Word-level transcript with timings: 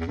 Du 0.00 0.06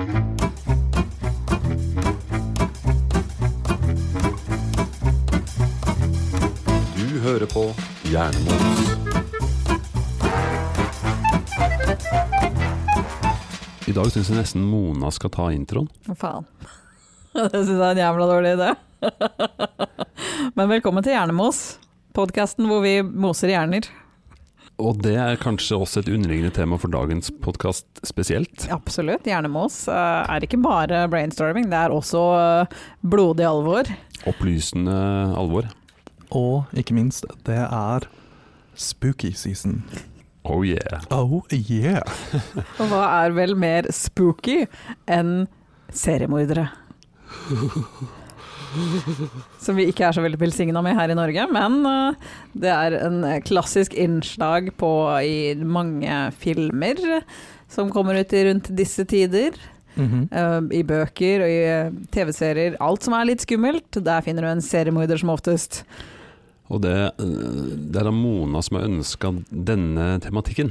hører 7.22 7.46
på 7.50 7.64
Jernmos. 8.06 8.62
I 13.86 13.92
dag 13.92 14.06
syns 14.14 14.30
jeg 14.30 14.38
nesten 14.38 14.62
Mona 14.62 15.10
skal 15.10 15.34
ta 15.34 15.50
introen. 15.50 15.90
Faen. 16.14 16.46
Det 17.34 17.50
syns 17.50 17.74
jeg 17.74 17.82
er 17.82 17.90
en 17.90 18.02
jævla 18.04 18.30
dårlig 18.30 18.54
idé. 18.60 18.70
Men 20.54 20.70
velkommen 20.70 21.02
til 21.02 21.16
Hjernemos, 21.18 21.80
podkasten 22.14 22.70
hvor 22.70 22.86
vi 22.86 23.02
moser 23.02 23.50
hjerner. 23.56 23.90
Og 24.80 25.00
det 25.04 25.12
er 25.20 25.36
kanskje 25.40 25.76
også 25.76 26.00
et 26.00 26.08
underliggende 26.08 26.52
tema 26.56 26.78
for 26.80 26.92
dagens 26.92 27.28
podkast 27.44 27.86
spesielt. 28.06 28.64
Absolutt. 28.72 29.26
Gjerne 29.28 29.50
med 29.52 29.66
oss. 29.68 29.82
er 29.92 30.46
ikke 30.46 30.60
bare 30.62 31.02
brainstorming, 31.12 31.68
det 31.68 31.76
er 31.76 31.92
også 31.92 32.22
eh, 32.38 32.78
blodig 33.04 33.44
alvor. 33.44 33.90
Opplysende 34.30 34.96
alvor. 35.36 35.68
Og 36.30 36.70
ikke 36.76 36.96
minst, 36.96 37.26
det 37.44 37.58
er 37.60 38.06
spooky 38.74 39.34
season. 39.36 39.82
Oh 40.44 40.64
yeah. 40.64 41.02
Oh 41.12 41.42
yeah! 41.52 42.00
Og 42.80 42.88
hva 42.88 43.02
er 43.26 43.34
vel 43.36 43.52
mer 43.60 43.90
spooky 43.92 44.62
enn 45.10 45.44
seriemordere? 45.92 46.70
Som 49.64 49.78
vi 49.78 49.88
ikke 49.90 50.06
er 50.08 50.16
så 50.16 50.22
veldig 50.24 50.40
velsigna 50.40 50.82
med 50.84 50.96
her 50.98 51.12
i 51.12 51.18
Norge, 51.18 51.46
men 51.52 51.80
eh, 51.88 52.28
det 52.62 52.70
er 52.72 52.96
en 53.00 53.20
klassisk 53.46 53.96
innslag 53.98 54.70
på 54.80 54.92
i 55.24 55.54
mange 55.58 56.22
filmer 56.40 57.00
som 57.70 57.90
kommer 57.94 58.18
ut 58.18 58.32
i 58.34 58.44
rundt 58.48 58.70
disse 58.76 59.06
tider. 59.08 59.58
Mhm. 59.96 60.28
Eh, 60.30 60.60
I 60.80 60.84
bøker 60.86 61.44
og 61.44 61.50
i 61.50 61.60
eh, 61.66 61.92
TV-serier. 62.14 62.78
Alt 62.82 63.06
som 63.06 63.16
er 63.18 63.28
litt 63.32 63.46
skummelt, 63.46 64.00
der 64.06 64.24
finner 64.26 64.46
du 64.46 64.52
en 64.52 64.64
seriemorder 64.64 65.20
som 65.20 65.32
oftest. 65.34 65.82
Og 66.70 66.82
det, 66.84 66.94
det 67.18 67.98
er 67.98 68.06
da 68.06 68.14
Mona 68.14 68.62
som 68.62 68.78
har 68.78 68.86
ønska 68.86 69.34
denne 69.50 70.12
tematikken. 70.22 70.70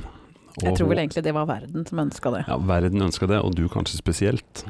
Jeg 0.60 0.76
tror 0.76 0.90
vel 0.92 1.02
egentlig 1.04 1.24
det 1.24 1.34
var 1.36 1.48
verden 1.48 1.86
som 1.88 2.02
ønska 2.04 2.32
det. 2.34 2.44
Ja, 2.48 2.58
verden 2.68 3.04
ønska 3.06 3.28
det, 3.30 3.40
og 3.44 3.56
du 3.56 3.66
kanskje 3.72 4.00
spesielt. 4.00 4.64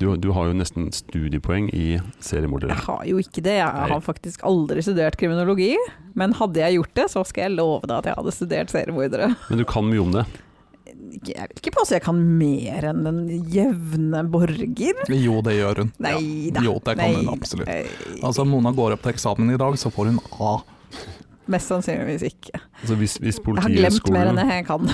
Du, 0.00 0.08
du 0.16 0.30
har 0.34 0.48
jo 0.50 0.54
nesten 0.58 0.88
studiepoeng 0.94 1.68
i 1.74 1.98
seriemordere. 2.24 2.74
Jeg 2.74 2.84
har 2.86 3.04
jo 3.08 3.20
ikke 3.22 3.42
det, 3.44 3.58
jeg 3.60 3.74
Nei. 3.76 3.88
har 3.92 4.00
faktisk 4.04 4.42
aldri 4.46 4.82
studert 4.84 5.18
kriminologi. 5.20 5.74
Men 6.18 6.34
hadde 6.38 6.62
jeg 6.62 6.78
gjort 6.78 6.94
det, 6.98 7.06
så 7.12 7.22
skal 7.26 7.48
jeg 7.48 7.56
love 7.58 7.86
deg 7.86 7.96
at 8.00 8.10
jeg 8.10 8.18
hadde 8.18 8.34
studert 8.34 8.74
seriemordere. 8.74 9.30
Men 9.50 9.62
du 9.62 9.64
kan 9.68 9.86
mye 9.88 10.02
om 10.02 10.12
det. 10.14 10.24
Jeg 11.24 11.46
vil 11.50 11.58
ikke 11.60 11.72
påstå 11.74 11.96
jeg 11.96 12.04
kan 12.04 12.18
mer 12.38 12.86
enn 12.90 13.02
den 13.06 13.20
jevne 13.52 14.22
borger. 14.30 15.02
Jo, 15.10 15.40
det 15.46 15.56
gjør 15.58 15.82
hun. 15.84 15.92
Nei 16.02 16.50
da. 16.54 16.62
Jo, 16.64 16.76
det 16.84 16.96
kan 16.98 17.02
Nei 17.02 17.20
hun 17.22 17.32
absolutt. 17.34 17.70
Altså, 18.24 18.46
Mona 18.48 18.72
går 18.74 18.96
opp 18.96 19.04
til 19.06 19.14
eksamen 19.14 19.52
i 19.54 19.58
dag, 19.60 19.78
så 19.80 19.92
får 19.94 20.10
hun 20.12 20.20
A. 20.42 20.56
Mest 21.50 21.68
sannsynligvis 21.68 22.22
ikke. 22.24 22.56
Altså 22.80 22.94
hvis, 22.96 23.18
hvis 23.20 23.36
Jeg 23.36 23.60
har 23.60 23.72
glemt 23.74 24.10
mer 24.14 24.30
enn 24.30 24.38
jeg 24.48 24.64
kan. 24.68 24.86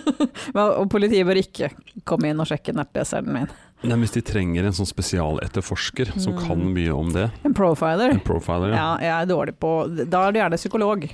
Men- 0.54 0.74
og 0.78 0.88
politiet 0.92 1.26
bør 1.26 1.40
ikke 1.40 1.70
komme 2.06 2.30
inn 2.30 2.42
og 2.42 2.46
sjekke 2.50 2.74
nettleseren 2.76 3.32
min. 3.34 3.48
Nei, 3.84 3.96
Hvis 4.00 4.14
de 4.16 4.22
trenger 4.24 4.64
en 4.64 4.72
sånn 4.72 4.88
spesialetterforsker 4.88 6.14
som 6.18 6.32
Mm. 6.34 6.46
kan 6.46 6.74
mye 6.74 6.94
om 6.96 7.10
det, 7.12 7.30
En 7.44 7.52
profiler. 7.54 8.10
en 8.10 8.20
profiler, 8.20 8.70
ja. 8.72 8.76
Ja, 8.76 8.96
jeg 8.98 9.22
er 9.22 9.26
dårlig 9.34 9.54
på 9.60 10.08
Da 10.10 10.26
er 10.28 10.32
du 10.32 10.38
gjerne 10.40 10.56
psykolog. 10.58 11.08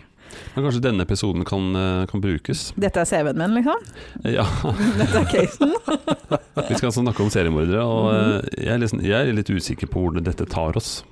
Men 0.57 0.65
kanskje 0.65 0.81
denne 0.81 1.03
episoden 1.05 1.45
kan, 1.45 1.75
eh, 1.77 2.07
kan 2.07 2.21
brukes? 2.23 2.73
Dette 2.79 2.97
er 3.01 3.05
CV-en 3.05 3.37
min, 3.37 3.55
liksom. 3.63 3.77
Ja, 4.25 4.45
Dette 4.97 5.19
er 5.21 5.25
casen. 5.29 5.75
Vi 6.69 6.75
skal 6.79 6.89
altså 6.89 7.03
snakke 7.05 7.21
om 7.21 7.29
seriemordere, 7.29 7.83
og 7.85 8.15
eh, 8.15 8.65
jeg 8.65 8.73
er, 8.73 8.79
liksom, 8.79 9.03
jeg 9.05 9.29
er 9.29 9.33
litt 9.35 9.51
usikker 9.51 9.87
på 9.93 10.01
hvor 10.07 10.23
dette 10.23 10.47
tar 10.49 10.75
oss. 10.77 11.03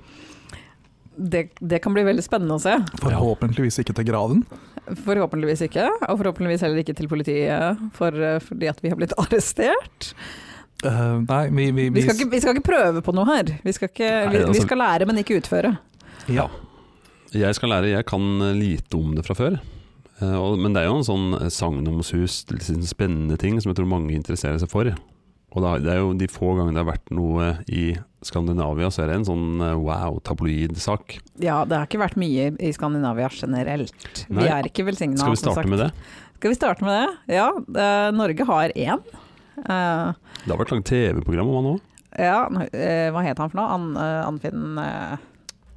Det, 1.19 1.51
det 1.61 1.81
kan 1.83 1.93
bli 1.93 2.01
veldig 2.07 2.23
spennende 2.23 2.55
å 2.57 2.61
se. 2.63 2.73
Forhåpentligvis 3.03 3.77
ikke 3.83 3.93
til 3.93 4.05
graven. 4.07 4.45
Forhåpentligvis 5.05 5.61
ikke, 5.67 5.85
og 6.09 6.17
forhåpentligvis 6.17 6.61
heller 6.65 6.81
ikke 6.81 6.95
til 6.97 7.07
politiet 7.11 7.77
for, 7.93 8.07
eh, 8.15 8.39
fordi 8.39 8.69
at 8.71 8.81
vi 8.81 8.89
har 8.89 8.97
blitt 8.97 9.13
arrestert. 9.21 10.13
Eh, 10.83 11.21
nei, 11.27 11.43
vi, 11.53 11.67
vi, 11.77 11.89
Vi 11.93 12.01
skal, 12.05 12.15
ikke, 12.17 12.29
vi 12.31 12.39
skal 12.41 12.55
ikke 12.57 12.67
prøve 12.71 13.03
på 13.05 13.13
noe 13.13 13.27
her. 13.29 13.51
Vi 13.63 13.73
skal, 13.75 13.91
ikke, 13.91 14.09
vi, 14.31 14.37
altså- 14.41 14.55
vi 14.57 14.63
skal 14.65 14.81
lære, 14.81 15.05
men 15.09 15.21
ikke 15.21 15.37
utføre. 15.41 15.75
Ja. 16.31 16.47
Jeg 17.33 17.55
skal 17.55 17.69
lære, 17.71 17.91
jeg 17.93 18.05
kan 18.09 18.25
eh, 18.41 18.55
lite 18.57 18.97
om 18.97 19.13
det 19.15 19.25
fra 19.27 19.35
før. 19.37 19.59
Eh, 20.21 20.55
men 20.57 20.73
det 20.73 20.81
er 20.83 20.89
jo 20.89 20.97
en 20.99 21.07
sånn 21.07 21.27
sagnomsus, 21.53 22.41
spennende 22.89 23.37
ting 23.39 23.59
som 23.61 23.71
jeg 23.71 23.79
tror 23.81 23.87
mange 23.93 24.13
interesserer 24.17 24.59
seg 24.61 24.69
for. 24.73 24.91
Og 25.51 25.65
det 25.83 25.91
er- 25.91 25.99
jo 25.99 26.13
de 26.15 26.27
få 26.31 26.53
gangene 26.55 26.77
det 26.79 26.85
har 26.85 26.93
vært 26.93 27.11
noe 27.11 27.57
i 27.67 27.97
Skandinavia, 28.23 28.87
så 28.93 29.03
er 29.03 29.07
det 29.07 29.15
en 29.17 29.25
sånn 29.25 29.61
eh, 29.61 29.75
wow, 29.75 30.19
tabloid 30.23 30.77
sak. 30.77 31.19
Ja, 31.39 31.63
det 31.65 31.77
har 31.77 31.85
ikke 31.87 31.99
vært 32.01 32.17
mye 32.17 32.51
i 32.59 32.71
Skandinavia 32.71 33.29
generelt. 33.29 34.25
Nei. 34.29 34.43
Vi 34.43 34.49
er 34.49 34.63
ikke 34.69 34.85
velsigna. 34.87 35.17
Skal 35.17 35.35
vi 35.35 35.41
starte 35.41 35.67
med 35.67 35.79
det? 35.79 35.91
Skal 36.37 36.49
vi 36.49 36.55
starte 36.57 36.81
med 36.87 36.95
det? 36.97 37.35
Ja, 37.37 37.51
Norge 38.11 38.45
har 38.47 38.69
én. 38.75 39.03
Det 39.55 40.51
har 40.51 40.61
vært 40.61 40.71
lagd 40.73 40.87
TV-program 40.89 41.49
om 41.49 41.57
han 41.59 41.73
òg. 41.73 41.81
ja, 42.17 42.39
eh, 42.73 43.09
hva 43.11 43.23
het 43.23 43.37
han 43.39 43.51
for 43.51 43.59
noe? 43.59 43.67
An, 43.75 43.91
eh, 43.97 44.27
Anfinn 44.27 44.79
eh, 44.81 45.17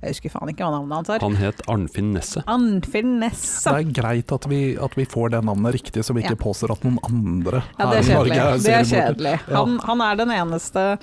Jeg 0.05 0.17
husker 0.17 0.33
faen 0.35 0.51
ikke 0.53 0.67
hva 0.67 0.75
navnet 0.75 0.97
hans 0.99 1.11
er. 1.15 1.23
Han 1.25 1.37
het 1.41 1.63
Arnfinn 1.71 2.13
Nesse. 2.13 2.43
Arnfinn 2.51 3.19
Nesse. 3.23 3.71
Det 3.71 3.87
er 3.87 3.93
greit 4.03 4.33
at 4.37 4.49
vi, 4.51 4.59
at 4.77 4.97
vi 4.99 5.07
får 5.09 5.31
det 5.33 5.45
navnet 5.49 5.79
riktig, 5.79 6.05
så 6.05 6.13
vi 6.13 6.21
ikke 6.21 6.37
Ja. 6.37 6.43
påstår 6.45 6.75
at 6.77 6.85
noen 6.85 6.99
andre 7.09 7.63
Ja, 7.79 7.87
er 7.89 8.03
her 8.03 8.11
i 8.11 8.15
Norge. 8.19 8.63
Det 8.63 8.75
er 8.75 8.85
kjedelig. 8.91 9.41
Ja. 9.49 9.57
Han, 9.63 9.79
han 9.81 10.01
er 10.05 10.17
den 10.21 10.35
eneste 10.37 10.99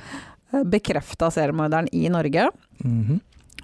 bekrefta 0.52 1.32
seriemorderen 1.32 1.88
i 1.92 2.10
Norge. 2.10 2.50
Mm 2.84 3.06
-hmm. 3.08 3.20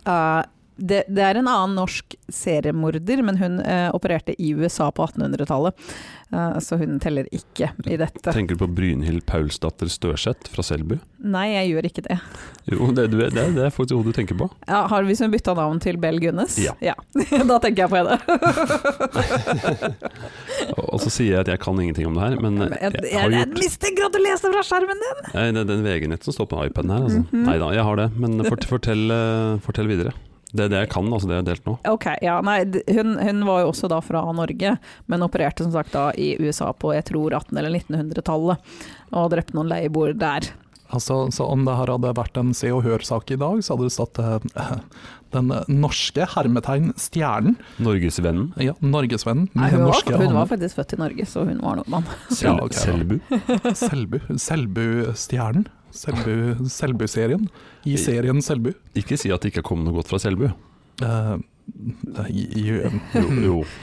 uh, 0.07 0.43
det, 0.77 1.03
det 1.07 1.23
er 1.23 1.35
en 1.35 1.47
annen 1.47 1.75
norsk 1.75 2.15
seriemorder, 2.29 3.21
men 3.25 3.37
hun 3.37 3.59
uh, 3.59 3.89
opererte 3.93 4.35
i 4.41 4.53
USA 4.53 4.91
på 4.91 5.05
1800-tallet. 5.05 5.73
Eh, 6.33 6.59
så 6.59 6.75
hun 6.75 6.97
teller 6.99 7.27
ikke 7.31 7.69
i 7.87 7.97
dette. 7.99 8.31
Tenker 8.33 8.57
du 8.57 8.63
på 8.65 8.67
Brynhild 8.79 9.23
Paulsdatter 9.29 9.87
Størseth 9.91 10.51
fra 10.51 10.65
Selbu? 10.65 10.97
Nei, 11.23 11.45
jeg 11.53 11.71
gjør 11.71 11.87
ikke 11.89 12.03
det. 12.05 12.17
Jo, 12.67 12.89
det, 12.95 13.07
det, 13.13 13.29
det 13.33 13.63
er 13.63 13.71
faktisk 13.73 13.95
hodet 13.95 14.11
du 14.11 14.17
tenker 14.19 14.37
på. 14.39 14.49
Ja, 14.67 14.83
har 14.91 15.07
vi 15.07 15.15
som 15.17 15.31
bytta 15.33 15.55
navn 15.57 15.79
til 15.83 15.99
Bell 16.01 16.19
Gunnes? 16.21 16.57
Ja. 16.83 16.97
da 17.51 17.59
tenker 17.63 17.85
jeg 17.85 17.91
på 17.93 18.01
henne. 18.01 18.19
Og, 20.83 20.99
så 21.03 21.11
sier 21.13 21.37
jeg 21.37 21.45
at 21.45 21.51
jeg 21.53 21.63
kan 21.63 21.79
ingenting 21.79 22.09
om 22.09 22.17
det 22.17 22.25
her, 22.25 22.37
men 22.43 22.59
jeg, 22.65 22.75
jeg, 22.75 23.07
jeg, 23.13 23.33
jeg 23.37 23.51
mistenker 23.55 24.07
at 24.09 24.15
du 24.15 24.21
leste 24.23 24.51
fra 24.51 24.63
skjermen 24.67 25.03
din! 25.03 25.25
Nei, 25.31 25.49
det 25.55 25.63
er 25.63 25.69
den 25.71 25.85
VG-nett 25.87 26.27
som 26.27 26.35
står 26.35 26.51
på 26.51 26.63
iPaden 26.67 26.91
her. 26.93 27.07
Altså. 27.07 27.23
Mhm. 27.23 27.43
Nei 27.47 27.57
da, 27.63 27.71
jeg 27.77 27.87
har 27.87 28.01
det. 28.03 28.09
Men 28.19 28.41
fort, 28.47 28.67
fortell, 28.67 29.07
eh, 29.13 29.59
fortell 29.63 29.87
videre. 29.89 30.13
Det 30.57 30.67
er 30.67 30.73
det 30.73 30.83
jeg 30.85 30.91
kan, 30.95 31.09
altså 31.13 31.29
det 31.29 31.37
jeg 31.37 31.43
har 31.43 31.49
delt 31.51 31.67
nå. 31.69 31.75
Ok, 31.93 32.07
ja, 32.25 32.37
nei, 32.45 32.59
hun, 32.97 33.17
hun 33.21 33.43
var 33.47 33.63
jo 33.63 33.71
også 33.71 33.89
da 33.91 33.99
fra 34.03 34.23
Norge, 34.35 34.77
men 35.11 35.25
opererte 35.25 35.65
som 35.65 35.73
sagt 35.75 35.93
da 35.95 36.09
i 36.17 36.33
USA 36.41 36.71
på 36.73 36.95
jeg 36.95 37.09
tror 37.11 37.37
1800- 37.37 37.61
eller 37.63 37.83
1900-tallet, 37.83 38.79
og 39.17 39.29
drepte 39.33 39.57
noen 39.57 39.69
leieboere 39.71 40.17
der. 40.17 40.49
Altså, 40.87 41.25
så 41.35 41.43
om 41.51 41.65
det 41.67 41.75
her 41.75 41.89
hadde 41.91 42.13
vært 42.15 42.37
en 42.39 42.53
Se 42.55 42.69
og 42.71 42.85
Hør-sak 42.85 43.31
i 43.35 43.39
dag, 43.39 43.59
så 43.63 43.75
hadde 43.75 43.89
det 43.89 43.95
stått 43.95 44.21
uh, 44.23 44.37
den 45.35 45.51
norske 45.67 46.27
hermetegn 46.31 46.93
stjernen. 46.99 47.57
Norgesvennen. 47.83 48.53
Ja, 48.63 48.75
norgesvennen. 48.79 49.49
Nei, 49.57 49.71
hun, 49.73 49.87
var, 49.89 50.21
hun 50.23 50.37
var 50.39 50.47
faktisk 50.47 50.79
født 50.79 50.95
i 50.95 51.01
Norge, 51.01 51.27
så 51.27 51.43
hun 51.47 51.59
var 51.63 51.81
nordmann. 51.81 52.07
Sel 52.31 52.53
Ja, 52.53 52.55
okay. 52.63 52.79
Selbu. 52.85 53.19
Selbu. 53.75 54.21
Selbu-stjernen. 54.47 55.67
Selbu- 55.97 56.67
Selbu-serien. 56.69 57.47
I 57.89 57.97
serien 57.97 58.41
Selbu. 58.45 58.71
Ikke 58.97 59.17
si 59.19 59.31
at 59.33 59.41
det 59.43 59.51
ikke 59.51 59.63
har 59.63 59.69
kommet 59.71 59.89
noe 59.89 59.97
godt 59.99 60.11
fra 60.13 60.19
Selbu. 60.21 60.49
Uh, 61.01 61.37
i- 62.29 62.49
i- 62.63 62.99
Jo, 63.17 63.29
jo. 63.47 63.63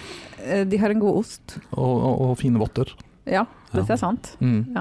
Eh, 0.45 0.65
De 0.69 0.77
har 0.77 0.91
en 0.93 0.99
god 1.01 1.17
ost. 1.23 1.55
og, 1.73 2.03
og, 2.05 2.21
og 2.21 2.33
fine 2.37 2.59
votter. 2.61 2.91
Ja, 3.25 3.47
dette 3.73 3.95
er 3.95 3.97
sant. 3.97 4.35
Mm. 4.45 4.75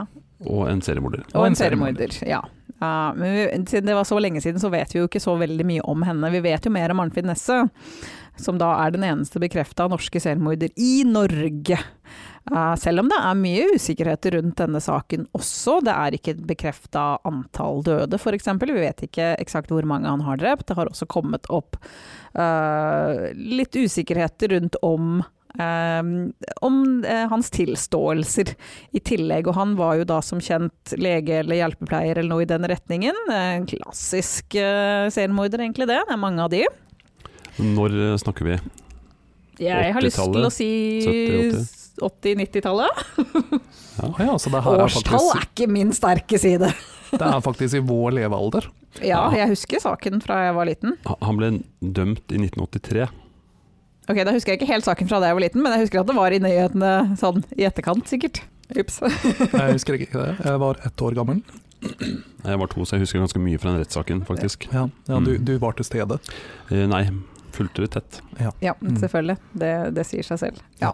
Og 0.43 0.66
en 0.67 0.81
seriemorder. 0.83 1.22
Og 1.39 1.45
en 1.47 1.55
seriemorder, 1.55 2.11
ja. 2.27 2.41
Ja, 2.81 3.13
men 3.16 3.31
vi, 3.31 3.43
siden 3.72 3.87
det 3.87 3.96
var 3.96 4.03
så 4.03 4.17
lenge 4.19 4.41
siden, 4.43 4.59
så 4.59 4.67
vet 4.73 4.91
vi 4.91 4.99
jo 4.99 5.08
ikke 5.08 5.22
så 5.23 5.37
veldig 5.40 5.63
mye 5.69 5.85
om 5.87 6.03
henne. 6.03 6.31
Vi 6.34 6.41
vet 6.43 6.66
jo 6.67 6.72
mer 6.73 6.91
om 6.91 6.99
Arnfinn 6.99 7.29
Nesset, 7.31 7.72
som 8.35 8.58
da 8.59 8.73
er 8.84 8.91
den 8.91 9.05
eneste 9.08 9.40
bekrefta 9.40 9.87
norske 9.87 10.19
seriemorder 10.19 10.73
i 10.75 11.05
Norge. 11.08 11.79
Eh, 12.51 12.75
selv 12.75 12.99
om 12.99 13.09
det 13.09 13.17
er 13.23 13.40
mye 13.40 13.67
usikkerhet 13.78 14.28
rundt 14.35 14.57
denne 14.59 14.81
saken 14.84 15.28
også. 15.37 15.78
Det 15.87 15.93
er 15.93 16.17
ikke 16.17 16.35
bekrefta 16.49 17.05
antall 17.28 17.84
døde, 17.87 18.19
f.eks. 18.19 18.49
Vi 18.59 18.79
vet 18.81 19.05
ikke 19.07 19.34
eksakt 19.40 19.72
hvor 19.72 19.87
mange 19.87 20.11
han 20.11 20.25
har 20.28 20.41
drept. 20.41 20.67
Det 20.67 20.78
har 20.79 20.91
også 20.91 21.07
kommet 21.07 21.47
opp 21.53 21.79
uh, 22.35 23.31
litt 23.35 23.75
usikkerhet 23.79 24.49
rundt 24.55 24.79
om 24.84 25.23
Um, 25.53 26.31
om 26.66 27.03
uh, 27.05 27.28
hans 27.29 27.51
tilståelser 27.53 28.55
i 28.97 29.01
tillegg. 29.05 29.46
Og 29.46 29.53
han 29.53 29.75
var 29.78 29.99
jo 29.99 30.07
da 30.09 30.16
som 30.25 30.39
kjent 30.41 30.96
lege 30.97 31.43
eller 31.43 31.59
hjelpepleier 31.59 32.17
eller 32.17 32.31
noe 32.31 32.41
i 32.41 32.47
den 32.49 32.66
retningen. 32.72 33.19
En 33.29 33.67
klassisk 33.69 34.57
uh, 34.57 35.13
seriemorder, 35.13 35.61
egentlig 35.61 35.85
det. 35.91 35.99
Det 36.09 36.17
er 36.17 36.22
mange 36.23 36.41
av 36.41 36.49
de. 36.49 36.63
Når 37.61 38.17
snakker 38.25 38.49
vi? 38.49 38.57
Jeg 39.61 39.93
har 39.93 40.01
lyst 40.01 40.17
til 40.17 40.49
å 40.49 40.49
si 40.57 40.72
70-, 41.05 41.83
80-90-tallet. 42.01 43.03
ja, 44.01 44.09
ja, 44.19 44.34
Årstall 44.34 44.55
det 44.57 45.13
er 45.13 45.37
er 45.37 45.47
ikke 45.47 45.67
min 45.69 45.91
sterke 45.93 46.40
side. 46.41 46.72
Det 47.13 47.22
er 47.22 47.41
faktisk 47.45 47.78
i 47.78 47.84
vår 47.85 48.16
levealder. 48.17 48.67
Ja, 49.05 49.28
jeg 49.34 49.49
husker 49.53 49.81
saken 49.81 50.22
fra 50.23 50.40
jeg 50.47 50.55
var 50.57 50.66
liten. 50.69 50.95
Han- 51.05 51.37
ble 51.37 51.51
dømt 51.81 52.31
i 52.34 52.40
1983. 52.41 53.07
Ok, 54.09 54.17
Da 54.25 54.31
husker 54.34 54.51
jeg 54.53 54.59
ikke 54.61 54.72
helt 54.73 54.84
saken 54.85 55.07
fra 55.07 55.19
da 55.22 55.28
jeg 55.29 55.35
var 55.37 55.45
liten, 55.45 55.61
men 55.63 55.72
jeg 55.78 55.85
husker 55.85 56.01
at 56.01 56.07
det 56.09 56.16
var 56.17 56.31
i 56.35 56.40
nyhetene 56.43 56.90
sånn 57.17 57.43
i 57.55 57.63
etterkant, 57.69 58.07
sikkert. 58.09 58.41
Ups. 58.75 58.97
Jeg 59.53 59.73
husker 59.75 59.93
ikke 59.99 60.17
det. 60.17 60.46
Jeg 60.47 60.57
var 60.59 60.79
ett 60.87 61.01
år 61.03 61.13
gammel. 61.13 61.41
Jeg 61.84 62.57
var 62.57 62.67
to, 62.72 62.85
så 62.87 62.96
jeg 62.96 63.03
husker 63.03 63.19
ganske 63.19 63.41
mye 63.43 63.59
fra 63.59 63.73
den 63.73 63.81
rettssaken, 63.84 64.22
faktisk. 64.25 64.66
Ja, 64.73 64.87
ja 65.07 65.19
du, 65.19 65.34
Mm. 65.37 65.46
du 65.46 65.51
var 65.59 65.73
til 65.78 65.85
stede. 65.85 66.17
Eh, 66.72 66.87
Nei, 66.87 67.03
fulgte 67.53 67.84
det 67.84 67.91
tett. 67.91 68.22
Ja, 68.39 68.51
ja 68.63 68.73
selvfølgelig. 68.97 69.35
Det, 69.53 69.93
det 69.93 70.05
sier 70.07 70.23
seg 70.23 70.39
selv. 70.39 70.61
Ja. 70.81 70.93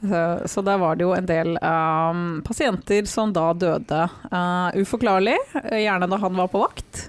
Så, 0.00 0.18
så 0.46 0.62
der 0.62 0.78
var 0.78 0.94
det 0.94 1.02
jo 1.02 1.12
en 1.16 1.26
del 1.26 1.56
um, 1.58 2.20
pasienter 2.46 3.06
som 3.10 3.32
da 3.34 3.48
døde 3.58 4.04
uh, 4.30 4.68
uforklarlig, 4.78 5.34
gjerne 5.74 6.06
da 6.12 6.18
han 6.22 6.36
var 6.38 6.50
på 6.52 6.60
vakt. 6.62 7.08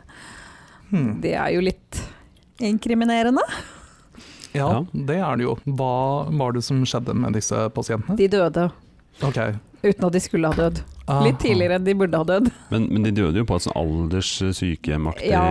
Hmm. 0.90 1.20
Det 1.22 1.36
er 1.38 1.52
jo 1.54 1.62
litt 1.62 2.00
inkriminerende. 2.66 3.44
Ja, 4.56 4.66
Ja. 4.66 4.86
det 4.92 5.20
er 5.22 5.38
det 5.38 5.46
jo. 5.46 5.54
Hva 5.78 6.26
var 6.34 6.56
det 6.58 6.64
som 6.66 6.82
skjedde 6.82 7.14
med 7.14 7.38
disse 7.38 7.68
pasientene? 7.76 8.18
De 8.18 8.26
døde 8.28 8.72
Ok. 9.22 9.38
Uten 9.84 10.08
at 10.08 10.16
de 10.16 10.22
skulle 10.24 10.50
ha 10.50 10.58
dødd. 10.58 10.82
Litt 11.26 11.40
tidligere 11.42 11.80
enn 11.80 11.86
de 11.88 11.96
burde 11.98 12.20
ha 12.22 12.26
dødd. 12.28 12.50
Men, 12.70 12.84
men 12.94 13.06
de 13.08 13.14
døde 13.18 13.42
jo 13.42 13.46
på 13.50 13.58
et 13.58 13.66
sånn 13.66 13.78
alders-sykehjemaktig 13.80 15.32
Ja, 15.32 15.46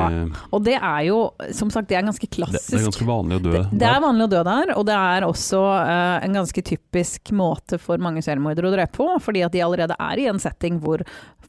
Og 0.55 0.63
det 0.67 0.77
er 0.77 1.01
jo, 1.09 1.17
som 1.57 1.73
sagt, 1.75 1.89
det 1.91 1.99
er 1.99 2.07
ganske 2.07 2.29
klassisk. 2.31 2.69
det 2.71 2.79
er 2.79 2.87
ganske 2.87 3.09
vanlig 3.09 3.41
å 3.41 3.45
dø 3.49 3.55
Det, 3.57 3.65
det 3.81 3.89
er 3.89 4.05
vanlig 4.05 4.29
å 4.29 4.33
dø 4.37 4.45
der, 4.47 4.75
og 4.77 4.87
det 4.87 4.99
er 4.99 5.27
også 5.27 5.65
uh, 5.65 6.19
en 6.23 6.39
ganske 6.39 6.65
typisk 6.71 7.33
måte 7.35 7.81
for 7.83 7.99
mange 8.03 8.23
selvmordere 8.25 8.71
å 8.71 8.77
drepe 8.77 8.95
på, 9.01 9.11
fordi 9.25 9.43
at 9.47 9.57
de 9.57 9.65
allerede 9.67 9.99
er 9.99 10.23
i 10.23 10.29
en 10.31 10.41
setting 10.43 10.79
hvor 10.85 11.03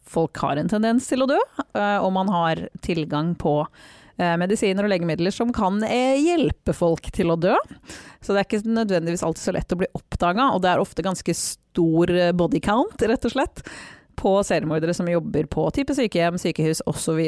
folk 0.09 0.41
har 0.41 0.57
en 0.57 0.71
tendens 0.71 1.05
til 1.09 1.21
å 1.21 1.29
dø, 1.29 1.39
uh, 1.77 1.99
og 2.01 2.11
man 2.15 2.33
har 2.33 2.65
tilgang 2.85 3.35
på 3.37 3.59
eh, 3.61 3.98
medisiner 4.39 4.85
og 4.85 4.91
legemidler 4.91 5.33
som 5.33 5.53
kan 5.55 5.79
eh, 5.87 6.19
hjelpe 6.19 6.75
folk 6.75 7.07
til 7.15 7.31
å 7.33 7.37
dø. 7.39 7.55
Så 8.19 8.33
det 8.33 8.41
er 8.41 8.47
ikke 8.47 8.61
nødvendigvis 8.67 9.23
alltid 9.23 9.45
så 9.45 9.55
lett 9.55 9.75
å 9.75 9.79
bli 9.79 9.89
oppdaga, 9.95 10.49
og 10.53 10.63
det 10.63 10.73
er 10.73 10.83
ofte 10.83 11.05
ganske 11.05 11.35
stor 11.37 12.11
eh, 12.11 12.33
body 12.35 12.61
count, 12.63 12.99
rett 12.99 13.27
og 13.29 13.35
slett, 13.35 13.63
på 14.19 14.35
seriemordere 14.43 14.95
som 14.97 15.07
jobber 15.07 15.47
på 15.47 15.69
type 15.75 15.95
sykehjem, 15.95 16.39
sykehus 16.41 16.83
osv. 16.89 17.21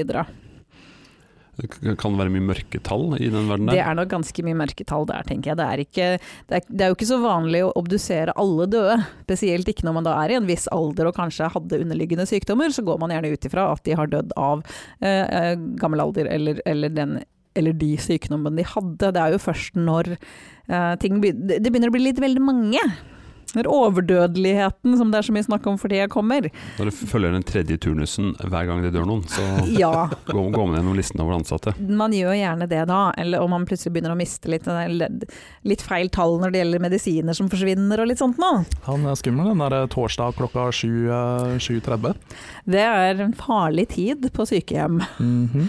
Kan 1.60 2.16
det 2.16 2.22
være 2.22 2.32
mye 2.32 2.46
mørketall 2.48 3.18
i 3.20 3.28
den 3.30 3.50
verden 3.50 3.68
der? 3.68 3.76
Det 3.76 3.84
er 3.84 3.98
nok 4.00 4.12
ganske 4.14 4.46
mye 4.48 4.58
mørketall 4.62 5.06
der, 5.10 5.26
tenker 5.28 5.52
jeg. 5.52 5.60
Det 5.60 5.66
er, 5.68 5.84
ikke, 5.84 6.08
det, 6.48 6.58
er, 6.58 6.70
det 6.70 6.86
er 6.86 6.92
jo 6.92 6.98
ikke 6.98 7.10
så 7.10 7.20
vanlig 7.22 7.64
å 7.66 7.74
obdusere 7.82 8.36
alle 8.40 8.68
døde. 8.72 8.96
Spesielt 9.26 9.70
ikke 9.70 9.86
når 9.88 9.98
man 10.00 10.08
da 10.08 10.16
er 10.24 10.34
i 10.34 10.40
en 10.40 10.48
viss 10.50 10.70
alder 10.72 11.12
og 11.12 11.18
kanskje 11.20 11.52
hadde 11.52 11.82
underliggende 11.84 12.26
sykdommer. 12.30 12.72
Så 12.74 12.86
går 12.88 13.02
man 13.04 13.14
gjerne 13.14 13.34
ut 13.36 13.50
ifra 13.52 13.68
at 13.76 13.84
de 13.86 14.00
har 14.00 14.10
dødd 14.14 14.34
av 14.40 14.64
eh, 15.04 15.28
eh, 15.28 15.54
gammel 15.82 16.06
alder 16.08 16.32
eller, 16.32 16.64
eller, 16.66 16.96
den, 16.96 17.20
eller 17.60 17.78
de 17.84 17.94
sykdommene 18.00 18.64
de 18.64 18.68
hadde. 18.72 19.12
Det 19.12 19.22
er 19.22 19.36
jo 19.36 19.44
først 19.44 19.78
når 19.78 20.16
eh, 20.16 20.94
ting 21.04 21.20
be, 21.22 21.36
det 21.36 21.68
begynner 21.68 21.92
å 21.92 21.98
bli 21.98 22.08
litt 22.08 22.24
veldig 22.24 22.46
mange. 22.48 22.86
Når 23.58 23.68
overdødeligheten, 23.68 24.98
som 24.98 25.12
det 25.12 25.20
er 25.20 25.28
så 25.28 25.34
mye 25.36 25.46
snakk 25.48 25.66
om 25.68 25.78
for 25.82 25.92
tida, 25.92 26.08
kommer. 26.12 26.48
Når 26.78 26.90
du 26.92 26.92
følger 27.12 27.34
den 27.36 27.44
tredje 27.48 27.78
turnusen 27.84 28.32
hver 28.40 28.68
gang 28.70 28.84
det 28.86 28.94
dør 28.96 29.08
noen, 29.10 29.26
så 29.28 29.44
Ja, 29.82 30.08
går, 30.30 30.52
går 30.56 30.68
man 30.70 30.78
gjennom 30.80 30.98
listen 30.98 31.24
over 31.24 31.36
ansatte. 31.40 31.74
man 31.80 32.16
gjør 32.16 32.36
gjerne 32.38 32.68
det 32.72 32.86
da, 32.90 33.02
eller 33.20 33.44
om 33.44 33.52
man 33.56 33.66
plutselig 33.68 33.94
begynner 33.96 34.16
å 34.16 34.20
miste 34.20 34.52
litt, 34.52 34.68
litt 35.68 35.84
feil 35.86 36.10
tall 36.14 36.38
når 36.42 36.54
det 36.54 36.64
gjelder 36.64 36.86
medisiner 36.88 37.38
som 37.38 37.50
forsvinner 37.52 38.02
og 38.04 38.10
litt 38.12 38.22
sånt 38.22 38.40
nå. 38.42 38.52
Han 38.88 39.06
er 39.10 39.20
skummel, 39.20 39.52
den 39.52 39.64
der 39.66 39.88
torsdag 39.92 40.38
klokka 40.40 40.70
eh, 40.72 41.58
7.30. 41.62 42.16
Det 42.72 42.86
er 42.86 43.22
en 43.26 43.36
farlig 43.38 43.90
tid 43.98 44.30
på 44.34 44.48
sykehjem. 44.48 45.02
Mhm. 45.20 45.68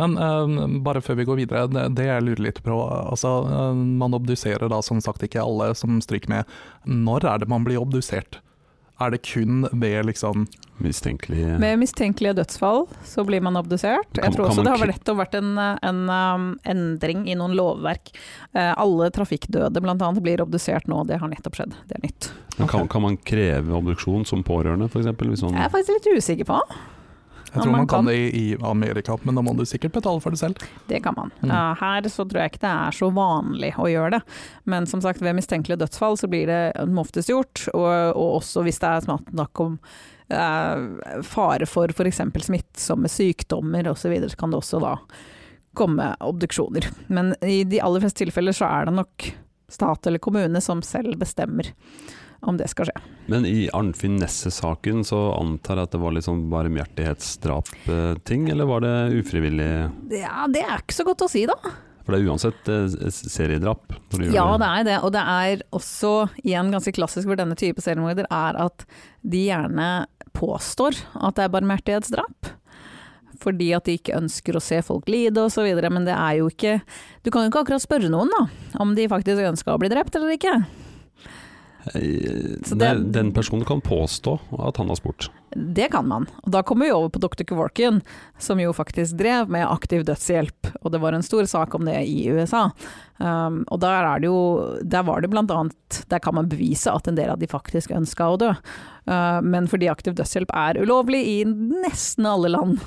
Men 0.00 0.18
eh, 0.18 0.78
bare 0.84 1.02
før 1.04 1.18
vi 1.20 1.26
går 1.28 1.42
videre, 1.44 1.66
det, 1.72 1.86
det 1.98 2.08
jeg 2.08 2.26
lurer 2.26 2.46
litt 2.48 2.62
på. 2.64 2.76
Altså, 2.82 3.32
eh, 3.48 3.82
man 4.02 4.16
obduserer 4.18 4.68
da 4.72 4.82
som 4.84 5.00
sagt 5.04 5.24
ikke 5.26 5.42
alle 5.42 5.72
som 5.78 6.00
stryker 6.04 6.32
med. 6.32 6.56
Når 6.84 7.21
er 7.28 7.38
det 7.44 7.48
man 7.48 7.64
blir 7.64 7.78
obdusert? 7.82 8.40
Er 9.02 9.10
det 9.10 9.22
kun 9.26 9.64
ved 9.72 10.04
liksom 10.06 10.44
mistenkelige 10.82 11.56
Med 11.58 11.78
mistenkelige 11.80 12.34
dødsfall 12.38 12.84
så 13.06 13.24
blir 13.26 13.42
man 13.42 13.56
obdusert. 13.58 14.08
Kan- 14.14 14.24
Jeg 14.28 14.34
tror 14.36 14.48
også 14.50 14.62
det 14.66 14.72
har 14.78 14.86
nettopp 14.86 15.18
vært 15.18 15.34
en, 15.38 15.50
en 15.58 16.00
um, 16.10 16.46
endring 16.68 17.24
i 17.30 17.34
noen 17.38 17.54
lovverk. 17.58 18.12
Uh, 18.54 18.72
alle 18.76 19.10
trafikkdøde 19.14 19.82
bl.a. 19.82 20.12
blir 20.22 20.42
obdusert 20.44 20.86
nå, 20.90 21.02
det 21.06 21.18
har 21.22 21.28
nettopp 21.32 21.58
skjedd. 21.58 21.74
Det 21.90 21.98
er 21.98 22.04
nytt. 22.06 22.30
Men 22.58 22.68
kan, 22.68 22.88
kan 22.88 23.02
man 23.02 23.16
kreve 23.16 23.74
obduksjon 23.78 24.26
som 24.28 24.42
pårørende, 24.46 24.86
f.eks.? 24.90 25.06
Jeg 25.06 25.64
er 25.66 25.72
faktisk 25.72 25.98
litt 25.98 26.10
usikker 26.22 26.50
på. 26.52 26.60
Jeg 27.52 27.58
Ja, 27.60 27.64
tror 27.66 27.72
man 27.74 27.82
man 27.82 27.88
kan 27.90 28.06
det 28.08 28.14
i, 28.16 28.28
i 28.32 28.56
Amerika, 28.64 29.18
men 29.28 29.36
da 29.36 29.42
må 29.44 29.52
du 29.52 29.66
sikkert 29.68 29.92
betale 29.92 30.22
for 30.24 30.32
det 30.32 30.40
selv. 30.40 30.62
Det 30.88 31.02
kan 31.04 31.12
man. 31.18 31.32
Mm. 31.42 31.50
Eh, 31.50 31.74
her 31.82 32.08
så 32.08 32.24
tror 32.24 32.40
jeg 32.40 32.52
ikke 32.54 32.62
det 32.62 32.70
er 32.72 32.96
så 32.96 33.10
vanlig 33.12 33.74
å 33.76 33.90
gjøre 33.92 34.14
det. 34.14 34.22
Men 34.64 34.88
som 34.88 35.02
sagt, 35.04 35.20
ved 35.20 35.36
mistenkelige 35.36 35.82
dødsfall 35.82 36.16
så 36.16 36.30
blir 36.32 36.48
det 36.48 36.62
oftest 37.02 37.28
gjort. 37.28 37.66
Og, 37.74 38.16
og 38.16 38.38
også 38.40 38.64
hvis 38.64 38.80
det 38.80 38.88
er 38.88 39.04
snakk 39.04 39.64
om 39.66 39.76
eh, 40.32 41.20
fare 41.28 41.68
for 41.68 41.92
f.eks. 41.92 42.22
smittsomme 42.48 43.12
sykdommer 43.12 43.92
osv., 43.92 44.16
så, 44.16 44.32
så 44.32 44.40
kan 44.40 44.54
det 44.54 44.62
også 44.62 44.80
da 44.80 44.96
komme 45.76 46.08
obduksjoner. 46.24 46.88
Men 47.12 47.34
i 47.44 47.62
de 47.68 47.84
aller 47.84 48.00
fleste 48.00 48.24
tilfeller 48.24 48.56
så 48.56 48.68
er 48.68 48.88
det 48.88 48.96
nok 48.96 49.28
stat 49.72 50.08
eller 50.08 50.20
kommune 50.24 50.60
som 50.64 50.82
selv 50.84 51.20
bestemmer 51.20 51.68
om 52.42 52.56
det 52.58 52.68
skal 52.72 52.88
skje. 52.90 52.98
Men 53.30 53.46
i 53.46 53.68
Arnfinn 53.74 54.16
Nesse-saken 54.20 55.04
så 55.06 55.20
antar 55.36 55.78
jeg 55.78 55.88
at 55.88 55.94
det 55.94 56.02
var 56.02 56.12
litt 56.16 56.26
sånn 56.26 56.50
barmhjertighetsdrap-ting, 56.52 58.48
eller 58.50 58.68
var 58.68 58.80
det 58.84 58.94
ufrivillig? 59.20 59.70
Ja, 60.18 60.46
det 60.50 60.64
er 60.66 60.82
ikke 60.82 60.98
så 60.98 61.06
godt 61.06 61.26
å 61.26 61.30
si, 61.30 61.46
da. 61.50 61.56
For 62.02 62.14
det 62.14 62.18
er 62.18 62.32
uansett 62.32 62.70
eh, 62.72 63.10
seriedrap. 63.12 63.94
gjør 64.16 64.34
Ja, 64.34 64.48
det 64.58 64.70
er 64.70 64.88
det. 64.88 64.96
Og 65.06 65.12
det 65.14 65.22
er 65.22 65.62
også 65.74 66.12
igjen 66.42 66.72
ganske 66.74 66.94
klassisk 66.96 67.30
for 67.30 67.38
denne 67.38 67.54
type 67.58 67.84
seriemorder, 67.84 68.26
er 68.26 68.58
at 68.64 68.86
de 69.22 69.44
gjerne 69.46 69.88
påstår 70.34 70.98
at 71.14 71.38
det 71.38 71.46
er 71.46 71.54
barmhjertighetsdrap. 71.54 72.52
Fordi 73.42 73.72
at 73.74 73.86
de 73.86 73.96
ikke 73.98 74.18
ønsker 74.18 74.58
å 74.58 74.62
se 74.62 74.78
folk 74.86 75.08
lide 75.10 75.46
osv. 75.46 75.66
Men 75.90 76.06
det 76.06 76.14
er 76.14 76.38
jo 76.38 76.50
ikke 76.50 76.76
Du 77.22 77.30
kan 77.30 77.42
jo 77.42 77.50
ikke 77.50 77.64
akkurat 77.64 77.82
spørre 77.82 78.10
noen 78.10 78.30
da, 78.30 78.44
om 78.82 78.94
de 78.98 79.08
faktisk 79.10 79.46
ønska 79.46 79.74
å 79.74 79.82
bli 79.82 79.90
drept 79.90 80.18
eller 80.18 80.34
ikke. 80.34 80.56
Eh, 81.94 82.58
det- 82.76 83.12
den 83.12 83.32
personen 83.32 83.64
kan 83.64 83.80
påstå 83.80 84.38
at 84.58 84.76
han 84.76 84.88
har 84.88 84.96
spurt. 84.96 85.30
Det 85.56 85.90
kan 85.90 86.06
man. 86.08 86.26
Og 86.44 86.50
da 86.52 86.62
kommer 86.62 86.86
vi 86.86 86.92
over 86.92 87.08
på 87.08 87.20
dr. 87.20 87.44
Kevorkian, 87.44 88.00
som 88.38 88.60
jo 88.60 88.72
faktisk 88.72 89.16
drev 89.18 89.48
med 89.48 89.66
aktiv 89.66 90.04
dødshjelp. 90.04 90.70
Og 90.82 90.92
det 90.92 91.00
var 91.00 91.12
en 91.12 91.22
stor 91.22 91.44
sak 91.44 91.74
om 91.74 91.84
det 91.84 92.06
i 92.06 92.30
USA. 92.30 92.70
Um, 93.18 93.64
og 93.68 93.80
der, 93.80 94.04
er 94.04 94.20
det 94.20 94.26
jo, 94.30 94.78
der 94.82 95.02
var 95.02 95.20
det 95.20 95.30
blant 95.30 95.50
annet 95.50 96.04
Der 96.08 96.18
kan 96.18 96.34
man 96.34 96.48
bevise 96.48 96.90
at 96.90 97.06
en 97.06 97.14
del 97.14 97.30
av 97.30 97.38
de 97.38 97.46
faktisk 97.46 97.90
ønska 97.90 98.30
å 98.32 98.38
dø. 98.38 98.54
Uh, 99.06 99.40
men 99.42 99.68
fordi 99.68 99.90
aktiv 99.90 100.14
dødshjelp 100.14 100.50
er 100.54 100.80
ulovlig 100.80 101.20
i 101.26 101.44
nesten 101.44 102.26
alle 102.26 102.48
land, 102.48 102.80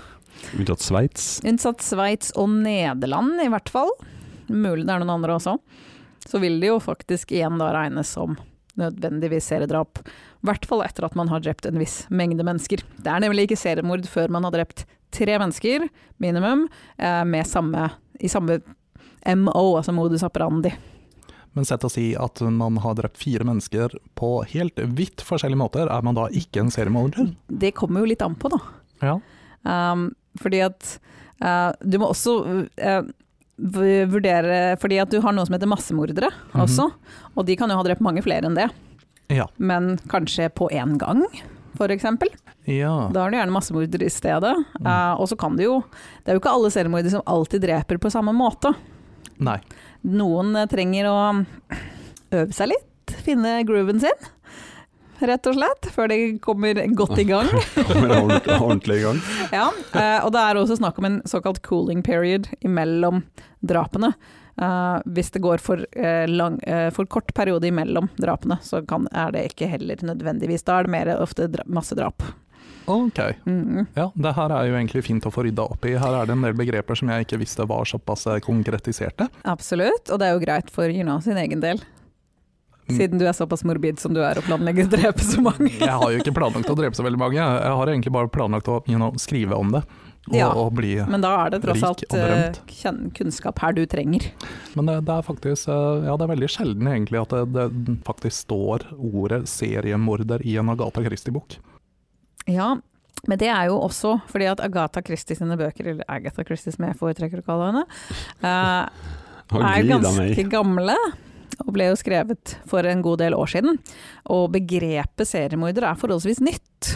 Unntatt 0.57 0.79
Sveits. 0.83 1.39
unntatt 1.45 1.81
Sveits 1.81 2.31
og 2.35 2.49
Nederland 2.49 3.39
i 3.41 3.47
hvert 3.47 3.69
fall, 3.69 3.89
mulig 4.49 4.85
det 4.85 4.93
er 4.93 4.99
noen 4.99 5.15
andre 5.15 5.37
også, 5.37 5.57
så 6.27 6.39
vil 6.39 6.59
det 6.59 6.67
jo 6.67 6.79
faktisk 6.79 7.31
igjen 7.31 7.57
da 7.57 7.71
regnes 7.73 8.07
som 8.07 8.35
nødvendigvis 8.79 9.48
seriedrap. 9.51 10.01
I 10.05 10.50
hvert 10.50 10.65
fall 10.70 10.84
etter 10.86 11.05
at 11.08 11.15
man 11.15 11.29
har 11.32 11.44
drept 11.44 11.65
en 11.70 11.79
viss 11.82 12.03
mengde 12.10 12.44
mennesker. 12.46 12.84
Det 13.01 13.12
er 13.12 13.24
nemlig 13.24 13.48
ikke 13.48 13.60
seriemord 13.60 14.08
før 14.12 14.32
man 14.36 14.44
har 14.48 14.55
drept 14.55 14.86
tre 15.15 15.38
mennesker, 15.39 15.88
minimum, 16.20 16.67
eh, 17.00 17.24
med 17.24 17.48
samme, 17.48 17.89
i 18.20 18.27
samme 18.32 18.60
MO, 19.25 19.77
altså 19.79 19.94
modus 19.96 20.24
operandi. 20.27 20.74
Men 21.55 21.63
sett 21.65 21.86
å 21.88 21.89
si 21.91 22.10
at 22.20 22.41
man 22.51 22.75
har 22.84 22.98
drept 23.00 23.17
fire 23.17 23.46
mennesker 23.48 23.94
på 24.20 24.32
helt 24.51 24.75
vidt 24.98 25.24
forskjellige 25.24 25.62
måter, 25.62 25.88
er 25.88 26.03
man 26.03 26.17
da 26.17 26.27
ikke 26.27 26.60
en 26.65 26.72
seriemorder? 26.74 27.29
Det 27.48 27.72
kommer 27.77 28.03
jo 28.03 28.10
litt 28.12 28.22
an 28.25 28.36
på, 28.36 28.51
da. 28.51 28.60
Ja. 29.01 29.15
Um, 29.63 30.10
fordi 30.41 30.60
at 30.65 30.98
uh, 31.41 31.72
du 31.79 31.96
må 32.01 32.12
også 32.12 32.36
v- 32.44 32.67
vurdere 33.57 34.77
Fordi 34.81 34.97
at 35.01 35.09
du 35.13 35.21
har 35.24 35.31
noe 35.35 35.45
som 35.47 35.55
heter 35.55 35.69
massemordere 35.71 36.29
Mhm. 36.53 36.62
også, 36.65 36.91
og 37.38 37.45
de 37.45 37.55
kan 37.55 37.69
jo 37.69 37.77
ha 37.77 37.83
drept 37.83 38.01
mange 38.01 38.21
flere 38.24 38.43
enn 38.45 38.55
det. 38.55 38.69
Ja. 39.29 39.45
Men 39.57 39.97
kanskje 40.07 40.50
på 40.53 40.69
én 40.71 40.97
gang, 40.97 41.24
f.eks. 41.77 42.03
ja. 42.67 43.09
Da 43.12 43.21
har 43.24 43.31
du 43.31 43.38
gjerne 43.38 43.51
massemorder 43.51 44.03
i 44.03 44.09
stedet. 44.09 44.65
Eh, 44.85 45.13
og 45.19 45.27
så 45.27 45.38
kan 45.38 45.55
du 45.55 45.63
jo 45.63 45.83
Det 46.24 46.31
er 46.31 46.33
jo 46.35 46.39
ikke 46.39 46.53
alle 46.53 46.69
seriemordere 46.71 47.12
som 47.12 47.21
alltid 47.25 47.62
dreper 47.62 47.97
på 47.97 48.12
samme 48.12 48.33
måte. 48.33 48.74
Nei. 49.39 49.59
Noen 50.05 50.53
trenger 50.69 51.05
å 51.09 51.45
øve 52.31 52.53
seg 52.53 52.69
litt, 52.69 53.15
finne 53.25 53.63
grooven 53.65 54.00
sin. 54.00 54.12
Rett 55.19 55.48
og 55.48 55.55
slett, 55.55 55.88
før 55.95 56.10
de 56.12 56.17
kommer 56.43 56.79
godt 56.95 57.19
i 57.22 57.24
gang. 57.27 57.48
Kommer 57.88 58.15
ordentlig, 58.17 58.55
ordentlig 58.62 58.98
i 59.00 59.03
gang. 59.05 59.19
Ja, 59.53 59.67
eh, 59.95 60.17
og 60.25 60.34
det 60.36 60.41
er 60.43 60.60
også 60.60 60.75
snakk 60.81 60.98
om 61.00 61.07
en 61.07 61.22
såkalt 61.29 61.62
cooling 61.63 62.01
period 62.03 62.50
imellom 62.67 63.24
drapene. 63.63 64.13
Eh, 64.60 64.98
hvis 65.15 65.31
det 65.31 65.41
går 65.43 65.63
for, 65.63 65.86
eh, 65.95 66.25
lang, 66.27 66.60
for 66.95 67.05
kort 67.07 67.31
periode 67.36 67.67
imellom 67.72 68.10
drapene, 68.19 68.60
så 68.63 68.84
kan, 68.88 69.07
er 69.15 69.31
det 69.36 69.45
ikke 69.53 69.69
heller 69.72 70.03
nødvendigvis. 70.03 70.63
Da 70.67 70.79
er 70.81 70.84
det 70.89 70.95
mer 70.98 71.13
ofte 71.19 71.48
dra 71.51 71.63
massedrap. 71.67 72.24
Ok, 72.88 73.17
Mm. 73.48 73.88
ja, 73.95 74.12
det 74.13 74.36
her 74.36 74.51
er 74.53 74.67
jo 74.67 74.75
egentlig 74.77 75.01
fint 75.07 75.24
å 75.25 75.31
få 75.34 75.41
rydda 75.48 75.63
opp 75.72 75.86
i. 75.89 75.95
Her 75.98 76.19
er 76.22 76.27
det 76.27 76.36
en 76.36 76.43
del 76.45 76.53
begreper 76.53 76.95
som 76.95 77.10
jeg 77.10 77.25
ikke 77.25 77.39
visste 77.41 77.65
var 77.65 77.84
såpass 77.89 78.27
konkretiserte. 78.45 79.25
Absolutt, 79.43 80.12
og 80.13 80.19
det 80.22 80.27
er 80.27 80.34
jo 80.36 80.43
greit 80.43 80.69
for 80.69 80.86
you 80.86 81.01
know, 81.01 81.17
sin 81.19 81.38
egen 81.41 81.63
del. 81.63 81.81
Mm. 82.85 82.97
Siden 82.99 83.17
du 83.21 83.25
er 83.25 83.33
såpass 83.33 83.63
morbid 83.65 83.97
som 83.99 84.13
du 84.13 84.19
er 84.21 84.37
og 84.37 84.45
planlegger 84.45 84.85
å 84.85 84.91
drepe 84.91 85.23
så 85.25 85.41
mange. 85.41 85.71
Jeg 85.79 85.89
har 85.89 86.11
jo 86.13 86.21
ikke 86.21 86.35
planlagt 86.35 86.69
å 86.69 86.75
drepe 86.77 86.97
så 86.97 87.05
veldig 87.05 87.21
mange, 87.21 87.39
jeg 87.41 87.77
har 87.79 87.89
egentlig 87.89 88.13
bare 88.13 88.29
planlagt 88.29 88.69
å 88.69 88.81
you 88.85 88.99
know, 88.99 89.15
skrive 89.21 89.57
om 89.57 89.73
det. 89.73 89.81
Og, 90.25 90.35
Ja. 90.37 90.47
og 90.57 90.71
bli 90.73 90.95
Men 91.05 91.21
da 91.21 91.35
er 91.43 91.51
det 91.53 91.59
tross 91.61 91.83
alt 91.85 92.01
eh, 92.17 92.55
kunnskap 93.13 93.59
her 93.61 93.75
du 93.77 93.83
trenger. 93.85 94.23
Men 94.73 94.89
det, 94.89 94.95
det 95.05 95.13
er 95.13 95.25
faktisk 95.25 95.69
eh, 95.69 96.07
Ja, 96.07 96.15
det 96.17 96.25
er 96.25 96.31
veldig 96.31 96.49
sjelden 96.49 96.89
egentlig 96.89 97.21
at 97.21 97.35
det, 97.53 97.67
det 97.85 97.97
faktisk 98.07 98.47
står 98.47 98.87
ordet 98.97 99.43
seriemorder 99.49 100.41
i 100.41 100.57
en 100.57 100.73
Agatha 100.73 101.03
Christie-bok. 101.05 101.59
Ja, 102.49 102.71
men 103.29 103.41
det 103.41 103.51
er 103.53 103.69
jo 103.69 103.77
også 103.81 104.15
fordi 104.31 104.49
at 104.49 104.63
Agatha 104.65 105.01
Christie 105.05 105.37
sine 105.37 105.57
bøker, 105.57 105.91
eller 105.93 106.09
Agatha 106.09 106.45
Christie 106.45 106.73
som 106.73 106.87
jeg 106.89 106.97
foretrekker 106.97 107.41
å 107.41 107.45
kalle 107.45 107.69
henne, 107.69 107.85
uh, 108.45 109.61
er 109.61 109.87
ganske 109.93 110.49
gamle. 110.49 110.97
Og 111.63 111.74
ble 111.75 111.89
jo 111.89 112.00
skrevet 112.00 112.57
for 112.67 112.88
en 112.88 113.03
god 113.05 113.24
del 113.24 113.38
år 113.38 113.51
siden. 113.55 113.79
Og 114.33 114.50
begrepet 114.55 115.29
seriemorder 115.29 115.88
er 115.88 116.00
forholdsvis 116.00 116.43
nytt. 116.43 116.95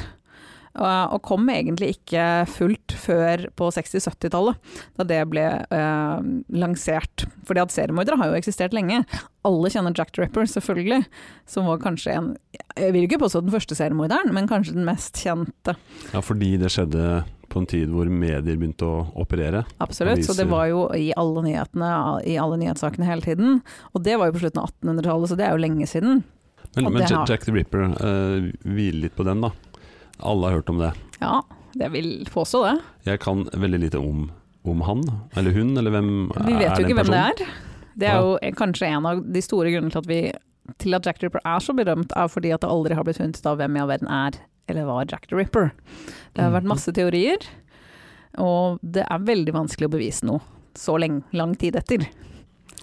Og 0.80 1.18
kom 1.26 1.50
egentlig 1.52 1.96
ikke 1.96 2.24
fullt 2.48 2.94
før 3.02 3.48
på 3.58 3.70
60-70-tallet, 3.74 4.60
da 5.00 5.06
det 5.08 5.20
ble 5.32 5.46
eh, 5.66 6.28
lansert. 6.62 7.26
Fordi 7.48 7.64
at 7.64 7.74
seriemordere 7.74 8.20
har 8.22 8.30
jo 8.30 8.38
eksistert 8.38 8.76
lenge. 8.78 9.02
Alle 9.48 9.72
kjenner 9.74 9.96
Jack 9.98 10.14
the 10.14 10.24
Ripper, 10.24 10.46
selvfølgelig. 10.48 11.02
Som 11.50 11.68
var 11.68 11.82
kanskje 11.84 12.16
en 12.16 12.30
Jeg 12.78 12.94
vil 12.94 13.08
ikke 13.08 13.20
påstå 13.20 13.42
den 13.44 13.52
første 13.52 13.76
seriemorderen, 13.76 14.32
men 14.36 14.48
kanskje 14.48 14.78
den 14.78 14.88
mest 14.88 15.20
kjente. 15.20 15.76
Ja, 16.14 16.22
fordi 16.24 16.56
det 16.62 16.72
skjedde 16.72 17.24
på 17.50 17.62
en 17.62 17.68
tid 17.70 17.92
hvor 17.94 18.10
medier 18.12 18.58
begynte 18.60 18.88
å 18.88 19.06
operere. 19.20 19.64
Absolutt. 19.84 20.24
Så 20.26 20.36
det 20.38 20.48
var 20.50 20.68
jo 20.72 20.86
i 20.96 21.12
alle 21.20 21.44
nyhetene, 21.46 21.92
i 22.30 22.38
alle 22.42 22.60
nyhetssakene 22.62 23.08
hele 23.08 23.26
tiden. 23.26 23.62
Og 23.94 24.04
det 24.06 24.18
var 24.20 24.30
jo 24.30 24.38
på 24.38 24.44
slutten 24.46 24.62
av 24.64 24.70
1800-tallet, 24.72 25.32
så 25.32 25.38
det 25.40 25.48
er 25.48 25.56
jo 25.56 25.64
lenge 25.66 25.88
siden. 25.90 26.22
Men, 26.76 26.92
men 26.94 27.02
har- 27.02 27.26
Jack 27.30 27.46
the 27.46 27.54
Ripper, 27.56 27.88
uh, 27.98 28.50
hvile 28.64 29.06
litt 29.08 29.16
på 29.18 29.26
den, 29.26 29.42
da. 29.42 29.52
Alle 30.20 30.50
har 30.52 30.60
hørt 30.60 30.70
om 30.70 30.82
det. 30.82 30.92
Ja, 31.22 31.40
jeg 31.80 31.92
vil 31.96 32.12
påstå 32.30 32.62
det. 32.68 32.76
Jeg 33.08 33.22
kan 33.24 33.46
veldig 33.54 33.80
lite 33.86 34.02
om, 34.02 34.28
om 34.68 34.82
han, 34.86 35.04
eller 35.40 35.56
hun, 35.56 35.74
eller 35.80 35.96
hvem 35.96 36.12
er 36.12 36.20
den 36.20 36.30
personen? 36.36 36.52
Vi 36.52 36.60
vet 36.60 36.78
jo 36.78 36.86
ikke 36.86 37.00
hvem 37.00 37.14
det 37.14 37.24
er. 37.24 37.58
Det 38.00 38.08
er 38.08 38.22
jo 38.24 38.54
kanskje 38.56 38.88
en 38.94 39.08
av 39.10 39.24
de 39.26 39.42
store 39.44 39.72
grunnene 39.74 39.92
til 39.92 40.00
at, 40.04 40.08
vi, 40.08 40.20
til 40.80 40.96
at 40.96 41.08
Jack 41.08 41.20
the 41.20 41.28
Ripper 41.28 41.42
er 41.44 41.64
så 41.64 41.76
berømt, 41.76 42.14
er 42.16 42.30
fordi 42.32 42.54
at 42.56 42.62
det 42.64 42.70
aldri 42.72 42.96
har 42.96 43.08
blitt 43.08 43.20
funnet 43.20 43.40
ut 43.40 43.50
av 43.50 43.58
hvem 43.60 43.76
i 43.76 43.82
all 43.84 43.90
verden 43.92 44.12
er, 44.14 44.38
eller 44.70 44.86
var 44.86 45.06
Jack 45.10 45.28
the 45.28 45.36
Ripper. 45.36 45.72
Det 46.34 46.44
har 46.44 46.52
vært 46.52 46.64
Mhm. 46.64 46.74
masse 46.74 46.92
teorier, 46.94 47.38
og 48.38 48.80
det 48.84 49.06
er 49.10 49.20
veldig 49.20 49.54
vanskelig 49.54 49.88
å 49.90 49.92
bevise 49.98 50.24
noe 50.24 50.42
så 50.76 50.98
lenge, 51.00 51.24
lang 51.34 51.56
tid 51.56 51.76
etter. 51.76 52.08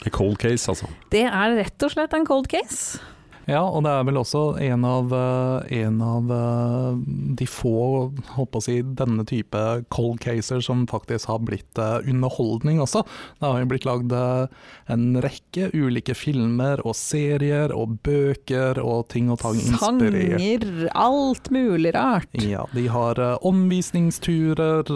En 0.05 0.11
cold 0.13 0.39
case, 0.39 0.67
altså. 0.69 0.89
Det 1.11 1.25
er 1.25 1.55
rett 1.57 1.83
og 1.83 1.91
slett 1.91 2.13
en 2.15 2.27
cold 2.27 2.49
case. 2.49 2.99
Ja, 3.47 3.61
og 3.63 3.85
det 3.87 3.93
er 3.95 4.07
vel 4.09 4.19
også 4.19 4.41
en 4.59 4.85
av, 4.87 5.13
eh, 5.15 5.83
en 5.85 6.01
av 6.03 6.31
eh, 6.35 6.97
de 7.39 7.47
få, 7.47 8.11
på 8.35 8.47
å 8.59 8.63
si, 8.63 8.81
denne 8.99 9.23
type 9.29 9.61
cold 9.95 10.19
caser 10.25 10.65
som 10.67 10.83
faktisk 10.91 11.31
har 11.31 11.45
blitt 11.47 11.79
eh, 11.79 12.01
underholdning 12.11 12.81
også. 12.83 13.05
Det 13.39 13.47
har 13.47 13.63
jo 13.63 13.69
blitt 13.71 13.87
lagd 13.87 14.15
en 14.17 15.05
rekke 15.23 15.71
ulike 15.75 16.17
filmer 16.19 16.83
og 16.83 16.97
serier 16.99 17.71
og 17.75 18.01
bøker 18.07 18.81
og 18.83 19.07
ting 19.15 19.31
og 19.31 19.39
tang 19.45 19.61
inspirert. 19.61 20.67
Sanger, 20.67 20.89
alt 20.99 21.51
mulig 21.55 21.95
rart. 21.95 22.35
Ja, 22.43 22.65
de 22.75 22.89
har 22.91 23.21
omvisningsturer 23.47 24.91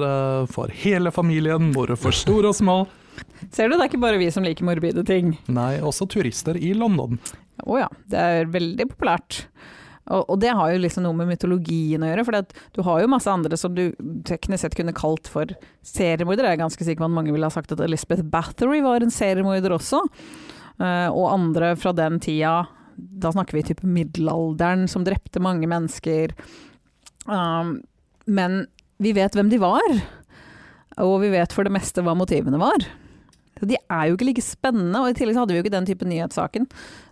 for 0.50 0.74
hele 0.82 1.14
familien, 1.14 1.70
både 1.76 1.98
for 2.00 2.14
store 2.16 2.50
og 2.50 2.58
små. 2.58 2.80
Ser 3.54 3.70
du, 3.70 3.76
det 3.76 3.84
er 3.84 3.88
ikke 3.90 4.02
bare 4.02 4.18
vi 4.20 4.30
som 4.32 4.44
liker 4.46 4.66
morbide 4.66 5.04
ting. 5.06 5.36
Nei, 5.52 5.76
også 5.84 6.08
turister 6.10 6.58
i 6.58 6.72
London. 6.76 7.18
Å 7.66 7.78
ja, 7.82 7.90
det 8.10 8.24
er 8.24 8.50
veldig 8.52 8.88
populært. 8.92 9.44
Og, 10.10 10.24
og 10.24 10.40
det 10.42 10.54
har 10.56 10.72
jo 10.72 10.80
liksom 10.82 11.04
noe 11.06 11.16
med 11.16 11.28
mytologien 11.30 12.02
å 12.02 12.10
gjøre, 12.10 12.24
for 12.26 12.54
du 12.74 12.80
har 12.86 13.02
jo 13.02 13.10
masse 13.12 13.30
andre 13.30 13.58
som 13.60 13.76
du 13.76 13.90
teknisk 14.26 14.64
sett 14.64 14.76
kunne 14.78 14.96
kalt 14.96 15.30
for 15.30 15.52
seriemordere. 15.86 16.50
Jeg 16.50 16.58
er 16.58 16.64
ganske 16.64 16.86
sikker 16.86 17.04
på 17.04 17.10
at 17.10 17.16
mange 17.18 17.34
ville 17.34 17.46
ha 17.46 17.54
sagt 17.54 17.74
at 17.74 17.82
Elizabeth 17.84 18.26
Bathory 18.32 18.82
var 18.84 19.04
en 19.04 19.14
seriemorder 19.14 19.76
også. 19.76 20.02
Eh, 20.80 21.08
og 21.08 21.30
andre 21.30 21.74
fra 21.78 21.94
den 21.96 22.18
tida, 22.22 22.64
da 22.96 23.32
snakker 23.32 23.58
vi 23.58 23.66
type 23.70 23.86
middelalderen, 23.86 24.88
som 24.90 25.06
drepte 25.06 25.42
mange 25.42 25.68
mennesker. 25.70 26.34
Um, 27.26 27.78
men 28.26 28.64
vi 29.00 29.14
vet 29.16 29.36
hvem 29.36 29.52
de 29.52 29.60
var, 29.62 30.00
og 31.00 31.20
vi 31.22 31.30
vet 31.32 31.54
for 31.54 31.64
det 31.64 31.74
meste 31.74 32.02
hva 32.04 32.16
motivene 32.18 32.60
var. 32.60 32.84
Så 33.60 33.68
De 33.68 33.78
er 33.78 34.08
jo 34.08 34.16
ikke 34.16 34.28
like 34.30 34.44
spennende, 34.44 35.00
og 35.00 35.12
i 35.12 35.16
tillegg 35.18 35.36
så 35.36 35.44
hadde 35.44 35.54
vi 35.54 35.60
jo 35.60 35.64
ikke 35.66 35.76
den 35.76 35.88
type 35.88 36.08
nyhetssaken. 36.08 36.68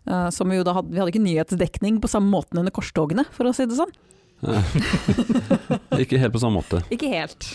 Uh, 0.08 0.28
som 0.34 0.48
vi, 0.48 0.58
jo 0.58 0.66
da 0.66 0.74
hadde, 0.78 0.92
vi 0.92 1.00
hadde 1.02 1.12
ikke 1.12 1.24
nyhetsdekning 1.26 2.00
på 2.02 2.10
samme 2.10 2.32
måten 2.32 2.60
under 2.62 2.74
korstogene, 2.74 3.26
for 3.36 3.48
å 3.48 3.54
si 3.56 3.68
det 3.68 3.78
sånn. 3.78 3.92
Ikke 6.02 6.18
helt 6.22 6.30
på 6.30 6.38
samme 6.38 6.60
måte. 6.60 6.78
Ikke 6.94 7.10
helt. 7.10 7.48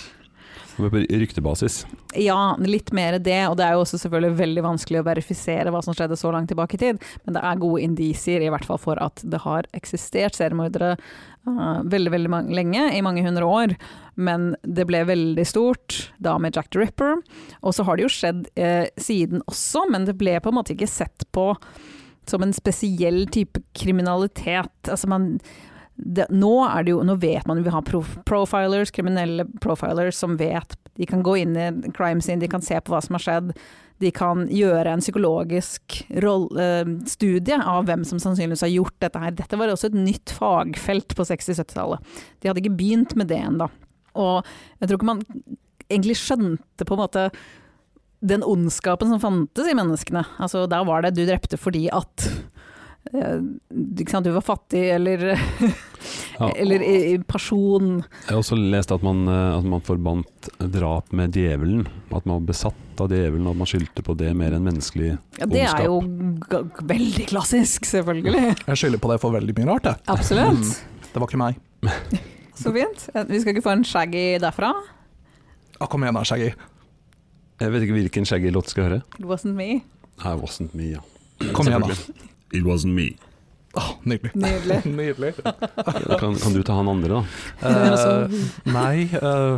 På 0.75 0.89
ryktebasis. 0.89 1.83
Ja, 2.17 2.55
litt 2.61 2.89
mer 2.95 3.19
det, 3.21 3.39
og 3.49 3.57
det 3.59 3.65
er 3.65 3.75
jo 3.75 3.83
også 3.83 3.99
selvfølgelig 4.01 4.37
veldig 4.39 4.63
vanskelig 4.65 5.01
å 5.01 5.05
verifisere 5.05 5.73
hva 5.73 5.81
som 5.85 5.95
skjedde 5.95 6.17
så 6.17 6.31
langt 6.33 6.49
tilbake 6.49 6.77
i 6.77 6.81
tid, 6.81 7.01
men 7.25 7.37
det 7.37 7.43
er 7.45 7.61
gode 7.61 7.83
indisier 7.85 8.41
i 8.41 8.49
hvert 8.53 8.65
fall 8.65 8.81
for 8.81 9.01
at 9.03 9.21
det 9.21 9.43
har 9.43 9.69
eksistert 9.77 10.37
seriemordere 10.37 10.95
uh, 10.97 11.81
veldig, 11.85 12.13
veldig 12.15 12.41
lenge, 12.57 12.87
i 12.89 13.03
mange 13.05 13.25
hundre 13.25 13.45
år. 13.45 13.75
Men 14.15 14.53
det 14.63 14.87
ble 14.89 15.03
veldig 15.09 15.45
stort 15.49 15.99
da 16.23 16.37
med 16.41 16.57
Jack 16.57 16.71
the 16.73 16.81
Ripper, 16.81 17.21
og 17.61 17.75
så 17.77 17.85
har 17.85 17.97
det 17.97 18.07
jo 18.07 18.13
skjedd 18.13 18.47
uh, 18.57 18.87
siden 18.97 19.45
også, 19.45 19.85
men 19.93 20.09
det 20.09 20.17
ble 20.21 20.39
på 20.41 20.53
en 20.53 20.57
måte 20.57 20.73
ikke 20.77 20.89
sett 20.89 21.27
på 21.35 21.51
som 22.29 22.43
en 22.43 22.53
spesiell 22.55 23.25
type 23.27 23.59
kriminalitet. 23.75 24.87
Altså 24.87 25.09
man 25.11 25.35
det, 25.95 26.25
nå, 26.33 26.53
jo, 26.87 27.01
nå 27.05 27.15
vet 27.21 27.45
man 27.47 27.61
vi 27.63 27.69
har 27.69 27.85
prof, 27.85 28.17
profilers, 28.25 28.91
kriminelle 28.91 29.45
profilers 29.61 30.17
som 30.17 30.37
vet 30.39 30.73
De 30.97 31.05
kan 31.09 31.21
gå 31.23 31.37
inn 31.43 31.53
i 31.57 31.67
crime 31.93 32.21
scene, 32.21 32.41
de 32.41 32.49
kan 32.49 32.61
se 32.65 32.79
på 32.81 32.93
hva 32.93 33.01
som 33.01 33.17
har 33.17 33.23
skjedd. 33.23 33.53
De 34.01 34.11
kan 34.13 34.43
gjøre 34.51 34.91
en 34.93 35.01
psykologisk 35.01 35.99
eh, 36.09 36.91
studie 37.09 37.57
av 37.57 37.87
hvem 37.87 38.03
som 38.05 38.21
sannsynligvis 38.21 38.65
har 38.65 38.73
gjort 38.73 38.97
dette 39.01 39.21
her. 39.21 39.33
Dette 39.37 39.57
var 39.57 39.73
også 39.73 39.89
et 39.89 39.97
nytt 39.97 40.33
fagfelt 40.37 41.15
på 41.17 41.25
60-70-tallet. 41.29 42.13
De 42.41 42.49
hadde 42.49 42.61
ikke 42.61 42.77
begynt 42.77 43.15
med 43.17 43.31
det 43.31 43.41
ennå. 43.41 43.69
Og 44.21 44.45
jeg 44.79 44.89
tror 44.89 44.99
ikke 44.99 45.11
man 45.15 45.25
egentlig 45.89 46.17
skjønte 46.21 46.85
på 46.85 46.97
en 46.97 47.03
måte 47.03 47.27
den 48.23 48.45
ondskapen 48.45 49.09
som 49.11 49.21
fantes 49.21 49.67
i 49.67 49.75
menneskene. 49.77 50.23
Altså, 50.37 50.65
der 50.69 50.85
var 50.87 51.03
det 51.03 51.15
du 51.17 51.25
drepte 51.27 51.59
fordi 51.59 51.87
at 51.93 52.29
du 53.11 54.31
var 54.31 54.41
fattig, 54.41 54.83
eller, 54.95 55.39
Ja. 56.39 56.49
eller 56.49 56.81
i, 56.83 57.13
i 57.13 57.17
person. 57.19 57.99
Jeg 58.25 58.31
har 58.33 58.39
også 58.41 58.57
lest 58.57 58.91
at 58.91 59.03
man, 59.05 59.21
eh, 59.29 59.57
at 59.57 59.67
man 59.69 59.83
forbandt 59.85 60.49
drap 60.73 61.11
med 61.15 61.35
djevelen. 61.37 61.85
At 62.11 62.25
man 62.25 62.39
var 62.41 62.47
besatt 62.49 63.01
av 63.03 63.11
djevelen, 63.13 63.45
og 63.47 63.53
at 63.53 63.61
man 63.61 63.69
skyldte 63.69 64.03
på 64.05 64.15
det 64.19 64.31
mer 64.37 64.55
enn 64.55 64.65
menneskelig 64.65 65.11
Ja, 65.39 65.47
det 65.49 65.61
er 65.69 65.85
jo 65.87 65.99
g 66.03 66.63
veldig 66.89 67.27
klassisk, 67.29 67.85
selvfølgelig. 67.89 68.43
Jeg 68.65 68.81
skylder 68.81 69.01
på 69.03 69.13
det 69.13 69.19
for 69.23 69.35
veldig 69.37 69.55
mye 69.59 69.69
rart, 69.71 69.87
jeg. 69.91 70.01
Absolutt. 70.13 70.73
Det 71.13 71.21
var 71.21 71.29
ikke 71.29 71.43
meg. 71.43 71.61
Så 72.63 72.73
fint. 72.75 73.07
Eh, 73.13 73.23
Vi 73.29 73.39
skal 73.43 73.53
ikke 73.55 73.65
få 73.69 73.75
en 73.77 73.85
shaggy 73.87 74.25
derfra. 74.41 74.73
Ja, 75.79 75.87
kom 75.89 76.03
igjen 76.05 76.15
da, 76.17 76.25
Shaggy. 76.27 76.51
Jeg 77.61 77.71
vet 77.73 77.83
ikke 77.85 77.95
hvilken 77.95 78.25
Shaggy-låt 78.27 78.69
skal 78.73 78.87
høre. 78.89 79.01
It 79.19 79.25
wasn't 79.29 79.53
me. 79.57 79.83
It 80.17 80.39
wasn't 80.41 80.73
me, 80.77 80.93
ja. 80.97 81.01
Kom 81.55 81.67
igjen 81.69 81.85
da. 81.85 81.95
It 82.53 82.63
wasn't 82.67 82.93
me. 82.95 83.15
Oh, 83.73 83.95
nydelig. 84.05 84.31
Nydelig. 84.37 84.83
Nydelig. 84.99 85.33
Kan, 86.19 86.35
kan 86.37 86.53
du 86.53 86.61
ta 86.63 86.75
han 86.77 86.89
andre, 86.91 87.09
da? 87.09 87.21
Uh, 87.65 88.35
nei, 88.77 89.07
Uh, 89.17 89.57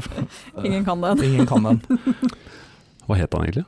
Ingen 0.63 0.85
kan 0.87 1.01
den. 1.03 1.23
ingen 1.23 1.47
kan 1.49 1.63
den. 1.67 1.81
Hva 3.05 3.17
het 3.19 3.33
han 3.35 3.43
egentlig? 3.43 3.65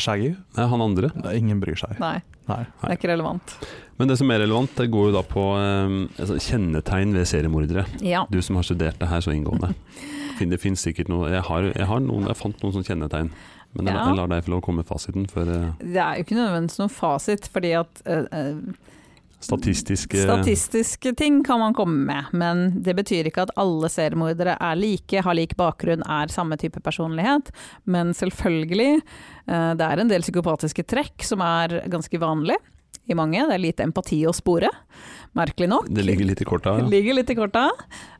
Shaggy? 0.00 0.30
Nei, 0.56 0.64
han 0.70 0.80
andre. 0.80 1.10
Nei, 1.20 1.34
Ingen 1.42 1.60
bryr 1.60 1.76
seg. 1.76 1.98
Nei, 2.00 2.22
Nei. 2.48 2.62
det 2.80 2.88
er 2.88 2.96
ikke 2.96 3.10
relevant. 3.12 3.52
Men 4.00 4.08
det 4.08 4.16
som 4.16 4.30
er 4.32 4.40
relevant, 4.40 4.72
det 4.78 4.86
går 4.94 5.10
jo 5.10 5.14
da 5.18 5.22
på 5.28 5.42
um, 5.60 5.98
altså, 6.16 6.38
kjennetegn 6.40 7.12
ved 7.18 7.28
seriemordere. 7.28 7.84
Ja. 8.00 8.22
Du 8.32 8.40
som 8.40 8.56
har 8.56 8.64
studert 8.64 8.96
det 9.02 9.10
her 9.12 9.20
så 9.26 9.34
inngående. 9.36 9.74
Det 10.40 10.56
finnes 10.56 10.80
sikkert 10.80 11.10
noe 11.12 11.26
Jeg, 11.28 11.42
har, 11.44 11.66
jeg, 11.68 11.84
har 11.84 11.98
noen, 12.00 12.24
jeg 12.30 12.38
fant 12.38 12.62
noen 12.62 12.72
sånne 12.72 12.86
kjennetegn. 12.88 13.26
Men 13.76 13.86
jeg, 13.86 13.94
Ja. 13.94 14.06
jeg 14.08 14.18
lar 14.18 14.30
deg 14.32 14.44
få 14.44 14.50
lov 14.54 14.62
å 14.62 14.66
komme 14.66 14.82
med 14.82 14.88
fasiten 14.88 15.26
for 15.30 15.46
uh, 15.46 15.72
Det 15.78 16.00
er 16.02 16.16
jo 16.18 16.24
ikke 16.24 16.38
nødvendigvis 16.38 16.80
noen 16.80 16.94
fasit, 16.94 17.46
fordi 17.54 17.74
at 17.78 18.00
uh, 18.08 18.24
eh, 18.34 18.56
statistiske 19.40 20.24
Statistiske 20.24 21.12
ting 21.16 21.38
kan 21.46 21.62
man 21.62 21.76
komme 21.76 22.02
med, 22.08 22.32
men 22.34 22.82
det 22.82 22.96
betyr 22.98 23.30
ikke 23.30 23.46
at 23.46 23.54
alle 23.60 23.88
seriemordere 23.88 24.56
er 24.58 24.80
like, 24.80 25.22
har 25.22 25.38
lik 25.38 25.54
bakgrunn, 25.56 26.02
er 26.02 26.34
samme 26.34 26.58
type 26.60 26.82
personlighet. 26.82 27.52
Men 27.86 28.10
selvfølgelig, 28.16 29.00
uh, 29.46 29.72
det 29.78 29.86
er 29.86 30.02
en 30.02 30.10
del 30.10 30.26
psykopatiske 30.26 30.84
trekk 30.90 31.24
som 31.24 31.44
er 31.46 31.80
ganske 31.92 32.20
vanlig 32.20 32.58
i 33.10 33.16
mange. 33.18 33.38
Det 33.38 33.54
er 33.54 33.62
lite 33.62 33.86
empati 33.86 34.20
å 34.26 34.34
spore, 34.34 34.70
merkelig 35.38 35.70
nok. 35.70 35.88
Det 35.94 36.04
ligger 36.04 36.26
litt 36.26 36.42
i 36.42 36.48
korta. 36.48 36.74
Ja. 36.78 36.90
Ligger 36.90 37.16
litt 37.18 37.30
i 37.30 37.38
korta. 37.38 37.68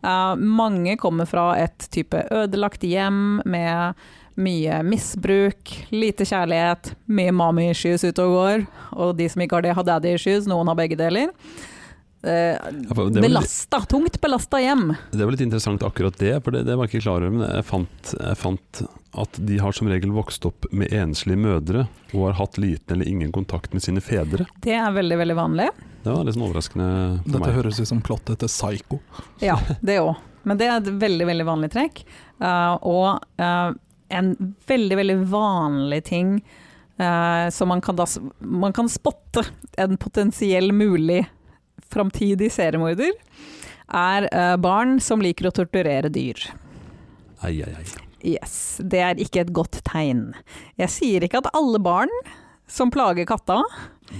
Uh, 0.06 0.38
mange 0.38 0.94
kommer 1.00 1.28
fra 1.30 1.52
et 1.58 1.90
type 1.90 2.22
ødelagt 2.30 2.86
hjem 2.86 3.40
med 3.50 3.98
mye 4.40 4.80
misbruk, 4.86 5.74
lite 5.92 6.26
kjærlighet, 6.28 6.94
mye 7.12 7.34
mommy 7.36 7.68
issues 7.74 8.04
ute 8.06 8.24
og 8.24 8.36
går. 8.38 8.64
Og 8.96 9.12
de 9.18 9.28
som 9.32 9.44
ikke 9.44 9.58
har 9.60 9.66
det, 9.68 9.74
har 9.78 9.86
daddy 9.94 10.14
issues, 10.16 10.48
noen 10.50 10.70
har 10.72 10.78
begge 10.78 10.98
deler. 11.00 11.34
Litt- 12.22 13.20
belasta, 13.22 13.80
tungt 13.88 14.20
belasta 14.20 14.58
hjem. 14.60 14.90
Det 15.10 15.24
var 15.24 15.32
litt 15.32 15.40
interessant 15.40 15.82
akkurat 15.86 16.16
det, 16.20 16.34
for 16.44 16.52
det, 16.52 16.66
det 16.68 16.76
var 16.76 16.84
jeg 16.84 16.98
ikke 17.00 17.04
klar 17.06 17.24
over. 17.24 17.30
Men 17.32 17.46
jeg 17.48 17.64
fant, 17.64 18.10
jeg 18.20 18.36
fant 18.40 18.82
at 19.24 19.38
de 19.48 19.56
har 19.58 19.72
som 19.74 19.88
regel 19.90 20.12
vokst 20.14 20.44
opp 20.46 20.68
med 20.70 20.92
enslige 20.94 21.40
mødre 21.40 21.86
og 22.12 22.26
har 22.28 22.36
hatt 22.42 22.58
liten 22.60 22.96
eller 22.98 23.08
ingen 23.08 23.32
kontakt 23.34 23.72
med 23.74 23.82
sine 23.82 24.02
fedre. 24.04 24.46
Det 24.62 24.76
er 24.76 24.92
veldig, 24.94 25.16
veldig 25.22 25.38
vanlig. 25.38 25.70
Det 26.04 26.12
var 26.12 26.24
litt 26.24 26.36
sånn 26.36 26.46
overraskende 26.46 26.88
for 27.24 27.32
Dette 27.32 27.44
meg. 27.46 27.56
høres 27.56 27.80
ut 27.80 27.88
som 27.90 28.02
plottet 28.04 28.40
til 28.44 28.52
Psycho. 28.52 29.00
Ja, 29.42 29.56
det 29.80 29.98
òg. 30.04 30.14
Men 30.48 30.56
det 30.60 30.68
er 30.70 30.78
et 30.80 30.92
veldig, 31.02 31.26
veldig 31.28 31.44
vanlig 31.48 31.68
trekk. 31.72 32.04
Uh, 32.40 32.76
og 32.88 33.24
uh, 33.40 33.72
en 34.10 34.34
veldig, 34.68 34.96
veldig 35.00 35.16
vanlig 35.30 36.02
ting 36.10 36.36
uh, 37.00 37.48
som 37.54 37.70
man 37.72 37.82
kan, 37.84 37.98
da, 37.98 38.06
man 38.38 38.74
kan 38.76 38.90
spotte 38.90 39.44
en 39.80 39.96
potensiell 40.00 40.72
mulig 40.76 41.24
framtidig 41.90 42.52
seriemorder, 42.54 43.14
er 43.90 44.28
uh, 44.30 44.56
barn 44.60 44.98
som 45.02 45.22
liker 45.22 45.50
å 45.50 45.54
torturere 45.54 46.12
dyr. 46.12 46.42
Ei, 47.42 47.56
ei, 47.64 47.72
ei. 47.72 47.88
Yes, 48.34 48.80
det 48.84 49.00
er 49.00 49.20
ikke 49.22 49.46
et 49.46 49.54
godt 49.56 49.80
tegn. 49.88 50.34
Jeg 50.78 50.92
sier 50.92 51.24
ikke 51.24 51.40
at 51.40 51.48
alle 51.56 51.80
barn 51.82 52.12
som 52.70 52.92
plager 52.92 53.26
katta, 53.26 53.62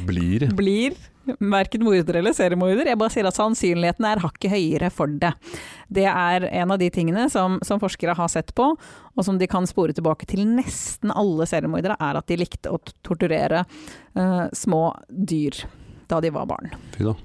Blir 0.06 0.47
blir 0.54 0.94
verken 1.39 1.85
morder 1.87 2.21
eller 2.21 2.35
seriemorder. 2.37 2.91
Jeg 2.91 3.01
bare 3.01 3.15
sier 3.15 3.29
at 3.29 3.39
sannsynligheten 3.39 4.07
er 4.09 4.23
hakket 4.25 4.55
høyere 4.55 4.91
for 4.95 5.13
det. 5.23 5.33
Det 5.89 6.07
er 6.11 6.47
en 6.51 6.75
av 6.75 6.81
de 6.83 6.91
tingene 6.95 7.29
som, 7.33 7.59
som 7.67 7.83
forskere 7.83 8.17
har 8.19 8.31
sett 8.33 8.55
på, 8.59 8.73
og 8.77 9.27
som 9.27 9.39
de 9.41 9.49
kan 9.51 9.67
spore 9.69 9.95
tilbake 9.97 10.29
til 10.31 10.45
nesten 10.49 11.13
alle 11.15 11.49
seriemordere, 11.51 11.99
er 12.01 12.21
at 12.21 12.31
de 12.31 12.39
likte 12.41 12.73
å 12.73 12.81
torturere 13.07 13.65
uh, 13.65 14.47
små 14.57 14.85
dyr 15.09 15.65
da 16.11 16.21
de 16.23 16.31
var 16.35 16.49
barn. 16.51 16.73
Fy 16.97 17.07
da. 17.07 17.17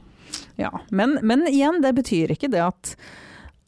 Ja, 0.56 0.72
men, 0.90 1.20
men 1.22 1.48
igjen, 1.48 1.82
det 1.82 1.94
betyr 1.98 2.34
ikke 2.36 2.50
det 2.52 2.62
at, 2.64 2.96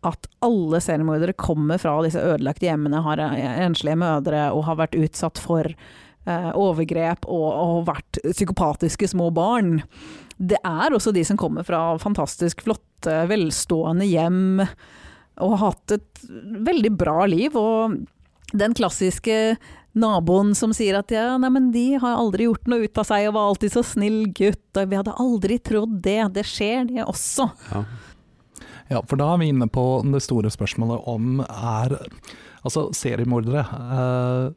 at 0.07 0.27
alle 0.45 0.79
seriemordere 0.83 1.35
kommer 1.37 1.79
fra 1.81 1.97
disse 2.05 2.21
ødelagte 2.21 2.69
hjemmene, 2.69 3.03
har 3.05 3.21
eh, 3.23 3.63
enslige 3.65 3.99
mødre 3.99 4.47
og 4.55 4.65
har 4.69 4.79
vært 4.79 4.97
utsatt 4.99 5.41
for 5.41 5.67
eh, 5.67 6.51
overgrep 6.53 7.27
og, 7.27 7.47
og 7.49 7.89
vært 7.89 8.21
psykopatiske 8.23 9.11
små 9.13 9.29
barn. 9.35 9.81
Det 10.37 10.59
er 10.61 10.93
også 10.93 11.13
de 11.15 11.23
som 11.25 11.39
kommer 11.39 11.65
fra 11.65 11.81
fantastisk 12.01 12.61
flotte, 12.65 13.15
velstående 13.29 14.05
hjem 14.05 14.61
og 15.37 15.53
har 15.53 15.63
hatt 15.67 15.97
et 15.97 16.21
veldig 16.65 16.91
bra 16.97 17.25
liv. 17.29 17.57
Og 17.57 17.97
den 18.57 18.75
klassiske 18.77 19.57
naboen 19.97 20.53
som 20.57 20.73
sier 20.77 20.99
at 20.99 21.13
ja, 21.13 21.29
nei, 21.41 21.49
men 21.53 21.71
de 21.73 21.87
har 22.01 22.19
aldri 22.19 22.47
gjort 22.47 22.69
noe 22.69 22.85
ut 22.85 23.01
av 23.01 23.07
seg 23.09 23.29
og 23.29 23.37
var 23.37 23.51
alltid 23.51 23.73
så 23.73 23.83
snill 23.85 24.19
gutt, 24.37 24.69
og 24.77 24.91
vi 24.91 24.99
hadde 24.99 25.17
aldri 25.21 25.57
trodd 25.61 25.97
det. 26.05 26.19
Det 26.37 26.45
skjer 26.47 26.85
det 26.91 27.05
også. 27.07 27.49
Ja. 27.73 27.85
Ja, 28.87 29.01
for 29.03 29.19
da 29.19 29.33
er 29.33 29.41
vi 29.41 29.49
inne 29.51 29.67
på 29.67 29.83
det 30.07 30.21
store 30.23 30.51
spørsmålet 30.53 31.09
om 31.11 31.41
er 31.43 31.97
Altså, 32.65 32.89
seriemordere. 32.91 33.61
Eh, 33.63 34.47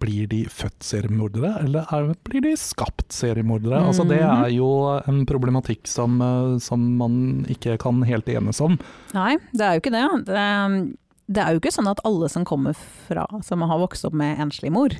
blir 0.00 0.28
de 0.30 0.42
født 0.50 0.84
seriemordere, 0.86 1.52
eller 1.64 1.88
er, 1.92 2.12
blir 2.26 2.44
de 2.44 2.54
skapt 2.58 3.12
seriemordere? 3.12 3.82
Altså, 3.88 4.06
det 4.08 4.20
er 4.22 4.48
jo 4.54 4.68
en 5.08 5.22
problematikk 5.28 5.86
som, 5.90 6.20
eh, 6.24 6.56
som 6.64 6.84
man 7.00 7.44
ikke 7.52 7.78
kan 7.82 8.02
helt 8.08 8.30
enes 8.32 8.62
om. 8.64 8.78
Nei, 9.16 9.36
det 9.52 9.66
er 9.66 9.76
jo 9.76 9.84
ikke 9.84 9.94
det. 9.94 10.04
det. 10.30 10.48
Det 11.32 11.42
er 11.42 11.54
jo 11.54 11.62
ikke 11.62 11.72
sånn 11.72 11.90
at 11.90 12.02
alle 12.08 12.28
som 12.32 12.44
kommer 12.48 12.76
fra, 12.76 13.24
som 13.46 13.62
har 13.64 13.80
vokst 13.80 14.04
opp 14.08 14.16
med 14.18 14.40
enslig 14.42 14.72
mor 14.74 14.92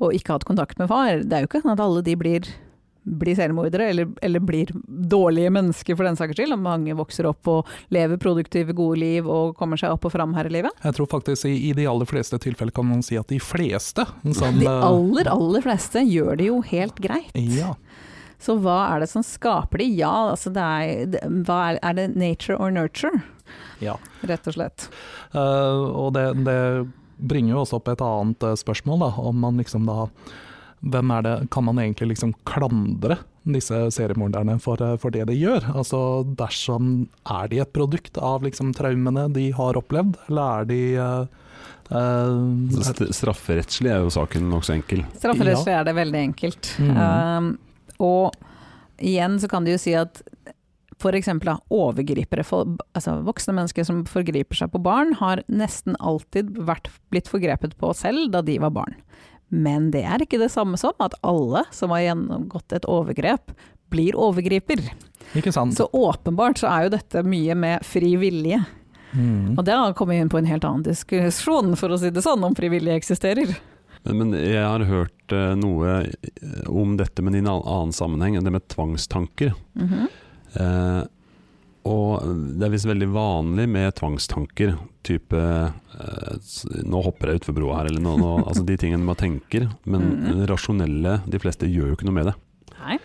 og 0.00 0.14
ikke 0.14 0.36
hatt 0.36 0.46
kontakt 0.48 0.78
med 0.80 0.88
far, 0.92 1.24
det 1.24 1.36
er 1.36 1.44
jo 1.44 1.50
ikke 1.50 1.64
sånn 1.64 1.74
at 1.74 1.82
alle 1.82 2.04
de 2.06 2.14
blir, 2.18 2.46
blir 3.06 3.36
selvmordere, 3.38 3.88
eller, 3.92 4.08
eller 4.22 4.42
blir 4.42 4.70
dårlige 4.86 5.50
mennesker 5.54 5.96
for 5.96 6.08
den 6.08 6.18
saks 6.18 6.34
skyld. 6.36 6.56
Mange 6.58 6.96
vokser 6.98 7.28
opp 7.30 7.46
og 7.50 7.70
lever 7.94 8.18
produktive, 8.22 8.74
gode 8.76 8.98
liv 9.00 9.28
og 9.30 9.54
kommer 9.58 9.78
seg 9.80 9.94
opp 9.94 10.08
og 10.08 10.14
fram 10.16 10.34
her 10.36 10.50
i 10.50 10.56
livet. 10.58 10.74
Jeg 10.82 10.98
tror 10.98 11.10
faktisk 11.14 11.46
i, 11.46 11.54
i 11.70 11.72
de 11.76 11.86
aller 11.90 12.08
fleste 12.08 12.40
tilfeller 12.42 12.74
kan 12.74 12.88
man 12.88 13.04
si 13.06 13.18
at 13.18 13.30
de 13.30 13.38
fleste 13.42 14.06
som 14.34 14.58
De 14.58 14.66
eh, 14.66 14.88
aller, 14.90 15.30
aller 15.30 15.64
fleste 15.64 16.02
gjør 16.02 16.34
det 16.40 16.50
jo 16.50 16.60
helt 16.66 16.98
greit. 17.02 17.30
Ja. 17.34 17.76
Så 18.42 18.58
hva 18.60 18.82
er 18.90 19.02
det 19.02 19.10
som 19.12 19.24
skaper 19.24 19.80
de? 19.80 19.88
Ja, 19.96 20.12
altså 20.34 20.52
det 20.52 20.62
er, 20.62 21.06
det, 21.14 21.22
er, 21.46 21.78
er 21.80 21.96
det 21.96 22.10
nature 22.18 22.58
or 22.60 22.74
nurture, 22.74 23.22
ja. 23.80 23.96
rett 24.28 24.50
og 24.50 24.58
slett. 24.58 24.90
Uh, 25.32 25.86
og 26.04 26.10
det, 26.18 26.28
det 26.44 26.58
bringer 27.16 27.54
jo 27.54 27.62
også 27.62 27.78
opp 27.80 27.88
et 27.88 28.02
annet 28.04 28.44
eh, 28.44 28.58
spørsmål, 28.60 29.06
da, 29.06 29.12
om 29.30 29.38
man 29.40 29.62
liksom 29.62 29.86
da 29.88 30.04
hvem 30.90 31.14
er 31.16 31.24
det, 31.26 31.34
Kan 31.50 31.66
man 31.68 31.80
egentlig 31.82 32.14
liksom 32.14 32.34
klandre 32.48 33.18
disse 33.46 33.78
seriemorderne 33.94 34.58
for, 34.62 34.80
eh, 34.82 34.96
for 34.98 35.14
det 35.14 35.26
de 35.30 35.36
gjør? 35.38 35.68
Altså 35.74 36.00
dersom 36.38 37.08
Er 37.24 37.48
de 37.48 37.60
et 37.62 37.72
produkt 37.72 38.18
av 38.18 38.42
liksom 38.46 38.74
traumene 38.74 39.28
de 39.32 39.50
har 39.54 39.78
opplevd, 39.78 40.16
eller 40.28 40.62
er 40.62 40.70
de 40.70 40.80
uh, 40.98 41.26
eh, 41.90 43.10
Strafferettslig 43.14 43.92
er 43.92 44.02
jo 44.02 44.10
saken 44.10 44.50
nokså 44.50 44.76
enkel. 44.80 45.04
Strafferettslig 45.18 45.74
er 45.74 45.86
det 45.86 45.94
veldig 45.96 46.22
enkelt. 46.30 46.72
Mm. 46.82 46.96
Um, 46.96 47.52
og 48.02 48.34
igjen 48.98 49.38
så 49.40 49.48
kan 49.50 49.64
du 49.64 49.72
jo 49.74 49.80
si 49.80 49.94
at 49.96 50.22
f.eks. 50.96 51.28
overgripere, 51.68 52.44
for, 52.46 52.76
altså 52.96 53.18
voksne 53.26 53.52
mennesker 53.58 53.84
som 53.84 54.04
forgriper 54.08 54.56
seg 54.56 54.72
på 54.72 54.80
barn, 54.80 55.12
har 55.20 55.42
nesten 55.46 55.96
alltid 56.00 56.56
vært 56.56 56.88
blitt 57.12 57.28
forgrepet 57.28 57.76
på 57.80 57.92
selv 57.96 58.30
da 58.32 58.40
de 58.44 58.56
var 58.62 58.72
barn. 58.72 58.96
Men 59.48 59.90
det 59.94 60.02
er 60.08 60.24
ikke 60.24 60.40
det 60.42 60.50
samme 60.50 60.78
som 60.80 60.96
at 61.02 61.14
alle 61.26 61.62
som 61.74 61.92
har 61.94 62.02
gjennomgått 62.08 62.74
et 62.74 62.88
overgrep, 62.90 63.52
blir 63.92 64.16
overgriper. 64.18 64.82
Ikke 65.38 65.52
sant? 65.54 65.76
Så 65.78 65.86
åpenbart 65.94 66.58
så 66.58 66.70
er 66.70 66.86
jo 66.86 66.96
dette 66.96 67.22
mye 67.26 67.54
med 67.58 67.86
fri 67.86 68.16
vilje. 68.18 68.58
Mm. 69.14 69.54
Og 69.54 69.62
det 69.64 69.76
har 69.78 69.94
kommet 69.96 70.18
inn 70.20 70.30
på 70.32 70.40
en 70.40 70.48
helt 70.50 70.66
annen 70.66 70.84
diskusjon, 70.86 71.76
for 71.78 71.94
å 71.94 71.98
si 72.00 72.10
det 72.10 72.24
sånn, 72.24 72.42
om 72.44 72.56
frivillige 72.58 72.98
eksisterer. 72.98 73.54
Men, 74.06 74.18
men 74.20 74.34
jeg 74.38 74.62
har 74.62 74.84
hørt 74.86 75.34
eh, 75.34 75.54
noe 75.58 75.98
eh, 76.04 76.66
om 76.70 76.96
dette, 76.98 77.22
men 77.24 77.34
i 77.34 77.42
en 77.42 77.50
annen- 77.50 77.94
sammenheng, 77.94 78.36
sammenheng, 78.36 78.44
det 78.44 78.54
med 78.58 78.68
tvangstanker. 78.72 79.54
Mhm. 79.78 80.08
Eh, 80.56 81.02
og 81.86 82.26
det 82.58 82.66
er 82.66 82.72
visst 82.74 82.88
veldig 82.90 83.08
vanlig 83.14 83.66
med 83.70 83.94
tvangstanker. 83.98 84.74
Type 85.06 85.38
eh, 85.38 86.38
Nå 86.84 87.02
hopper 87.06 87.30
jeg 87.32 87.40
utfor 87.40 87.56
broa 87.56 87.78
her, 87.80 87.90
eller 87.92 88.02
noe 88.02 88.40
altså 88.48 88.64
de 88.66 88.76
tingene 88.82 89.06
man 89.06 89.18
tenker. 89.20 89.68
Men 89.86 90.08
Mhm. 90.16 90.42
rasjonelle, 90.50 91.20
de 91.30 91.38
fleste 91.42 91.68
gjør 91.70 91.92
jo 91.92 91.96
ikke 91.98 92.08
noe 92.10 92.18
med 92.18 92.26
det. 92.32 92.36
Nei. 92.80 92.98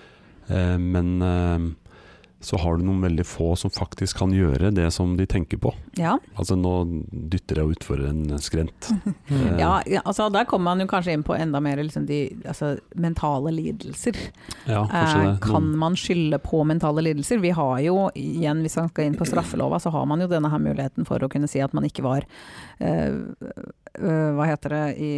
Eh, 0.50 0.78
men 0.82 1.13
eh, 1.22 1.70
så 2.42 2.58
har 2.58 2.78
du 2.78 2.84
noen 2.88 3.02
veldig 3.04 3.24
få 3.28 3.52
som 3.60 3.70
faktisk 3.74 4.18
kan 4.18 4.32
gjøre 4.34 4.72
det 4.74 4.88
som 4.94 5.14
de 5.18 5.26
tenker 5.30 5.60
på. 5.62 5.72
Ja. 6.00 6.16
Altså 6.36 6.56
nå 6.58 6.72
dytter 7.32 7.62
jeg 7.62 7.76
utfor 7.78 8.02
en 8.10 8.26
skrent. 8.42 8.90
Eh, 9.32 9.60
Ja, 9.62 9.78
altså 10.04 10.26
der 10.34 10.46
kommer 10.50 10.72
man 10.72 10.82
jo 10.84 10.88
kanskje 10.92 11.14
inn 11.16 11.24
på 11.24 11.36
enda 11.38 11.60
mer 11.64 11.80
liksom 11.80 12.06
de 12.10 12.18
altså, 12.46 12.74
mentale 13.00 13.54
lidelser. 13.56 14.18
ja, 14.68 14.82
Eh, 14.92 15.38
kan 15.44 15.70
man 15.78 15.96
skylde 15.96 16.40
på 16.44 16.64
mentale 16.68 17.02
lidelser? 17.06 17.40
Vi 17.42 17.54
har 17.56 17.80
jo, 17.86 18.10
igjen 18.16 18.62
hvis 18.66 18.76
man 18.82 18.90
skal 18.92 19.06
inn 19.08 19.16
på 19.20 19.26
straffelova, 19.30 19.80
så 19.80 19.92
har 19.94 20.06
man 20.10 20.22
jo 20.22 20.28
denne 20.32 20.50
her 20.52 20.60
muligheten 20.60 21.06
for 21.08 21.20
å 21.24 21.30
kunne 21.32 21.48
si 21.52 21.62
at 21.64 21.74
man 21.78 21.86
ikke 21.88 22.04
var 22.06 22.26
eh, 22.80 23.14
eh, 23.96 24.32
Hva 24.36 24.48
heter 24.50 24.76
det 24.76 24.86
i 24.98 25.14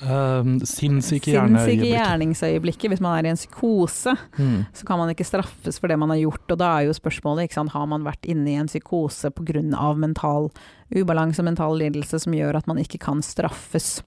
Eh, 0.00 0.42
sinnssyke 0.64 1.28
sinnssyke 1.28 1.90
gjerningsøyeblikket. 1.92 2.88
Hvis 2.94 3.02
man 3.04 3.18
er 3.18 3.28
i 3.28 3.32
en 3.32 3.36
psykose, 3.36 4.16
Mm. 4.38 4.66
så 4.72 4.86
kan 4.86 4.98
man 4.98 5.10
ikke 5.10 5.26
straffes 5.26 5.78
for 5.78 5.88
det 5.88 5.98
man 5.98 6.08
har 6.08 6.16
gjort. 6.16 6.50
Og 6.50 6.58
da 6.58 6.78
er 6.78 6.86
jo 6.86 6.92
spørsmålet, 6.92 7.44
ikke 7.48 7.54
sant, 7.54 7.70
har 7.72 7.86
man 7.86 8.02
vært 8.04 8.24
inne 8.24 8.48
i 8.48 8.54
en 8.56 8.66
psykose 8.66 9.30
pga. 9.30 9.94
mental 9.96 10.50
ubalanse, 10.94 11.42
mental 11.44 11.76
lidelse, 11.76 12.18
som 12.20 12.32
gjør 12.32 12.56
at 12.56 12.66
man 12.66 12.78
ikke 12.78 12.98
kan 12.98 13.20
straffes. 13.22 14.02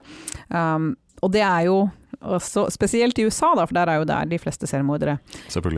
Um, 0.50 0.96
og 1.24 1.32
det 1.34 1.44
er 1.44 1.68
jo 1.70 1.78
også, 2.24 2.68
spesielt 2.72 3.18
i 3.18 3.26
USA, 3.26 3.52
da, 3.56 3.66
for 3.66 3.76
der 3.76 3.90
er 3.90 4.00
jo 4.00 4.06
der 4.08 4.28
de 4.28 4.38
fleste 4.40 4.68
selvmordere 4.68 5.18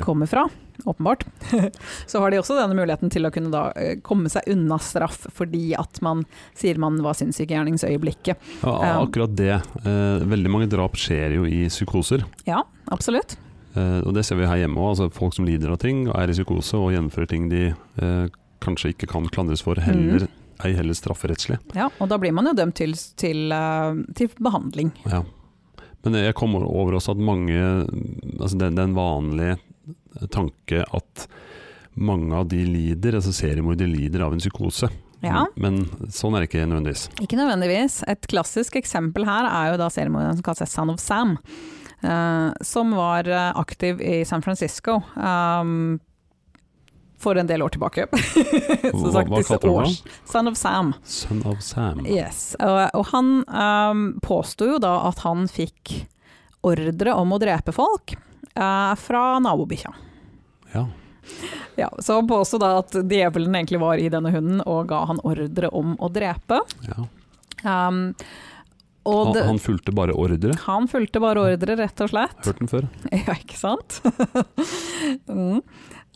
kommer 0.04 0.28
fra, 0.30 0.44
åpenbart. 0.84 1.24
så 2.10 2.20
har 2.22 2.30
de 2.30 2.40
også 2.40 2.58
denne 2.58 2.76
muligheten 2.76 3.10
til 3.12 3.26
å 3.26 3.32
kunne 3.34 3.50
da 3.54 3.70
eh, 3.78 3.96
komme 4.04 4.30
seg 4.32 4.46
unna 4.52 4.78
straff 4.82 5.26
fordi 5.34 5.70
at 5.78 6.00
man 6.04 6.24
sier 6.58 6.78
man 6.82 7.00
var 7.04 7.18
sinnssyk 7.18 7.50
i 7.50 7.56
gjerningsøyeblikket. 7.56 8.46
Ja, 8.62 8.94
akkurat 9.00 9.34
det. 9.38 9.56
Eh, 9.82 10.26
veldig 10.28 10.52
mange 10.52 10.70
drap 10.70 10.98
skjer 11.00 11.38
jo 11.38 11.48
i 11.48 11.66
psykoser. 11.72 12.26
Ja, 12.48 12.62
absolutt. 12.94 13.38
Eh, 13.76 14.00
og 14.04 14.14
det 14.16 14.26
ser 14.26 14.40
vi 14.40 14.48
her 14.48 14.62
hjemme 14.62 14.80
òg. 14.80 14.94
Altså 14.94 15.10
folk 15.14 15.36
som 15.36 15.48
lider 15.48 15.72
av 15.72 15.80
ting, 15.82 16.06
er 16.12 16.30
i 16.30 16.36
psykose 16.36 16.80
og 16.80 16.92
gjennomfører 16.94 17.32
ting 17.32 17.50
de 17.52 17.68
eh, 17.72 18.26
kanskje 18.64 18.94
ikke 18.94 19.10
kan 19.10 19.28
klandres 19.32 19.62
for, 19.64 19.78
heller, 19.82 20.26
ei 20.64 20.72
heller 20.76 20.96
strafferettslig. 20.96 21.58
Ja, 21.76 21.90
og 22.00 22.10
da 22.10 22.18
blir 22.20 22.34
man 22.34 22.48
jo 22.48 22.54
dømt 22.56 22.78
til, 22.78 22.96
til, 23.20 23.50
eh, 23.52 24.04
til 24.16 24.32
behandling. 24.40 24.94
Ja. 25.04 25.24
Men 26.06 26.20
jeg 26.22 26.36
kom 26.38 26.54
over 26.58 26.96
også 26.96 27.16
at 27.16 27.22
mange 27.22 27.56
Altså 27.56 28.54
det, 28.54 28.72
det 28.76 28.82
er 28.82 28.88
en 28.88 28.96
vanlig 28.96 29.56
tanke 30.32 30.84
at 30.96 31.26
mange 31.96 32.36
av 32.36 32.46
de 32.48 32.60
lider, 32.68 33.16
altså 33.16 33.32
seriemordere 33.32 33.88
lider 33.88 34.22
av 34.24 34.34
en 34.34 34.40
psykose. 34.40 34.88
Ja. 35.24 35.46
Men 35.60 35.86
sånn 36.12 36.36
er 36.36 36.44
det 36.44 36.50
ikke 36.50 36.66
nødvendigvis. 36.68 37.06
Ikke 37.24 37.38
nødvendigvis. 37.38 38.02
Et 38.08 38.28
klassisk 38.30 38.76
eksempel 38.80 39.24
her 39.28 39.48
er 39.48 39.72
jo 39.72 39.80
da 39.80 39.88
seriemorderen 39.92 40.38
som 40.38 40.46
kalles 40.46 40.62
seg 40.64 40.72
Son 40.72 40.92
of 40.92 41.00
Sam. 41.02 41.36
Uh, 42.04 42.52
som 42.60 42.92
var 42.92 43.24
eh, 43.24 43.52
aktiv 43.56 44.02
i 44.04 44.18
San 44.28 44.42
Francisco 44.44 44.98
um, 45.16 45.96
for 47.18 47.38
en 47.40 47.46
del 47.48 47.62
år 47.64 47.72
tilbake. 47.74 48.06
Som 48.90 49.12
sagt, 49.12 49.30
hva 49.32 49.40
disse 49.40 49.58
års- 49.70 50.02
Son 50.28 50.48
of 50.50 50.56
Sam. 50.60 50.92
Son 51.04 51.42
of 51.48 51.62
Sam. 51.64 52.02
Yes. 52.06 52.54
Og, 52.60 52.80
og 52.94 53.06
han 53.12 53.30
um, 53.48 54.04
påsto 54.24 54.68
jo 54.74 54.78
da 54.82 54.94
at 55.08 55.22
han 55.24 55.46
fikk 55.48 55.94
ordre 56.66 57.14
om 57.16 57.32
å 57.32 57.38
drepe 57.40 57.72
folk 57.76 58.16
uh, 58.58 58.92
fra 59.00 59.24
nabobikkja. 59.40 59.92
Ja. 60.74 60.86
Ja, 61.76 61.88
så 61.98 62.20
han 62.20 62.28
påsto 62.30 62.58
da 62.62 62.76
at 62.80 62.94
djevelen 62.94 63.54
egentlig 63.58 63.80
var 63.82 63.98
i 63.98 64.10
denne 64.12 64.30
hunden 64.34 64.60
og 64.62 64.86
ga 64.92 65.00
han 65.10 65.18
ordre 65.26 65.72
om 65.74 65.96
å 65.98 66.10
drepe. 66.12 66.60
ja. 66.90 67.06
Um, 67.66 68.12
Han, 69.06 69.36
han 69.38 69.58
fulgte 69.62 69.92
bare 69.94 70.12
ordre. 70.18 70.50
han 70.66 70.88
fulgte 70.90 71.20
bare 71.22 71.38
ordre, 71.38 71.76
rett 71.78 72.00
og 72.02 72.08
slett. 72.10 72.40
Hørt 72.46 72.58
den 72.58 72.70
før? 72.70 72.86
Ja, 73.14 73.36
ikke 73.38 73.58
sant? 73.58 74.00
mm. 75.30 75.60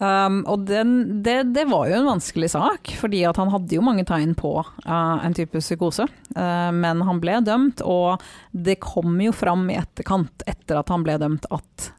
Um, 0.01 0.41
og 0.51 0.65
den, 0.69 1.23
det, 1.25 1.37
det 1.55 1.67
var 1.71 1.87
jo 1.91 1.99
en 2.01 2.09
vanskelig 2.09 2.51
sak, 2.55 2.93
fordi 3.01 3.23
at 3.29 3.39
han 3.41 3.53
hadde 3.53 3.77
jo 3.77 3.85
mange 3.85 4.05
tegn 4.09 4.35
på 4.39 4.53
uh, 4.65 5.17
en 5.25 5.37
type 5.37 5.61
psykose. 5.63 6.07
Uh, 6.37 6.71
men 6.77 7.05
han 7.07 7.21
ble 7.23 7.39
dømt, 7.47 7.85
og 7.87 8.21
det 8.53 8.79
kom 8.85 9.17
jo 9.23 9.33
fram 9.37 9.69
i 9.71 9.79
etterkant, 9.81 10.45
etter 10.51 10.81
at 10.83 10.93
han 10.93 11.07
ble 11.07 11.19
dømt, 11.23 11.47
at 11.55 11.91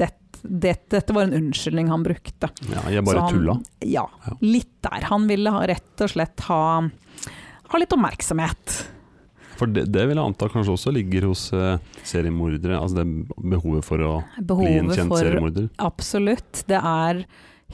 det, 0.00 0.10
det, 0.42 0.74
dette 0.92 1.14
var 1.16 1.28
en 1.28 1.36
unnskyldning 1.40 1.88
han 1.92 2.04
brukte. 2.06 2.50
Ja, 2.70 2.84
jeg 2.92 3.04
bare 3.06 3.24
han- 3.26 3.32
tulla. 3.38 3.58
Ja, 3.80 4.06
Ja. 4.28 4.36
litt 4.42 4.74
der. 4.84 5.06
Han 5.10 5.28
ville 5.30 5.50
ha, 5.54 5.64
rett 5.66 6.04
og 6.04 6.10
slett 6.12 6.40
ha, 6.50 6.62
ha 7.70 7.78
litt 7.80 7.92
oppmerksomhet. 7.96 8.82
For 9.64 9.72
det, 9.72 9.86
det 9.94 10.02
vil 10.04 10.18
jeg 10.18 10.28
anta 10.28 10.50
kanskje 10.52 10.74
også 10.76 10.92
ligger 10.92 11.30
hos 11.30 11.46
uh, 11.56 11.78
seriemordere. 12.04 12.76
Altså 12.76 13.00
det 13.00 13.06
behovet 13.40 13.86
for 13.86 14.04
å 14.04 14.12
bli 14.36 14.74
en 14.76 14.90
kjent 14.92 15.08
for 15.08 15.24
seriemorder. 15.24 15.70
Absolutt. 15.80 16.64
Det 16.68 16.80
er 16.80 17.24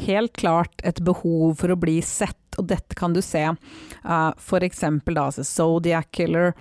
helt 0.04 0.36
klart 0.38 0.84
et 0.86 1.00
behov 1.02 1.58
for 1.58 1.74
å 1.74 1.78
bli 1.80 1.98
sett, 2.06 2.38
og 2.60 2.68
dette 2.70 2.94
kan 2.98 3.16
du 3.16 3.18
se 3.24 3.42
uh, 3.50 4.54
eksempel 4.62 5.18
da, 5.18 5.26
altså 5.32 5.44
Zodiac 5.44 6.12
Killer, 6.14 6.54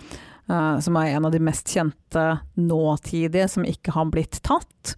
uh, 0.49 0.81
som 0.81 0.97
er 0.97 1.13
en 1.13 1.29
av 1.29 1.35
de 1.35 1.43
mest 1.45 1.69
kjente 1.69 2.25
nåtidige 2.57 3.45
som 3.53 3.67
ikke 3.69 3.93
har 3.93 4.09
blitt 4.09 4.41
tatt. 4.41 4.95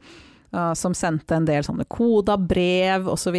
Uh, 0.53 0.73
som 0.77 0.95
sendte 0.97 1.35
en 1.35 1.47
del 1.47 1.65
sånne 1.65 1.85
koda 1.91 2.37
brev 2.37 3.09
osv.. 3.11 3.37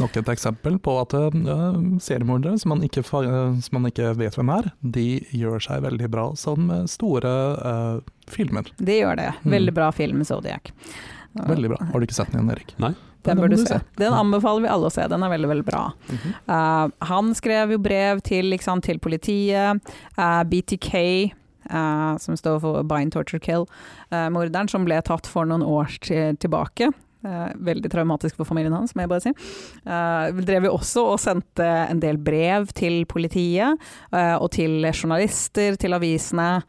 Nok 0.00 0.18
et 0.18 0.32
eksempel 0.34 0.78
på 0.82 0.96
at 1.02 1.16
uh, 1.16 1.80
seriemordere 2.02 2.58
som 2.58 2.72
som 2.72 3.78
man 3.78 3.88
ikke 3.90 4.12
vet 4.18 4.36
hvem 4.38 4.52
er, 4.54 4.70
de 4.80 5.06
gjør 5.36 5.62
seg 5.62 5.82
veldig 5.84 6.08
bra 6.12 6.26
som 6.38 6.70
eh, 6.70 6.84
store 6.90 7.32
uh, 7.60 8.12
filmer. 8.30 8.68
De 8.78 8.98
gjør 9.02 9.18
det. 9.20 9.30
Mm. 9.42 9.50
Veldig 9.56 9.74
bra 9.76 9.92
film, 9.92 10.24
Zodiac. 10.24 10.72
Veldig 11.32 11.72
bra. 11.72 11.80
Har 11.92 12.00
du 12.00 12.06
ikke 12.06 12.16
sett 12.16 12.32
den 12.32 12.42
igjen, 12.42 12.54
Erik? 12.56 12.74
Nei. 12.82 12.94
Den 13.22 13.36
den, 13.36 13.42
bør 13.44 13.52
du 13.52 13.56
du 13.56 13.62
se. 13.62 13.78
se. 13.78 13.80
Den 14.00 14.16
anbefaler 14.18 14.64
vi 14.64 14.70
alle 14.72 14.88
å 14.88 14.92
se, 14.92 15.04
den 15.08 15.22
er 15.22 15.30
veldig, 15.30 15.50
veldig 15.52 15.66
bra. 15.66 15.84
Mhm. 16.08 16.34
Uh, 16.48 17.06
han 17.12 17.30
skrev 17.38 17.76
jo 17.76 17.82
brev 17.82 18.22
til, 18.26 18.56
sant, 18.62 18.84
til 18.88 18.98
politiet. 19.02 19.94
Uh, 20.18 20.42
BTK, 20.48 20.96
uh, 21.72 22.14
som 22.22 22.36
står 22.38 22.60
for 22.62 22.84
Bind, 22.88 23.14
Torture, 23.14 23.40
Kill, 23.42 23.66
uh, 24.12 24.28
morderen 24.32 24.70
som 24.70 24.86
ble 24.86 25.00
tatt 25.04 25.28
for 25.30 25.48
noen 25.48 25.64
år 25.66 25.96
til, 26.04 26.36
tilbake. 26.42 26.92
Uh, 27.22 27.52
veldig 27.62 27.86
traumatisk 27.86 28.40
for 28.40 28.48
familien 28.48 28.74
hans, 28.74 28.96
må 28.96 29.04
jeg 29.04 29.10
bare 29.12 29.22
si. 29.22 29.30
Uh, 29.86 30.40
drev 30.42 30.66
jo 30.66 30.72
også 30.74 31.04
og 31.12 31.20
sendte 31.22 31.66
en 31.86 32.00
del 32.02 32.18
brev 32.18 32.72
til 32.74 33.04
politiet 33.06 33.78
uh, 34.10 34.36
og 34.40 34.48
til 34.56 34.80
journalister, 34.90 35.78
til 35.78 35.94
avisene. 35.98 36.64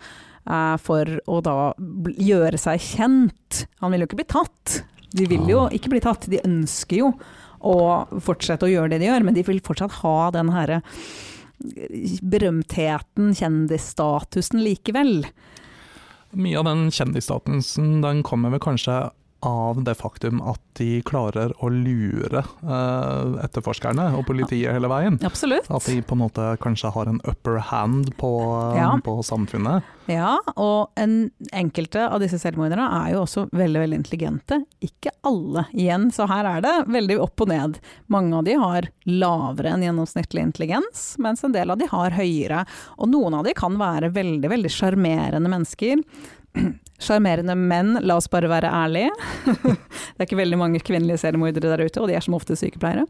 for 0.83 1.07
å 1.31 1.37
da 1.39 1.71
gjøre 2.19 2.57
seg 2.59 2.81
kjent. 2.83 3.61
Han 3.79 3.93
vil 3.93 4.01
jo 4.03 4.07
ikke 4.09 4.17
bli 4.19 4.25
tatt. 4.27 4.73
De 5.15 5.23
vil 5.31 5.47
jo 5.47 5.61
ikke 5.71 5.93
bli 5.93 6.01
tatt, 6.03 6.27
de 6.27 6.41
ønsker 6.43 6.99
jo 6.99 7.13
å 7.63 7.75
fortsette 8.19 8.67
å 8.67 8.71
gjøre 8.71 8.91
det 8.91 8.99
de 8.99 9.07
gjør, 9.07 9.23
men 9.23 9.37
de 9.37 9.45
vil 9.47 9.61
fortsatt 9.63 10.01
ha 10.01 10.17
den 10.35 10.51
herre 10.51 10.81
berømtheten, 12.21 13.33
kjendisstatusen 13.37 14.63
likevel. 14.63 15.25
Mye 16.33 16.59
av 16.59 16.67
den 16.67 16.87
kjendisstatusen 16.93 18.01
den 18.03 18.23
kommer 18.25 18.53
vel 18.53 18.63
kanskje 18.63 18.97
av 19.45 19.81
det 19.85 19.93
faktum 19.99 20.39
at 20.47 20.59
de 20.79 21.01
klarer 21.05 21.51
å 21.61 21.69
lure 21.69 22.41
eh, 22.41 23.33
etterforskerne 23.45 24.07
og 24.17 24.25
politiet 24.29 24.73
hele 24.73 24.89
veien. 24.91 25.19
Absolutt. 25.25 25.69
At 25.69 25.85
de 25.89 25.99
på 26.01 26.15
en 26.17 26.23
måte 26.23 26.45
kanskje 26.63 26.91
har 26.95 27.11
en 27.11 27.19
upper 27.29 27.59
hand 27.69 28.13
på, 28.17 28.31
Ja. 28.77 28.89
på 29.03 29.17
samfunnet. 29.23 29.83
Ja, 30.11 30.37
og 30.59 30.89
en, 30.99 31.31
enkelte 31.55 32.09
av 32.09 32.19
disse 32.23 32.39
selvmorderne 32.41 32.87
er 33.05 33.13
jo 33.13 33.21
også 33.23 33.45
veldig, 33.55 33.83
veldig 33.85 33.99
intelligente. 34.01 34.57
Ikke 34.83 35.13
alle 35.23 35.65
igjen, 35.71 36.09
så 36.11 36.27
her 36.27 36.49
er 36.57 36.65
det 36.65 36.73
veldig 36.91 37.19
opp 37.23 37.45
og 37.45 37.51
ned. 37.53 37.79
Mange 38.11 38.35
av 38.41 38.43
de 38.47 38.57
har 38.59 38.89
lavere 39.07 39.71
enn 39.75 39.85
gjennomsnittlig 39.85 40.43
intelligens, 40.43 41.05
mens 41.23 41.43
en 41.47 41.55
del 41.55 41.71
av 41.71 41.79
de 41.79 41.87
har 41.91 42.15
høyere. 42.17 42.65
Og 42.97 43.11
noen 43.13 43.39
av 43.39 43.47
de 43.47 43.55
kan 43.55 43.77
være 43.79 44.11
veldig, 44.15 44.49
veldig 44.57 44.73
sjarmerende 44.73 45.51
mennesker. 45.51 46.03
Sjarmerende 47.03 47.55
menn, 47.59 47.97
la 48.05 48.15
oss 48.19 48.29
bare 48.31 48.47
være 48.51 48.69
ærlige. 48.71 49.09
det 49.65 50.21
er 50.21 50.27
ikke 50.27 50.39
veldig 50.39 50.59
mange 50.61 50.79
kvinnelige 50.85 51.19
seriemordere 51.23 51.73
der 51.73 51.83
ute, 51.87 51.99
og 52.03 52.07
de 52.11 52.15
er 52.15 52.23
som 52.23 52.37
ofte 52.37 52.55
sykepleiere. 52.59 53.07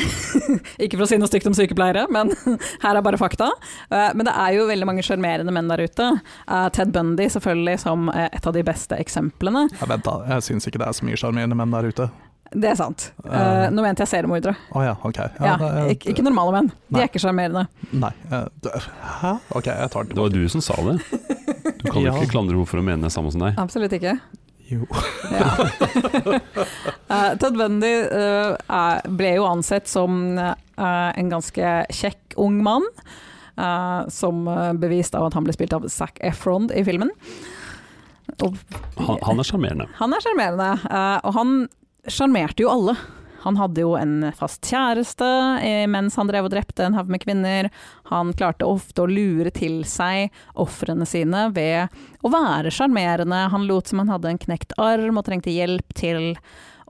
Ikke 0.82 0.96
for 0.96 1.04
å 1.04 1.08
si 1.10 1.18
noe 1.20 1.28
stygt 1.28 1.48
om 1.50 1.54
sykepleiere, 1.56 2.06
men 2.12 2.32
her 2.84 2.96
er 2.96 3.04
bare 3.04 3.20
fakta. 3.20 3.50
Eh, 3.90 4.10
Men 4.16 4.26
det 4.28 4.34
er 4.34 4.56
jo 4.56 4.66
veldig 4.70 4.88
mange 4.88 5.04
sjarmerende 5.06 5.52
menn 5.54 5.70
der 5.70 5.84
ute. 5.84 6.08
Eh, 6.46 6.66
Ted 6.76 6.92
Bundy 6.94 7.28
selvfølgelig 7.32 7.78
som 7.84 8.08
eh, 8.12 8.28
et 8.32 8.46
av 8.48 8.56
de 8.56 8.64
beste 8.66 8.98
eksemplene. 9.00 9.66
Ja, 9.80 9.88
vent 9.90 10.06
da, 10.06 10.18
jeg 10.34 10.46
syns 10.48 10.68
ikke 10.70 10.82
det 10.82 10.88
er 10.90 10.98
så 11.00 11.08
mye 11.08 11.20
sjarmerende 11.20 11.58
menn 11.58 11.74
der 11.76 11.90
ute. 11.92 12.08
Det 12.50 12.66
er 12.72 12.74
sant. 12.78 13.12
Eh, 13.24 13.30
Eh. 13.30 13.70
Nå 13.70 13.82
mente 13.84 14.02
jeg 14.02 14.08
seriemordere. 14.10 14.56
Oh, 14.74 14.82
ja, 14.82 14.96
okay. 15.06 15.28
Ja, 15.38 15.56
ja, 15.60 15.68
er- 15.84 15.90
ikke, 15.94 16.10
ikke 16.10 16.24
normale 16.26 16.52
menn. 16.56 16.72
De 16.90 16.98
er 17.00 17.06
ikke 17.08 17.20
sjarmerende. 17.22 17.66
Nei. 17.92 18.10
eh, 18.32 18.46
Hæ? 19.20 19.32
Ok, 19.54 19.66
jeg 19.70 19.90
tar 19.90 20.04
det 20.04 20.14
Det 20.16 20.22
var 20.24 20.28
du 20.34 20.48
som 20.48 20.60
sa 20.60 20.74
det. 20.82 20.98
Du 21.78 21.90
kan 21.92 22.02
Ja. 22.06 22.12
ikke 22.16 22.30
klandre 22.32 22.56
henne 22.58 22.66
for 22.66 22.80
å 22.80 22.82
mene 22.82 23.02
det 23.06 23.12
samme 23.14 23.30
som 23.30 23.40
deg. 23.44 23.54
Absolutt 23.56 23.92
ikke. 23.92 24.18
Jo. 24.70 24.86
Ja. 25.30 25.50
Eh, 27.10 27.32
Ted 27.42 27.56
Bundy 27.58 27.90
eh, 28.06 28.54
er- 28.70 29.08
ble 29.10 29.32
jo 29.34 29.44
ansett 29.48 29.88
som 29.90 30.38
en 30.38 31.30
ganske 31.32 31.72
kjekk 31.90 32.36
ung 32.38 32.60
mann. 32.62 32.84
eh, 33.58 34.04
som 34.08 34.44
bevist 34.80 35.14
av 35.14 35.26
at 35.26 35.34
han 35.34 35.44
ble 35.44 35.52
spilt 35.52 35.72
av 35.74 35.88
Zac 35.90 36.18
Efron 36.22 36.70
i 36.74 36.84
filmen. 36.86 37.10
Og 38.42 38.54
Han, 38.96 39.18
han 39.26 39.38
er 39.42 39.44
sjarmerende. 39.44 39.86
Han 39.98 40.14
er 40.14 40.22
sjarmerende, 40.22 40.68
uh, 40.86 41.18
og 41.26 41.34
han 41.34 41.50
sjarmerte 42.08 42.64
jo 42.64 42.70
alle. 42.72 42.96
Han 43.40 43.56
hadde 43.56 43.80
jo 43.80 43.94
en 43.96 44.26
fast 44.36 44.66
kjæreste 44.68 45.26
eh, 45.64 45.86
mens 45.88 46.16
han 46.20 46.28
drev 46.28 46.48
og 46.48 46.52
drepte 46.52 46.84
en 46.84 46.96
haug 46.98 47.08
med 47.12 47.22
kvinner. 47.22 47.70
Han 48.10 48.34
klarte 48.36 48.68
ofte 48.68 49.04
å 49.04 49.08
lure 49.08 49.52
til 49.56 49.80
seg 49.88 50.34
ofrene 50.60 51.08
sine 51.08 51.46
ved 51.56 51.88
å 52.20 52.32
være 52.32 52.72
sjarmerende. 52.74 53.46
Han 53.54 53.64
lot 53.70 53.88
som 53.88 54.02
han 54.02 54.12
hadde 54.12 54.34
en 54.34 54.42
knekt 54.42 54.76
arm 54.76 55.20
og 55.20 55.24
trengte 55.28 55.54
hjelp 55.54 55.96
til 55.96 56.34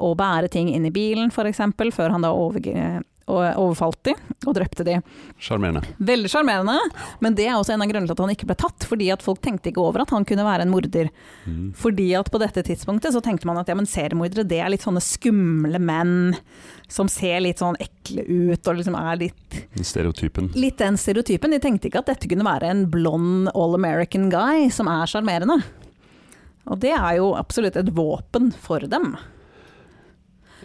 å 0.01 0.15
bære 0.19 0.51
ting 0.51 0.73
inn 0.73 0.89
i 0.89 0.95
bilen, 0.95 1.31
f.eks., 1.31 1.61
før 1.95 2.17
han 2.17 2.25
da 2.25 2.33
overg- 2.35 3.05
og- 3.31 3.57
overfalt 3.63 4.01
de 4.09 4.15
og 4.49 4.55
drepte 4.57 4.85
de. 4.87 4.99
Sjarmerende. 5.41 5.83
Veldig 6.01 6.31
sjarmerende, 6.33 6.77
men 7.21 7.35
det 7.39 7.47
er 7.47 7.57
også 7.59 7.75
en 7.75 7.83
av 7.85 7.89
grunnene 7.91 8.09
til 8.11 8.17
at 8.17 8.23
han 8.25 8.33
ikke 8.35 8.49
ble 8.51 8.57
tatt, 8.61 8.87
fordi 8.89 9.11
at 9.15 9.23
folk 9.25 9.41
tenkte 9.45 9.71
ikke 9.71 9.83
over 9.85 10.03
at 10.05 10.11
han 10.15 10.25
kunne 10.29 10.45
være 10.47 10.65
en 10.67 10.73
morder. 10.73 11.11
Mm. 11.47 11.73
Fordi 11.77 12.09
at 12.19 12.31
på 12.33 12.41
dette 12.43 12.65
tidspunktet 12.67 13.13
så 13.15 13.23
tenkte 13.25 13.47
man 13.49 13.59
at 13.61 13.69
ja, 13.69 13.75
men 13.79 13.87
seriemordere 13.89 14.47
det 14.49 14.61
er 14.65 14.71
litt 14.73 14.85
sånne 14.87 15.03
skumle 15.05 15.79
menn 15.81 16.35
som 16.91 17.07
ser 17.13 17.39
litt 17.45 17.61
sånn 17.63 17.77
ekle 17.81 18.25
ut 18.27 18.67
og 18.67 18.81
liksom 18.81 18.97
er 18.99 19.17
litt, 19.21 19.59
Den 19.77 19.85
Stereotypen. 19.87 20.51
litt 20.59 20.79
den 20.81 20.97
stereotypen. 20.99 21.51
De 21.55 21.61
tenkte 21.63 21.87
ikke 21.91 22.01
at 22.03 22.07
dette 22.11 22.27
kunne 22.29 22.45
være 22.49 22.71
en 22.73 22.87
blond 22.91 23.51
all 23.55 23.75
American 23.79 24.29
guy 24.33 24.69
som 24.75 24.89
er 24.91 25.07
sjarmerende. 25.07 25.61
Og 26.71 26.79
det 26.83 26.93
er 26.97 27.17
jo 27.19 27.33
absolutt 27.39 27.77
et 27.81 27.93
våpen 27.95 28.53
for 28.55 28.81
dem. 28.81 29.17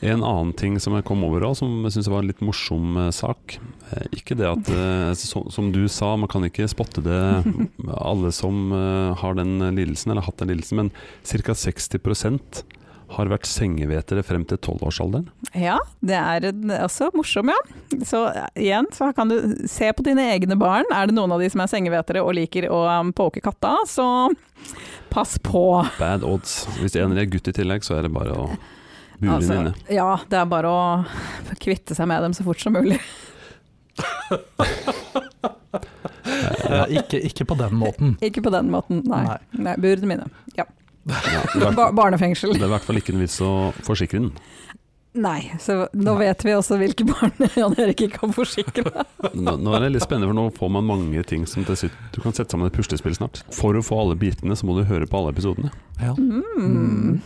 En 0.05 0.23
annen 0.23 0.53
ting 0.53 0.77
som 0.79 0.93
jeg 0.93 1.05
kom 1.07 1.23
over 1.25 1.47
òg, 1.47 1.55
som 1.57 1.81
jeg 1.87 1.95
syns 1.95 2.09
var 2.11 2.21
en 2.21 2.29
litt 2.29 2.43
morsom 2.45 2.97
eh, 3.01 3.11
sak. 3.15 3.57
Eh, 3.89 4.05
ikke 4.19 4.37
det 4.37 4.47
at, 4.51 4.69
eh, 4.69 5.11
som, 5.17 5.71
du 5.73 5.85
sa, 5.89 6.13
man 6.19 6.29
kan 6.31 6.45
ikke 6.45 6.69
spotte 6.69 7.01
det 7.05 7.19
alle 8.11 8.31
som 8.35 8.69
har 9.17 9.37
den 9.39 9.57
lidelsen, 9.75 10.11
eller 10.11 10.21
har 10.21 10.31
hatt 10.31 10.43
den 10.43 10.53
lidelsen, 10.53 10.83
men 10.83 10.93
ca. 11.25 11.57
60% 11.65 12.65
har 13.15 13.29
vært 13.29 13.45
sengevetere 13.47 14.23
frem 14.25 14.43
til 14.49 14.59
tolvårsalderen. 14.65 15.27
Ja, 15.53 15.77
det 16.05 16.17
er 16.17 16.47
også 16.81 17.11
morsom, 17.15 17.51
ja. 17.53 17.57
Så 18.05 18.23
igjen, 18.57 18.89
så 18.93 19.11
kan 19.15 19.29
du 19.29 19.37
se 19.69 19.91
på 19.93 20.05
dine 20.05 20.25
egne 20.33 20.57
barn. 20.59 20.89
Er 20.93 21.09
det 21.09 21.15
noen 21.17 21.35
av 21.35 21.43
de 21.43 21.49
som 21.53 21.61
er 21.63 21.69
sengevetere 21.71 22.23
og 22.25 22.33
liker 22.37 22.67
å 22.73 22.81
påke 23.13 23.13
poke 23.25 23.41
katta, 23.45 23.77
så 23.89 24.07
pass 25.13 25.37
på. 25.41 25.85
Bad 25.99 26.25
odds. 26.27 26.65
Hvis 26.81 26.97
en 26.99 27.15
er 27.15 27.29
gutt 27.29 27.47
i 27.49 27.55
tillegg, 27.55 27.85
så 27.85 27.99
er 27.99 28.07
det 28.07 28.13
bare 28.13 28.35
å 28.35 28.49
bure 29.19 29.35
Altså, 29.37 29.53
inne. 29.61 29.73
ja, 29.95 30.09
det 30.29 30.39
er 30.41 30.49
bare 30.51 30.71
å 30.71 31.55
kvitte 31.61 31.95
seg 31.97 32.09
med 32.11 32.23
dem 32.25 32.33
så 32.37 32.45
fort 32.47 32.61
som 32.61 32.75
mulig. 32.75 32.99
ja, 36.69 36.85
ikke, 36.99 37.19
ikke 37.29 37.45
på 37.45 37.57
den 37.59 37.75
måten. 37.79 38.15
Ikke 38.25 38.43
på 38.45 38.53
den 38.53 38.71
måten, 38.73 39.03
nei. 39.09 39.23
Nei. 39.27 39.39
nei 39.69 39.75
burene 39.81 40.11
mine. 40.15 40.29
Ja. 40.57 40.67
Ja, 41.05 41.43
det, 41.53 41.61
er, 41.61 41.75
Ba 41.77 41.91
barnefengsel. 41.93 42.55
det 42.57 42.63
er 42.63 42.69
i 42.71 42.73
hvert 42.75 42.87
fall 42.87 42.97
ikke 43.01 43.13
en 43.15 43.21
vits 43.21 43.37
å 43.45 43.51
forsikre 43.85 44.23
den. 44.23 44.31
Nei, 45.15 45.45
så 45.63 45.85
nå 45.95 46.17
vet 46.19 46.41
vi 46.43 46.51
også 46.51 46.75
hvilke 46.75 47.05
barn 47.07 47.31
Jan 47.55 47.75
Erik 47.79 48.01
ikke 48.03 48.19
kan 48.25 48.33
forsikre. 48.35 48.91
Nå, 49.31 49.53
nå 49.63 49.75
er 49.77 49.85
det 49.85 49.93
litt 49.93 50.03
spennende, 50.03 50.27
for 50.27 50.35
nå 50.35 50.49
får 50.57 50.73
man 50.75 50.89
mange 50.89 51.23
ting 51.29 51.45
som 51.47 51.63
til 51.63 51.77
slutt 51.85 51.95
Du 52.11 52.19
kan 52.19 52.35
sette 52.35 52.51
sammen 52.51 52.67
et 52.67 52.75
puslespill 52.75 53.15
snart. 53.15 53.39
For 53.55 53.77
å 53.79 53.83
få 53.85 54.01
alle 54.01 54.17
bitene, 54.19 54.57
så 54.59 54.67
må 54.67 54.75
du 54.75 54.83
høre 54.89 55.07
på 55.07 55.21
alle 55.21 55.31
episodene. 55.31 55.71
Ja. 56.01 56.11
Mm. 56.19 57.21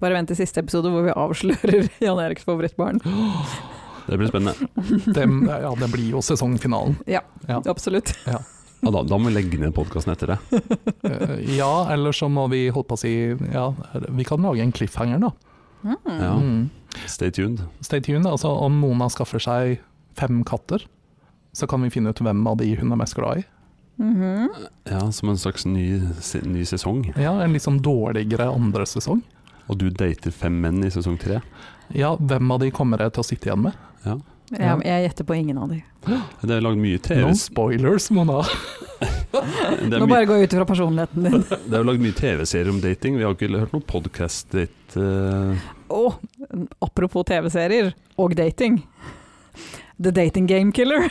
Bare 0.00 0.16
vent 0.16 0.30
til 0.32 0.38
siste 0.38 0.62
episode 0.62 0.90
hvor 0.92 1.04
vi 1.04 1.12
avslører 1.12 1.88
Jan 2.06 2.20
Eriks 2.22 2.46
favorittbarn. 2.48 3.00
Det 4.10 4.16
blir 4.18 4.30
spennende. 4.30 4.66
Det, 5.14 5.22
ja, 5.46 5.68
det 5.78 5.86
blir 5.92 6.08
jo 6.16 6.22
sesongfinalen. 6.24 6.96
Ja, 7.06 7.20
Ja. 7.46 7.60
absolutt. 7.70 8.14
Ja, 8.80 8.88
da, 8.90 9.02
da 9.04 9.18
må 9.20 9.28
vi 9.28 9.34
legge 9.36 9.58
ned 9.60 9.74
podkasten 9.76 10.14
etter 10.14 10.30
det. 10.32 10.38
Eh, 11.04 11.34
Ja, 11.58 11.84
eller 11.92 12.16
så 12.16 12.30
må 12.32 12.46
vi 12.50 12.62
holdt 12.72 12.88
på 12.88 12.96
å 12.96 13.00
si 13.02 13.10
Ja, 13.52 13.66
vi 14.08 14.24
kan 14.24 14.40
lage 14.40 14.64
en 14.64 14.72
cliffhanger, 14.72 15.20
da. 15.20 15.30
Mm. 15.84 15.98
Ja. 16.16 16.30
Mm. 16.40 16.62
Stay 17.06 17.30
tuned. 17.30 17.60
Stay 17.84 18.00
tuned. 18.00 18.24
Altså, 18.26 18.48
om 18.48 18.80
Mona 18.80 19.10
skaffer 19.12 19.38
seg 19.44 19.82
fem 20.18 20.40
katter, 20.48 20.86
så 21.52 21.68
kan 21.68 21.84
vi 21.84 21.92
finne 21.92 22.10
ut 22.16 22.24
hvem 22.24 22.40
av 22.48 22.56
de 22.64 22.70
hun 22.80 22.90
er 22.96 22.98
mest 23.04 23.14
glad 23.20 23.42
i. 23.42 23.46
Mhm. 24.00 24.48
Ja, 24.88 25.04
Som 25.12 25.28
en 25.34 25.38
slags 25.38 25.66
ny, 25.68 26.00
ny 26.48 26.64
sesong. 26.64 27.04
Ja, 27.20 27.36
En 27.44 27.52
litt 27.52 27.62
sånn 27.68 27.82
dårligere 27.84 28.48
andre 28.48 28.88
sesong. 28.88 29.20
Og 29.70 29.78
du 29.78 29.86
dater 29.94 30.34
fem 30.34 30.56
menn 30.62 30.82
i 30.82 30.90
sesong 30.90 31.16
tre. 31.20 31.38
Ja, 31.94 32.16
hvem 32.18 32.50
av 32.50 32.60
de 32.62 32.72
kommer 32.74 33.02
jeg 33.02 33.14
til 33.14 33.22
å 33.22 33.26
sitte 33.26 33.50
igjen 33.50 33.64
med? 33.68 33.78
Ja. 34.04 34.18
Jeg, 34.50 34.80
jeg 34.82 35.02
gjetter 35.04 35.26
på 35.28 35.36
ingen 35.38 35.58
av 35.62 35.70
de. 35.70 35.78
Det 36.42 36.56
er 36.56 36.64
lagd 36.64 36.80
mye 36.82 36.98
TV 37.02 37.20
Noen 37.22 37.38
spoilers, 37.38 38.08
Mona. 38.14 38.40
Nå 39.30 39.90
bare 39.94 40.08
bare 40.10 40.26
gå 40.26 40.38
ut 40.42 40.54
fra 40.58 40.66
personligheten 40.66 41.26
din. 41.26 41.44
det 41.70 41.76
er 41.78 41.84
lagd 41.86 42.02
mye 42.02 42.16
TV-serier 42.18 42.72
om 42.72 42.80
dating. 42.82 43.18
Vi 43.20 43.24
har 43.24 43.36
ikke 43.36 43.50
hørt 43.52 43.76
noen 43.76 43.86
podkast-date. 43.86 44.98
uh... 44.98 45.68
oh, 45.88 46.18
apropos 46.82 47.24
TV-serier 47.30 47.92
og 48.18 48.34
dating. 48.36 48.80
The 50.02 50.10
Dating 50.10 50.50
Game 50.50 50.74
Killer. 50.74 51.06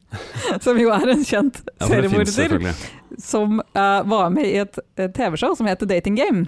Som 0.64 0.80
jo 0.80 0.90
er 0.96 1.12
en 1.12 1.22
kjent 1.24 1.60
ja, 1.66 1.86
seriemorder 1.88 2.58
ja, 2.68 2.72
som 3.20 3.60
uh, 3.60 4.00
var 4.08 4.32
med 4.32 4.48
i 4.48 4.58
et, 4.60 4.76
et 5.00 5.12
TV-show 5.16 5.54
som 5.56 5.68
heter 5.68 5.88
Dating 5.88 6.16
Game. 6.16 6.46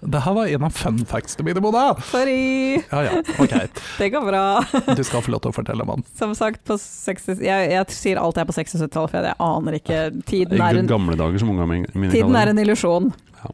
Det 0.00 0.20
her 0.24 0.32
var 0.32 0.48
en 0.48 0.64
av 0.64 0.72
fun 0.72 0.98
factsene 1.08 1.44
mine, 1.44 1.60
Mona. 1.60 1.94
Sorry, 2.08 2.80
Ja 2.90 3.02
ja, 3.04 3.18
ok. 3.38 3.54
det 3.98 4.10
går 4.14 4.24
bra. 4.24 4.44
Du 4.96 5.04
skal 5.04 5.24
få 5.24 5.34
lov 5.34 5.42
til 5.44 5.52
å 5.52 5.56
fortelle, 5.56 5.84
om 5.84 5.92
mann. 5.92 6.04
Som 6.16 6.32
sagt, 6.38 6.62
på 6.68 6.78
60, 6.80 7.42
jeg, 7.44 7.70
jeg 7.74 7.96
sier 7.96 8.20
alt 8.20 8.38
jeg 8.38 8.46
er 8.46 8.50
på 8.50 8.56
60-70-tallet, 8.56 9.12
for 9.12 9.30
jeg 9.30 9.38
aner 9.50 9.78
ikke 9.80 10.00
Tiden 10.30 10.62
er 10.64 10.80
en, 10.80 10.90
gamle 10.90 11.18
dager, 11.20 11.42
som 11.42 11.52
ungene 11.52 11.84
mine 11.92 12.12
tiden 12.12 12.30
kaller 12.30 12.48
er 12.48 12.54
en 12.54 12.62
illusjon. 12.64 13.10
Ja. 13.42 13.52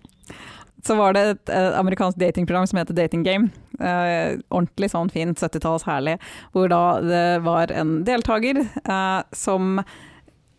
Så 0.87 0.95
var 0.99 1.17
det 1.17 1.25
et 1.33 1.55
et 1.57 1.79
amerikansk 1.81 2.19
datingprogram 2.21 2.67
som 2.71 2.79
heter 2.79 2.95
Dating 2.95 3.25
Game. 3.27 3.51
Eh, 3.81 4.39
ordentlig 4.49 4.93
sånn 4.93 5.11
fint, 5.11 5.41
70-talls 5.43 5.87
herlig. 5.89 6.21
Hvor 6.55 6.71
da 6.71 6.83
det 7.03 7.25
var 7.47 7.75
en 7.75 7.99
deltaker 8.07 8.63
eh, 8.63 9.23
som 9.35 9.81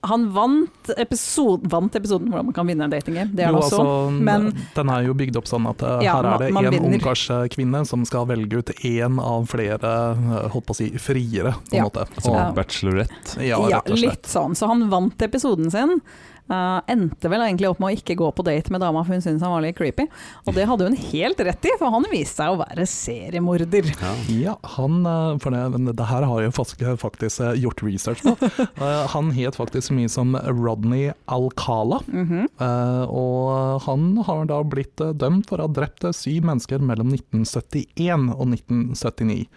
Han 0.04 0.28
vant, 0.32 0.90
episode, 0.98 1.68
vant 1.68 1.92
episoden 1.96 2.30
hvordan 2.30 2.46
man 2.46 2.54
kan 2.54 2.68
vinne 2.68 2.84
en 2.86 2.92
datinggame, 2.92 3.34
det 3.36 3.44
er 3.44 3.50
Jo, 3.50 3.56
det 3.58 3.64
også. 3.66 3.80
altså, 3.82 4.12
men- 4.24 4.54
den 4.76 4.90
er 4.90 5.02
jo 5.08 5.14
bygd 5.14 5.36
opp 5.38 5.46
sånn 5.50 5.66
at 5.70 5.82
eh, 5.82 6.04
Ja, 6.06 6.14
her 6.22 6.26
er 6.36 6.38
det 6.38 6.54
man- 6.54 6.64
man 6.64 6.74
en 6.74 6.84
vinner. 6.84 7.00
ungkarskvinne 7.00 7.86
som 7.88 8.06
skal 8.06 8.26
velge 8.28 8.54
ut 8.60 8.68
én 8.86 9.20
av 9.20 9.48
flere 9.48 9.84
eh, 9.84 10.50
holdt 10.50 10.66
på 10.68 10.72
å 10.72 10.76
si, 10.76 10.92
friere, 10.92 11.56
på 11.70 11.74
en 11.74 11.78
Ja. 11.78 11.84
måte. 11.84 12.08
Ja. 12.24 12.52
Bachelorette. 12.54 13.38
ja, 13.42 13.58
Ja, 13.68 13.80
rett 13.82 13.90
og 13.92 13.98
slett. 13.98 14.10
litt 14.12 14.24
sånn. 14.24 14.56
Så 14.56 14.68
han 14.68 14.88
vant 14.90 15.18
episoden 15.18 15.72
sin. 15.72 16.02
Eh, 16.48 16.80
endte 16.94 17.30
vel 17.32 17.44
egentlig 17.44 17.70
opp 17.70 17.82
med 17.84 17.92
å 17.92 17.98
ikke 17.98 18.16
gå 18.20 18.30
på 18.36 18.46
date 18.48 18.72
med 18.72 18.82
dama, 18.84 19.04
for 19.04 19.18
hun 19.18 19.24
syntes 19.24 19.44
han 19.44 19.52
var 19.52 19.66
litt 19.66 19.78
creepy. 19.78 20.08
Og 20.48 20.56
det 20.56 20.68
hadde 20.70 20.88
hun 20.88 20.98
helt 21.10 21.44
rett 21.44 21.68
i, 21.68 21.74
for 21.80 21.92
han 21.94 22.08
viste 22.12 22.40
seg 22.40 22.54
å 22.54 22.62
være 22.62 22.88
seriemorder. 22.88 23.92
Ja. 23.98 24.14
Ja, 24.38 24.56
han, 24.78 25.02
eh, 25.06 25.34
for 25.44 25.56
det, 25.56 25.96
det 25.98 26.10
her 26.12 26.28
har 26.30 26.44
jeg 26.44 26.56
faktisk, 26.56 26.86
faktisk 27.04 27.44
eh, 27.44 27.60
gjort 27.66 27.84
research 27.84 28.24
på. 28.24 28.36
uh, 28.80 29.04
han 29.16 29.32
het 29.36 29.60
faktisk 29.60 29.90
så 29.90 29.98
mye 29.98 30.12
som 30.12 30.36
Rodney 30.38 31.12
Alcala, 31.26 32.02
Mm 32.08 32.28
-hmm. 32.28 32.46
uh, 32.62 33.06
og 33.10 33.82
han 33.82 34.18
har 34.18 34.46
da 34.46 34.64
blitt 34.64 34.98
dømt 34.98 35.50
for 35.50 35.58
å 35.58 35.68
ha 35.68 35.68
drept 35.68 36.06
syv 36.16 36.44
mennesker 36.44 36.80
mellom 36.80 37.14
1971 37.14 38.32
og 38.38 38.48
1979. 38.48 39.48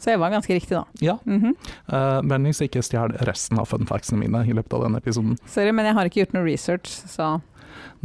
Så 0.00 0.14
jeg 0.14 0.20
var 0.20 0.32
ganske 0.32 0.54
riktig, 0.54 0.72
da. 0.72 0.84
Ja, 1.00 1.18
Mm 1.24 1.40
-hmm. 1.40 1.54
uh, 1.92 2.22
Vennligst 2.30 2.62
ikke 2.62 2.82
stjel 2.82 3.12
resten 3.28 3.58
av 3.58 3.66
funfactsene 3.68 4.18
mine 4.18 4.46
i 4.48 4.52
løpet 4.52 4.72
av 4.72 4.82
denne 4.84 4.96
episoden. 4.98 5.36
Sorry, 5.46 5.72
men 5.72 5.84
jeg 5.86 5.94
har 5.94 6.04
ikke 6.04 6.20
gjort 6.24 6.32
noe 6.34 6.44
research, 6.44 6.88
så 7.08 7.40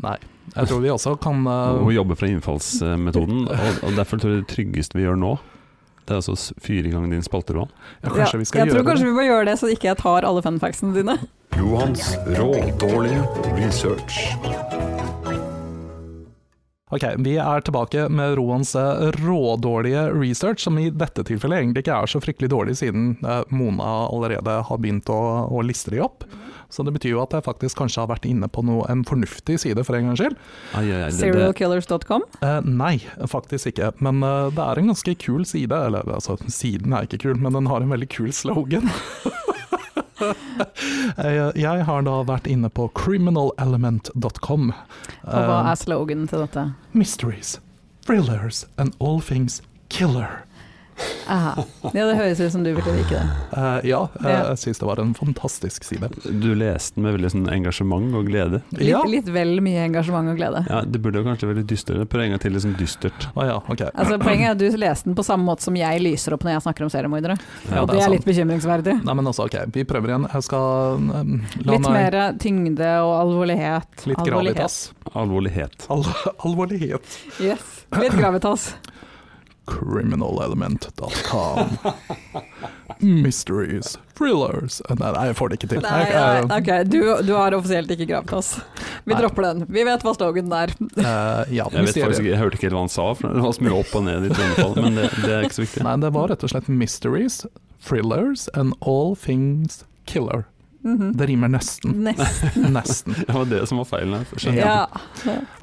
Nei. 0.03 0.17
Jeg 0.55 0.67
tror 0.67 0.79
vi 0.79 0.89
også 0.89 1.15
kan 1.15 1.47
uh... 1.47 1.83
Hun 1.83 1.93
jobbe 1.93 2.15
fra 2.15 2.27
innfallsmetoden. 2.27 3.47
Og, 3.63 3.83
og 3.83 3.95
derfor 3.95 4.17
tror 4.17 4.29
jeg 4.31 4.43
det 4.43 4.47
tryggeste 4.47 4.97
vi 4.97 5.05
gjør 5.05 5.15
nå, 5.15 5.37
det 6.05 6.13
er 6.13 6.21
altså 6.21 6.53
fire 6.61 6.91
ganger 6.91 7.09
din 7.09 7.23
spalteroman. 7.23 7.71
ja, 8.03 8.09
Ja, 8.09 8.25
jeg 8.25 8.45
gjøre 8.53 8.69
tror 8.69 8.83
kanskje 8.83 9.05
det. 9.05 9.11
vi 9.11 9.15
må 9.15 9.25
gjøre 9.25 9.45
det, 9.45 9.59
så 9.59 9.67
ikke 9.67 9.87
jeg 9.87 9.97
tar 9.97 10.21
alle 10.21 10.41
funfactsene 10.41 10.93
dine. 10.93 11.17
Johans 11.57 12.17
rådårlige 12.27 13.23
research. 13.57 14.35
Ok, 16.95 17.03
Vi 17.25 17.35
er 17.41 17.63
tilbake 17.65 18.07
med 18.07 18.37
Roans 18.39 18.71
eh, 18.79 19.09
rådårlige 19.19 20.07
research, 20.15 20.63
som 20.63 20.77
i 20.79 20.87
dette 20.93 21.25
tilfellet 21.27 21.59
egentlig 21.59 21.83
ikke 21.83 21.97
er 21.99 22.11
så 22.11 22.21
fryktelig 22.23 22.53
dårlig, 22.53 22.77
siden 22.79 23.17
eh, 23.19 23.41
Mona 23.51 24.07
allerede 24.07 24.61
har 24.69 24.79
begynt 24.79 25.11
å, 25.11 25.21
å 25.51 25.63
liste 25.65 25.91
de 25.91 25.99
opp. 26.05 26.23
Så 26.69 26.83
det 26.83 26.95
betyr 26.95 27.13
jo 27.13 27.21
at 27.23 27.33
jeg 27.35 27.45
faktisk 27.45 27.79
kanskje 27.79 28.01
har 28.01 28.09
vært 28.09 28.25
inne 28.27 28.49
på 28.51 28.63
noe, 28.65 28.85
en 28.91 29.05
fornuftig 29.07 29.57
side 29.61 29.83
for 29.87 29.97
en 29.97 30.09
gangs 30.09 30.21
skyld. 30.21 30.37
Serialkillers.com. 31.19 32.25
Eh, 32.41 32.59
nei, 32.67 32.95
faktisk 33.31 33.71
ikke. 33.71 33.93
Men 34.03 34.23
eh, 34.25 34.51
det 34.55 34.65
er 34.65 34.81
en 34.81 34.91
ganske 34.91 35.15
kul 35.23 35.45
side. 35.47 35.75
Eller 35.89 36.07
altså, 36.17 36.37
siden 36.51 36.95
er 36.95 37.07
ikke 37.07 37.21
kul, 37.27 37.35
men 37.39 37.55
den 37.55 37.71
har 37.71 37.83
en 37.83 37.93
veldig 37.95 38.09
kul 38.11 38.31
slogan. 38.35 38.89
Eh, 41.17 41.51
jeg 41.55 41.83
har 41.87 42.01
da 42.03 42.15
vært 42.27 42.47
inne 42.51 42.67
på 42.73 42.87
criminalelement.com. 42.97 44.65
Og 44.71 45.45
hva 45.47 45.59
er 45.71 45.77
sloganen 45.79 46.27
til 46.27 46.43
dette? 46.43 46.65
Mysteries, 46.91 47.55
thrillers 48.05 48.65
and 48.77 48.95
all 48.99 49.21
things 49.23 49.61
killer. 49.89 50.43
Aha. 51.27 51.63
Ja, 51.93 52.05
det 52.09 52.15
høres 52.19 52.39
ut 52.41 52.51
som 52.53 52.63
du 52.65 52.71
ville 52.75 52.93
like 52.97 53.09
det. 53.09 53.23
Uh, 53.55 53.79
ja, 53.87 54.01
uh, 54.21 54.27
jeg 54.29 54.59
syns 54.61 54.81
det 54.81 54.87
var 54.89 54.99
en 55.01 55.13
fantastisk 55.17 55.83
side. 55.87 56.09
du 56.25 56.49
leste 56.55 56.95
den 56.95 57.05
med 57.07 57.15
veldig 57.17 57.31
sånn 57.33 57.47
engasjement 57.51 58.13
og 58.15 58.27
glede. 58.29 58.61
Litt, 58.75 58.87
Ja. 58.89 59.01
litt 59.09 59.29
vel 59.33 59.59
mye 59.65 59.85
engasjement 59.87 60.29
og 60.31 60.37
glede. 60.37 60.65
Ja, 60.69 60.81
Det 60.85 61.01
burde 61.01 61.21
jo 61.21 61.25
kanskje 61.27 61.49
være 61.49 61.61
litt 61.63 61.71
dystrere. 61.71 62.05
Prøv 62.05 62.25
en 62.25 62.35
gang 62.35 62.39
til 62.43 62.59
sånn 62.61 62.75
dystert. 62.77 63.27
Å 63.35 63.45
ja, 63.47 63.57
okay. 63.69 63.89
Altså, 63.95 64.19
poenget 64.21 64.47
er 64.47 64.51
at 64.55 64.61
du 64.61 64.77
leste 64.77 65.09
den 65.09 65.15
på 65.17 65.25
samme 65.25 65.45
måte 65.47 65.65
som 65.65 65.75
jeg 65.75 66.01
lyser 66.03 66.33
opp 66.37 66.43
når 66.45 66.55
jeg 66.57 66.65
snakker 66.67 66.83
om 66.87 66.89
seriemordere. 66.93 67.37
Ja, 67.71 67.81
og 67.81 67.87
det 67.89 67.95
det 67.95 68.03
er 68.03 68.07
er 68.07 68.13
litt 68.15 68.25
bekymringsverdig. 68.25 68.95
Nei, 69.05 69.13
men 69.13 69.25
også, 69.31 69.45
ok, 69.49 69.57
vi 69.73 69.83
prøver 69.83 70.13
igjen. 70.13 70.27
Jeg 70.33 70.43
skal 70.43 70.99
um, 70.99 71.41
la 71.65 71.71
Litt 71.75 71.81
meg 71.87 71.97
mer 71.97 72.37
tyngde 72.41 72.91
og 73.05 73.13
alvorlighet. 73.23 74.05
Litt 74.05 74.19
Alvorlighet. 74.19 74.55
gravitas. 74.55 74.93
Alvorlighet. 75.15 75.87
Al 75.89 76.03
alvorlighet. 76.45 77.17
Yes. 77.41 77.85
Litt 77.99 78.15
gravitas. 78.17 78.73
Criminalelement.com. 79.65 81.77
Mysteries, 83.23 83.97
thrillers 84.17 84.81
Nei, 84.89 85.11
nei, 85.11 85.25
jeg 85.29 85.35
får 85.35 85.49
det 85.51 85.57
ikke 85.59 85.69
til. 85.73 85.81
Nei, 85.83 86.03
nei, 86.13 86.59
ok, 86.59 86.69
du, 86.87 86.99
du 87.25 87.33
har 87.35 87.55
offisielt 87.57 87.91
ikke 87.91 88.07
gravitas. 88.13 88.53
Vi 89.03 89.13
Nei. 89.13 89.19
dropper 89.21 89.47
den. 89.49 89.65
Vi 89.69 89.83
vet 89.87 90.05
hva 90.05 90.13
sloganen 90.15 90.53
er. 90.55 90.73
Uh, 90.79 91.43
ja, 91.51 91.67
Jeg 91.73 91.89
vet 91.89 91.99
faktisk 91.99 92.29
jeg 92.29 92.39
hørte 92.39 92.59
ikke 92.59 92.69
helt 92.69 92.77
hva 92.77 92.85
han 92.85 92.93
sa, 92.93 93.09
for 93.17 93.35
det 93.35 93.43
var 93.45 93.57
så 93.57 93.67
mye 93.67 93.77
opp 93.81 93.91
og 93.99 94.05
ned 94.07 94.29
i 94.29 94.33
tonefall, 94.33 94.75
men 94.79 95.01
det, 95.01 95.09
det 95.25 95.33
er 95.33 95.49
ikke 95.49 95.59
så 95.59 95.65
viktig. 95.65 95.83
Nei, 95.89 95.97
det 96.05 96.13
var 96.15 96.31
rett 96.31 96.47
og 96.47 96.53
slett 96.53 96.71
mysteries, 96.71 97.41
thrillers 97.85 98.47
and 98.55 98.77
all 98.81 99.15
things 99.19 99.83
killer. 100.09 100.45
Mhm. 100.85 101.11
Det 101.17 101.25
rimer 101.27 101.49
nesten. 101.49 101.95
Nesten. 102.05 102.67
Nesten. 102.77 103.15
Det 103.25 103.33
var 103.33 103.45
det 103.49 103.63
som 103.67 103.79
var 103.81 103.87
feilen 103.89 104.19
her. 104.21 104.53
Ja. 104.53 104.87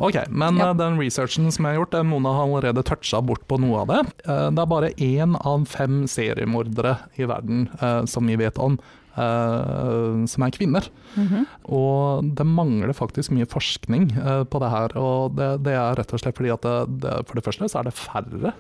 Ok, 0.03 0.17
men 0.29 0.57
Ja. 0.59 0.71
eh, 0.71 0.75
den 0.81 0.99
researchen 0.99 1.51
som 1.55 1.65
jeg 1.65 1.77
har 1.77 1.85
gjort, 1.85 1.95
eh, 1.95 2.03
Mona 2.03 2.33
har 2.35 2.49
allerede 2.49 2.83
toucha 2.85 3.21
bort 3.23 3.47
på 3.49 3.61
noe 3.63 3.83
av 3.85 3.87
det. 3.93 4.01
Eh, 4.27 4.51
Det 4.51 4.59
er 4.59 4.67
bare 4.67 4.91
én 4.99 5.37
av 5.47 5.65
fem 5.71 6.05
seriemordere 6.11 6.99
i 7.19 7.25
verden 7.31 7.69
eh, 7.81 8.05
som 8.11 8.27
vi 8.27 8.35
vet 8.37 8.59
om 8.59 8.79
eh, 9.17 10.27
som 10.27 10.43
er 10.47 10.51
kvinner. 10.55 10.89
Mhm. 11.17 11.47
Og 11.69 12.35
det 12.35 12.47
mangler 12.49 12.93
faktisk 12.97 13.31
mye 13.37 13.47
forskning 13.47 14.11
på 14.49 14.61
det 14.63 14.71
her. 14.73 14.97
Og 14.99 15.37
det, 15.37 15.51
det 15.67 15.75
er 15.77 15.95
rett 16.01 16.13
og 16.17 16.21
slett 16.23 16.37
fordi 16.39 16.53
at 16.55 16.63
det, 16.67 17.01
det, 17.05 17.15
for 17.29 17.35
det 17.39 17.45
første 17.47 17.69
så 17.69 17.81
er 17.81 17.91
det 17.91 17.95
færre 17.99 18.55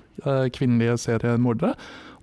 kvinnelige 0.52 0.98
seriemordere. 1.00 1.74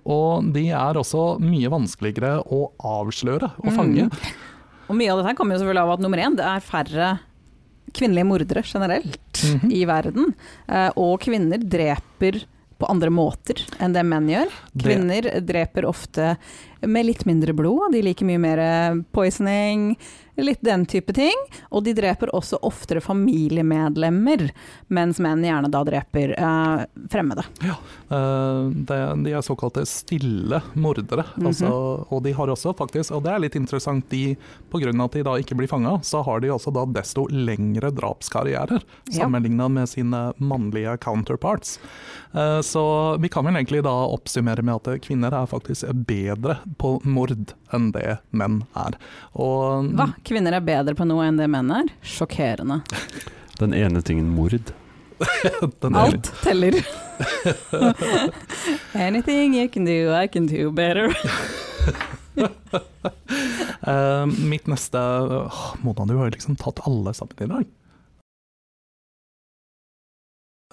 Og 0.06 0.52
de 0.54 0.68
er 0.70 0.94
også 1.00 1.38
mye 1.42 1.68
vanskeligere 1.72 2.38
å 2.46 2.70
avsløre 2.80 3.50
og 3.60 3.72
fange. 3.76 4.06
Mm. 4.08 4.46
Og 4.90 4.96
mye 4.98 5.12
av 5.12 5.20
dette 5.20 5.36
kommer 5.38 5.54
jo 5.54 5.60
selvfølgelig 5.62 5.82
av 5.86 5.90
at 5.94 6.00
nummer 6.02 6.18
én, 6.18 6.34
det 6.34 6.46
er 6.50 6.64
færre 6.66 7.10
kvinnelige 7.94 8.26
mordere 8.26 8.62
generelt 8.66 9.42
Mhm. 9.46 9.70
i 9.72 9.84
verden. 9.86 10.34
Eh, 10.68 10.90
og 10.96 11.20
kvinner 11.22 11.58
dreper 11.62 12.40
på 12.80 12.88
andre 12.90 13.10
måter 13.10 13.60
enn 13.78 13.92
det 13.94 14.02
menn 14.04 14.26
gjør. 14.28 14.50
Det- 14.74 14.82
Kvinner 14.84 15.28
dreper 15.46 15.86
ofte 15.86 16.36
med 16.86 17.06
litt 17.06 17.26
mindre 17.28 17.54
blod, 17.56 17.92
de 17.92 18.02
liker 18.04 18.28
mye 18.28 18.40
mer 18.40 18.60
poisoning, 19.14 19.94
litt 20.40 20.62
den 20.64 20.86
type 20.86 21.12
ting. 21.12 21.36
Og 21.68 21.84
de 21.84 21.94
dreper 21.96 22.32
også 22.36 22.60
oftere 22.66 23.02
familiemedlemmer, 23.04 24.48
mens 24.88 25.20
menn 25.22 25.44
gjerne 25.44 25.70
da 25.72 25.82
dreper 25.86 26.34
eh, 26.36 26.84
fremmede. 27.12 27.44
Ja, 27.64 27.76
det, 28.08 28.98
de 29.24 29.34
er 29.34 29.44
såkalte 29.44 29.84
stille 29.88 30.62
mordere. 30.74 31.26
Mhm. 31.36 31.50
altså, 31.50 31.72
og 32.08 32.22
de 32.24 32.34
har 32.36 32.52
også 32.52 32.74
faktisk, 32.78 33.14
og 33.16 33.24
det 33.26 33.34
er 33.34 33.44
litt 33.44 33.58
interessant, 33.58 34.08
de, 34.10 34.36
av 34.72 35.04
at 35.04 35.16
de 35.16 35.24
da 35.26 35.36
ikke 35.40 35.56
blir 35.58 35.70
fanga, 35.70 35.98
så 36.06 36.22
har 36.26 36.40
de 36.42 36.52
også 36.52 36.72
da 36.74 36.86
desto 36.88 37.26
lengre 37.30 37.90
drapskarrierer 37.94 38.82
sammenligna 39.10 39.68
med 39.68 39.88
sine 39.90 40.22
mannlige 40.38 40.96
counterparts. 41.04 41.78
Eh, 42.32 42.60
så 42.60 43.16
vi 43.20 43.28
kan 43.28 43.46
vel 43.46 43.58
egentlig 43.58 43.84
da 43.86 43.94
oppsummere 44.10 44.62
med 44.62 44.80
at 44.80 45.04
kvinner 45.04 45.34
er 45.34 45.50
faktisk 45.50 45.90
bedre 46.06 46.60
på 46.78 47.00
mord 47.04 47.32
enn 47.74 47.90
det 47.94 48.18
menn 48.30 48.62
er. 48.78 48.96
Og, 49.34 49.90
Hva? 49.96 50.10
Kvinner 50.26 50.56
er 50.58 50.64
bedre 50.66 50.94
på 50.98 51.06
noe 51.08 51.26
enn 51.26 51.40
det 51.40 51.48
menn 51.50 51.72
er? 51.74 51.90
Sjokkerende. 52.02 52.82
Den 53.60 53.74
ene 53.76 54.02
tingen 54.06 54.30
mord. 54.32 54.72
Den 55.82 55.96
Alt 55.96 56.30
teller. 56.44 56.78
Anything 58.94 59.54
you 59.54 59.68
can 59.68 59.84
do, 59.84 60.12
I 60.14 60.26
can 60.28 60.46
do 60.46 60.70
better. 60.72 61.12
uh, 63.86 64.26
mitt 64.26 64.66
neste 64.70 64.98
åh, 64.98 65.60
Mona, 65.84 66.06
du 66.06 66.16
har 66.16 66.30
jo 66.30 66.36
liksom 66.36 66.56
tatt 66.56 66.80
alle 66.88 67.12
sammen 67.16 67.44
i 67.44 67.50
dag. 67.50 67.68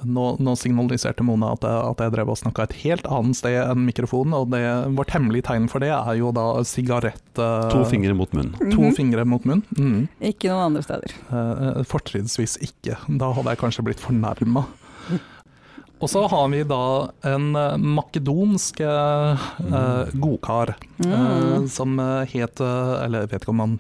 Nå, 0.06 0.24
nå 0.38 0.52
signaliserte 0.62 1.24
Mona 1.26 1.56
at 1.56 1.64
jeg, 1.66 1.78
at 1.90 2.02
jeg 2.06 2.12
drev 2.14 2.30
og 2.30 2.38
snakka 2.38 2.68
et 2.68 2.74
helt 2.84 3.08
annet 3.10 3.38
sted 3.40 3.56
enn 3.64 3.82
mikrofonen, 3.88 4.36
og 4.38 4.52
det, 4.54 4.60
vårt 4.94 5.10
hemmelige 5.16 5.48
tegn 5.50 5.66
for 5.72 5.82
det 5.82 5.90
er 5.90 6.20
jo 6.20 6.30
da 6.38 6.44
sigarett 6.70 7.24
Uh, 7.38 7.68
To 7.70 7.84
fingre 7.86 8.14
mot 8.18 8.32
munnen. 8.34 8.54
To 8.74 8.82
Mhm. 8.88 8.94
fingre 8.98 9.24
mot 9.26 9.44
munnen. 9.46 9.64
Mm. 9.78 10.08
Ikke 10.22 10.50
noen 10.50 10.72
andre 10.72 10.82
steder. 10.86 11.12
Uh, 11.30 11.84
fortrinnsvis 11.86 12.58
ikke. 12.66 12.96
Da 13.18 13.32
hadde 13.34 13.50
jeg 13.54 13.60
kanskje 13.62 13.84
blitt 13.86 14.02
fornærma. 14.02 14.66
Og 16.02 16.10
så 16.10 16.24
har 16.30 16.48
vi 16.50 16.62
da 16.70 17.10
en 17.26 17.52
makedonsk 17.82 18.82
eh, 18.86 19.46
eh, 19.66 20.12
godkar 20.14 20.76
Mm. 21.02 21.68
som 21.70 21.98
het 21.98 22.60
Eller 22.62 23.22
jeg 23.26 23.30
vet 23.32 23.42
ikke 23.42 23.50
om 23.54 23.60
han 23.64 23.78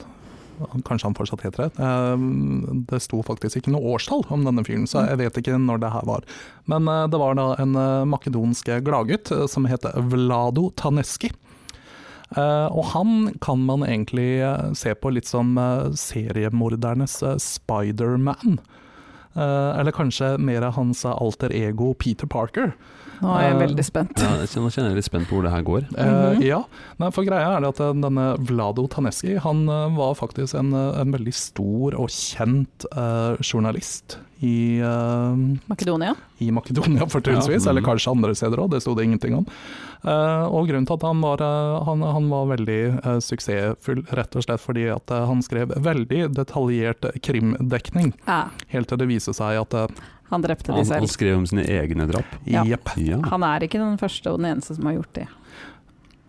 Kanskje 0.88 1.06
han 1.08 1.16
fortsatt 1.18 1.44
heter 1.46 1.68
det. 1.68 1.84
Eh, 1.84 2.24
Det 2.90 3.02
sto 3.04 3.22
faktisk 3.26 3.60
ikke 3.60 3.74
noe 3.74 3.96
årstall 3.96 4.24
om 4.34 4.46
denne 4.48 4.64
fyren, 4.66 4.88
så 4.90 5.06
jeg 5.08 5.20
vet 5.22 5.38
ikke 5.42 5.58
når 5.62 5.84
det 5.84 5.92
her 5.94 6.08
var. 6.08 6.26
Men 6.66 6.88
eh, 6.92 7.08
det 7.12 7.20
var 7.22 7.38
da 7.38 7.50
en 7.62 7.76
eh, 7.76 8.06
makedonsk 8.10 8.72
gladgutt 8.86 9.32
som 9.52 9.68
het 9.70 9.86
Vlado 10.12 10.72
Taneski. 10.76 11.32
Og 12.36 12.84
han 12.92 13.30
kan 13.40 13.62
man 13.64 13.86
egentlig 13.88 14.44
se 14.76 14.92
på 15.00 15.14
litt 15.16 15.30
som 15.30 15.54
seriemordernes 15.96 17.22
Spiderman. 17.40 18.58
Eller 19.32 19.96
kanskje 19.96 20.34
mer 20.36 20.66
hans 20.76 21.06
alter 21.08 21.56
ego 21.56 21.94
Peter 21.96 22.28
Parker. 22.28 22.74
Nå 23.22 23.32
er 23.34 23.42
jeg 23.48 23.54
Eh, 23.56 23.62
veldig 23.68 23.86
spent. 23.86 24.20
Ja, 24.22 24.30
jeg 24.42 24.50
kjenner- 24.50 24.68
nå 24.68 24.74
kjenner 24.76 24.90
jeg 24.92 24.96
litt 25.00 25.06
spent 25.10 25.28
på 25.28 25.36
hvor 25.36 25.44
det 25.44 25.52
her 25.52 25.64
går. 25.64 25.82
Mm 25.92 25.98
-hmm. 25.98 26.44
ja, 26.46 26.64
Nei, 27.00 27.10
for 27.12 27.24
greia 27.24 27.58
er 27.58 27.62
det 27.62 27.70
at 27.70 27.80
eh, 27.80 27.94
denne 27.94 28.38
Vlado 28.40 28.88
Taneski 28.88 29.38
han 29.40 29.66
var 29.96 30.14
faktisk 30.16 30.56
en, 30.56 30.74
en 30.74 31.12
veldig 31.12 31.34
stor 31.34 31.96
og 31.96 32.10
kjent 32.10 32.86
uh, 32.96 33.36
journalist 33.42 34.18
i, 34.42 34.80
uh, 34.82 35.36
Makedonia? 35.68 36.16
i 36.40 36.52
Makedonia, 36.52 37.06
fortrinnsvis, 37.10 37.66
Ja, 37.66 37.72
eller 37.72 37.82
kanskje 37.82 38.12
andre 38.12 38.36
steder 38.36 38.58
òg, 38.58 38.70
det 38.70 38.82
sto 38.82 38.94
det 38.94 39.06
ingenting 39.06 39.34
om. 39.36 39.46
Uh, 40.06 40.46
og 40.54 40.68
grunnen 40.68 40.86
til 40.86 40.94
at 40.94 41.02
han 41.02 41.22
var, 41.22 41.38
han, 41.86 42.02
han 42.02 42.30
var 42.30 42.46
veldig 42.58 43.22
suksessfull, 43.22 44.04
rett 44.14 44.36
og 44.36 44.44
slett 44.44 44.62
fordi 44.62 44.86
at 44.94 45.10
han 45.10 45.42
skrev 45.42 45.74
veldig 45.82 46.34
detaljert 46.36 47.02
krimdekning, 47.22 48.14
Ja. 48.28 48.50
helt 48.70 48.88
til 48.88 48.98
det 48.98 49.08
viste 49.08 49.34
seg 49.34 49.58
at 49.62 49.92
Han 50.30 50.44
drepte 50.44 50.74
de 50.76 50.84
selv. 50.86 51.06
han 51.06 51.08
skrev 51.12 51.38
om 51.38 51.48
sine 51.48 51.64
egne 51.64 52.08
drap. 52.10 52.38
Ja. 52.44 52.66
Ja. 52.68 53.22
Han 53.32 53.48
er 53.48 53.64
ikke 53.68 53.80
den 53.80 53.98
første 54.02 54.34
og 54.34 54.42
den 54.42 54.52
eneste 54.54 54.76
som 54.76 54.90
har 54.90 55.00
gjort 55.00 55.14
det. 55.16 55.28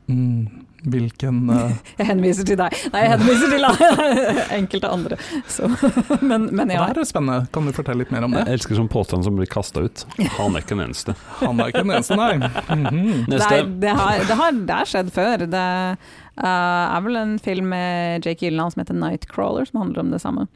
mm, 0.07 0.69
hvilken 0.87 1.51
uh... 1.51 1.73
Jeg 1.99 2.07
henviser 2.13 2.47
til 2.47 2.59
deg. 2.61 2.75
Nei, 2.93 3.03
jeg 3.03 3.11
henviser 3.17 3.51
til 3.51 3.67
enkelte 4.61 4.93
andre. 4.95 5.19
Så, 5.51 5.67
men, 6.31 6.47
men 6.55 6.71
ja. 6.71 6.87
det 6.95 7.03
er 7.03 7.11
spennende, 7.11 7.49
kan 7.55 7.67
du 7.67 7.75
fortelle 7.75 8.05
litt 8.05 8.15
mer 8.15 8.29
om 8.29 8.37
det? 8.37 8.45
Jeg 8.47 8.61
elsker 8.61 8.79
sånn 8.79 8.91
påstand 8.93 9.27
som 9.27 9.39
blir 9.39 9.51
kasta 9.51 9.83
ut. 9.89 10.07
Han 10.39 10.55
er 10.55 10.63
ikke 10.63 10.77
den 10.77 10.87
eneste. 10.87 11.17
Han 11.43 11.59
er 11.59 11.73
ikke 11.73 11.85
den 11.85 11.97
eneste, 11.97 12.19
nei. 12.19 12.33
Mm 12.39 13.25
Det, 13.27 13.39
Neste. 13.39 13.51
Nei, 13.51 13.63
det, 13.83 13.95
har, 13.99 14.25
det, 14.29 14.39
har, 14.39 14.59
det 14.69 14.77
har 14.81 14.91
skjedd 14.91 15.11
før. 15.15 15.47
Det 15.51 15.69
uh, 15.99 16.45
er 16.47 17.07
vel 17.07 17.19
en 17.21 17.39
film 17.43 17.73
med 17.75 18.27
Jake 18.27 18.47
Gyllenhaal 18.47 18.75
som 18.75 18.85
heter 18.85 18.99
'Nightcrawler', 18.99 19.69
som 19.71 19.83
handler 19.83 20.07
om 20.07 20.15
det 20.15 20.23
samme. 20.23 20.47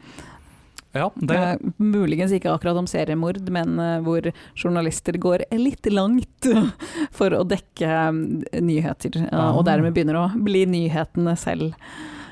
Ja, 0.92 1.06
det, 1.16 1.36
Eh, 1.36 1.56
muligens 1.80 2.32
ikke 2.36 2.52
akkurat 2.52 2.76
om 2.76 2.86
seriemord, 2.90 3.38
men 3.48 3.78
eh, 3.80 3.98
hvor 4.04 4.26
journalister 4.58 5.16
går 5.20 5.46
litt 5.56 5.86
langt 5.92 6.48
for 7.18 7.32
å 7.32 7.42
dekke 7.48 7.88
eh, 7.88 8.60
nyheter, 8.60 9.16
eh, 9.24 9.28
Ah. 9.32 9.52
og 9.56 9.64
dermed 9.64 9.94
begynner 9.96 10.18
å 10.20 10.26
bli 10.36 10.66
nyhetene 10.68 11.32
selv. 11.40 11.72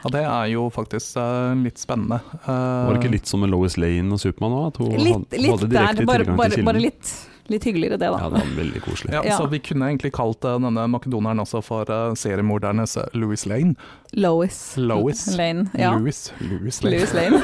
ja, 0.04 0.10
det 0.12 0.22
er 0.24 0.46
jo 0.54 0.68
faktisk 0.72 1.16
uh, 1.20 1.52
litt 1.60 1.76
spennende. 1.80 2.20
Uh, 2.46 2.86
Var 2.88 2.94
det 2.94 3.00
ikke 3.02 3.14
litt 3.16 3.26
som 3.28 3.40
med 3.44 3.50
Lois 3.52 3.76
Lane 3.80 4.12
og 4.12 4.20
Supermann 4.22 4.54
òg? 4.56 4.78
Litt, 4.96 5.34
litt 5.40 5.50
hadde 5.56 5.68
der, 5.72 6.04
bare, 6.08 6.24
bare, 6.36 6.62
bare 6.64 6.80
litt, 6.80 7.10
litt 7.50 7.66
hyggeligere 7.66 7.98
det, 7.98 8.08
da. 8.10 8.18
Ja, 8.22 8.28
det 8.30 8.40
var 8.40 8.52
veldig 8.56 8.82
koselig. 8.84 9.12
ja, 9.14 9.22
Ja. 9.26 9.36
Så 9.38 9.48
vi 9.50 9.60
kunne 9.64 9.88
egentlig 9.90 10.12
kalt 10.16 10.44
eh, 10.44 10.58
denne 10.62 10.86
makedoneren 10.90 11.42
også 11.42 11.62
for 11.64 11.90
uh, 11.90 12.14
seriemordernes 12.18 12.96
eh, 13.00 13.10
Louis 13.18 13.46
Lane. 13.46 13.74
Lois, 14.12 14.58
Lois. 14.76 15.26
Lane. 15.38 15.68
Ja. 15.78 15.92
Louis, 15.98 16.32
Louis 16.40 16.82
Lane. 16.82 16.96
Louis 16.96 17.14
Lane. 17.14 17.42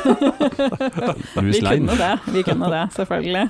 Louis 1.43 1.61
vi 1.61 1.63
kunne 1.63 1.99
det, 2.01 2.15
vi 2.33 2.43
kunne 2.47 2.73
det, 2.73 2.85
selvfølgelig. 2.97 3.49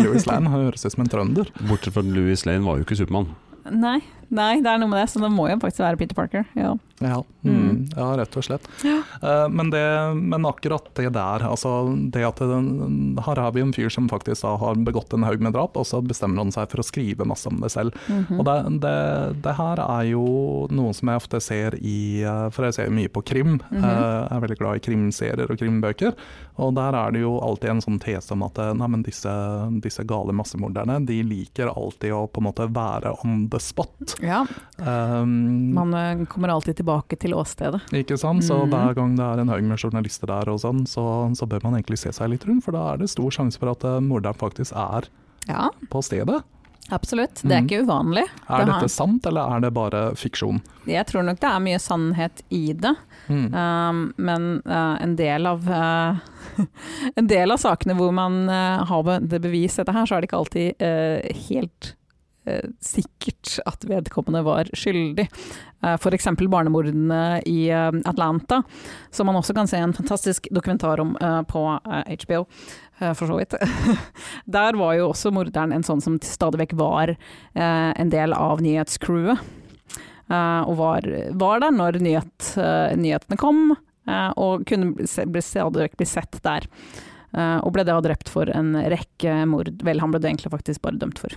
Louis 0.00 0.26
Lane 0.26 0.50
høres 0.50 0.84
ut 0.86 0.92
som 0.96 1.04
en 1.04 1.12
trønder. 1.12 1.50
Bortsett 1.68 1.94
fra 1.94 2.04
at 2.04 2.12
Louis 2.12 2.46
Lane 2.48 2.64
var 2.64 2.80
jo 2.80 2.86
ikke 2.88 2.98
Supermann. 2.98 3.34
Nei, 3.64 3.98
nei, 4.36 4.58
det 4.64 4.70
er 4.70 4.82
noe 4.82 4.90
med 4.90 5.00
det, 5.02 5.08
så 5.12 5.22
det 5.22 5.32
må 5.32 5.48
jo 5.50 5.60
faktisk 5.62 5.84
være 5.84 6.00
Peter 6.00 6.18
Parker. 6.18 6.44
Ja. 6.58 6.74
Ja, 7.02 7.24
Mm. 7.44 7.56
mm, 7.60 7.88
ja 7.96 8.04
rett 8.16 8.36
og 8.36 8.44
slett. 8.46 8.68
Eh, 8.84 9.48
men, 9.52 9.70
det, 9.70 9.84
men 10.16 10.46
akkurat 10.48 10.86
det 10.96 11.10
der, 11.12 11.42
altså 11.44 11.92
det 12.10 12.22
at 12.24 12.38
den, 12.40 13.18
her 13.20 13.36
har 13.36 13.52
vi 13.52 13.60
en 13.60 13.72
fyr 13.76 13.90
som 13.92 14.08
faktisk 14.08 14.46
da 14.46 14.54
har 14.56 14.78
begått 14.80 15.12
en 15.12 15.26
haug 15.26 15.42
med 15.44 15.52
drap, 15.52 15.76
og 15.76 15.84
så 15.84 16.00
bestemmer 16.00 16.40
han 16.40 16.52
seg 16.54 16.70
for 16.72 16.80
å 16.80 16.86
skrive 16.86 17.26
masse 17.28 17.50
om 17.50 17.60
det 17.60 17.72
selv. 17.74 17.92
Mhm. 18.08 18.38
Og 18.40 18.46
det, 18.48 18.56
det, 18.86 18.94
det 19.44 19.56
her 19.58 19.82
er 19.84 20.06
jo 20.08 20.24
noe 20.72 20.94
som 20.96 21.12
jeg 21.12 21.20
ofte 21.20 21.42
ser 21.44 21.76
i 21.80 22.22
eh, 22.24 22.48
For 22.54 22.64
jeg 22.68 22.76
ser 22.78 22.94
mye 22.94 23.12
på 23.12 23.22
krim. 23.24 23.58
Mm 23.70 23.82
-hmm. 23.82 23.84
uh, 23.84 24.28
Jeg 24.30 24.36
er 24.36 24.40
veldig 24.40 24.58
glad 24.58 24.76
i 24.76 24.80
krimserier 24.80 25.50
og 25.50 25.58
krimbøker. 25.58 26.14
Og 26.56 26.74
der 26.74 26.94
er 26.94 27.10
det 27.10 27.20
jo 27.20 27.38
alltid 27.40 27.70
en 27.70 27.80
sånn 27.80 27.98
tese 27.98 28.32
om 28.32 28.42
at 28.42 28.56
nei, 28.76 28.88
men 28.88 29.02
disse, 29.02 29.30
disse 29.82 30.04
gale 30.04 30.32
massemorderne 30.32 31.04
de 31.06 31.22
liker 31.22 31.66
alltid 31.66 32.12
å 32.12 32.26
på 32.26 32.40
en 32.40 32.44
måte 32.44 32.68
være 32.70 33.14
on 33.24 33.48
the 33.48 33.58
spot. 33.58 34.14
Ja, 34.24 34.44
Um, 34.84 35.72
man 35.72 35.94
eh, 35.94 36.24
kommer 36.26 36.50
alltid 36.50 36.76
tilbake 36.80 37.16
til 37.16 37.32
åstedet. 37.38 37.80
ikke 37.94 38.16
sant? 38.18 38.42
Så 38.44 38.56
mm. 38.64 38.72
hver 38.72 38.94
gang 38.98 39.12
det 39.16 39.22
er 39.24 39.40
en 39.40 39.48
haug 39.52 39.62
med 39.62 39.78
journalister 39.78 40.26
der, 40.26 40.48
og 40.50 40.58
sånn, 40.60 40.82
så, 40.90 41.04
så 41.38 41.46
bør 41.48 41.62
man 41.68 41.76
egentlig 41.78 42.00
se 42.02 42.10
seg 42.12 42.32
litt 42.32 42.44
rundt, 42.48 42.64
for 42.66 42.74
da 42.74 42.82
er 42.92 42.98
det 43.04 43.08
stor 43.12 43.30
sjanse 43.30 43.60
for 43.62 43.70
at 43.70 43.86
eh, 43.86 44.00
morderen 44.04 44.34
faktisk 44.36 44.74
er 44.74 45.06
Ja, 45.46 45.70
på 45.92 46.02
stedet. 46.02 46.42
absolutt. 46.90 47.40
Det 47.40 47.52
er 47.52 47.62
Mhm. 47.62 47.68
ikke 47.70 47.84
uvanlig. 47.86 48.24
Er 48.50 48.66
dette 48.66 48.88
sant, 48.92 49.24
eller 49.26 49.54
er 49.56 49.60
det 49.60 49.72
bare 49.72 50.02
fiksjon? 50.18 50.60
Jeg 50.90 51.06
tror 51.06 51.22
nok 51.24 51.38
det 51.40 51.48
er 51.54 51.60
mye 51.64 51.78
sannhet 51.80 52.42
i 52.50 52.72
det. 52.74 52.96
Mm. 53.28 53.54
Um, 53.54 54.14
men 54.18 54.60
uh, 54.66 54.98
en 55.00 55.14
del 55.16 55.46
av 55.46 55.62
uh, 55.70 56.18
En 57.16 57.26
del 57.26 57.50
av 57.50 57.58
sakene 57.58 57.94
hvor 57.96 58.12
man 58.12 58.48
uh, 58.50 58.84
har 58.84 59.20
det 59.20 59.40
bevis 59.40 59.76
dette 59.80 59.92
her, 59.94 60.04
så 60.04 60.16
er 60.16 60.20
det 60.20 60.28
ikke 60.28 60.42
alltid 60.42 60.82
helt 61.48 61.94
sikkert 62.84 63.58
at 63.64 63.84
vedkommende 63.88 64.42
var 64.44 64.68
skyldig. 64.76 65.26
Uh, 65.84 65.94
F.eks. 65.94 66.28
barnemordene 66.50 67.40
i 67.48 67.68
uh, 67.72 67.90
Atlanta, 68.08 68.62
som 69.10 69.28
man 69.30 69.38
også 69.40 69.56
kan 69.56 69.68
se 69.70 69.80
en 69.80 69.96
fantastisk 69.96 70.48
dokumentar 70.52 71.00
om 71.00 71.16
på 71.48 71.64
HBO. 72.26 72.44
For 73.00 73.26
så 73.26 73.36
vidt. 73.40 73.54
Der 74.56 74.76
var 74.78 74.94
jo 74.94 75.08
også 75.10 75.32
morderen 75.34 75.72
en 75.74 75.82
sånn 75.82 76.02
som 76.04 76.20
stadig 76.22 76.60
vekk 76.60 76.76
var 76.78 77.16
en 77.58 78.12
del 78.12 78.32
av 78.36 78.62
nyhetscrewet. 78.62 79.42
eh, 80.30 80.60
og 80.62 80.76
var, 80.78 81.08
var 81.36 81.64
der 81.64 81.74
når 81.74 81.98
nyhet, 82.04 82.52
eh, 82.56 82.94
nyhetene 82.96 83.40
kom, 83.40 83.74
eh, 84.08 84.30
og 84.40 84.64
kunne 84.68 85.08
stadig 85.08 85.88
vekk 85.88 85.98
bli 86.00 86.08
sett 86.08 86.38
der. 86.46 86.68
Eh, 87.34 87.58
og 87.58 87.72
ble 87.74 87.84
da 87.86 87.98
drept 88.04 88.30
for 88.30 88.50
en 88.54 88.74
rekke 88.78 89.42
mord. 89.50 89.74
Vel, 89.82 90.00
han 90.00 90.14
ble 90.14 90.22
det 90.22 90.30
egentlig 90.30 90.54
faktisk 90.54 90.84
bare 90.86 91.00
dømt 91.02 91.18
for 91.22 91.34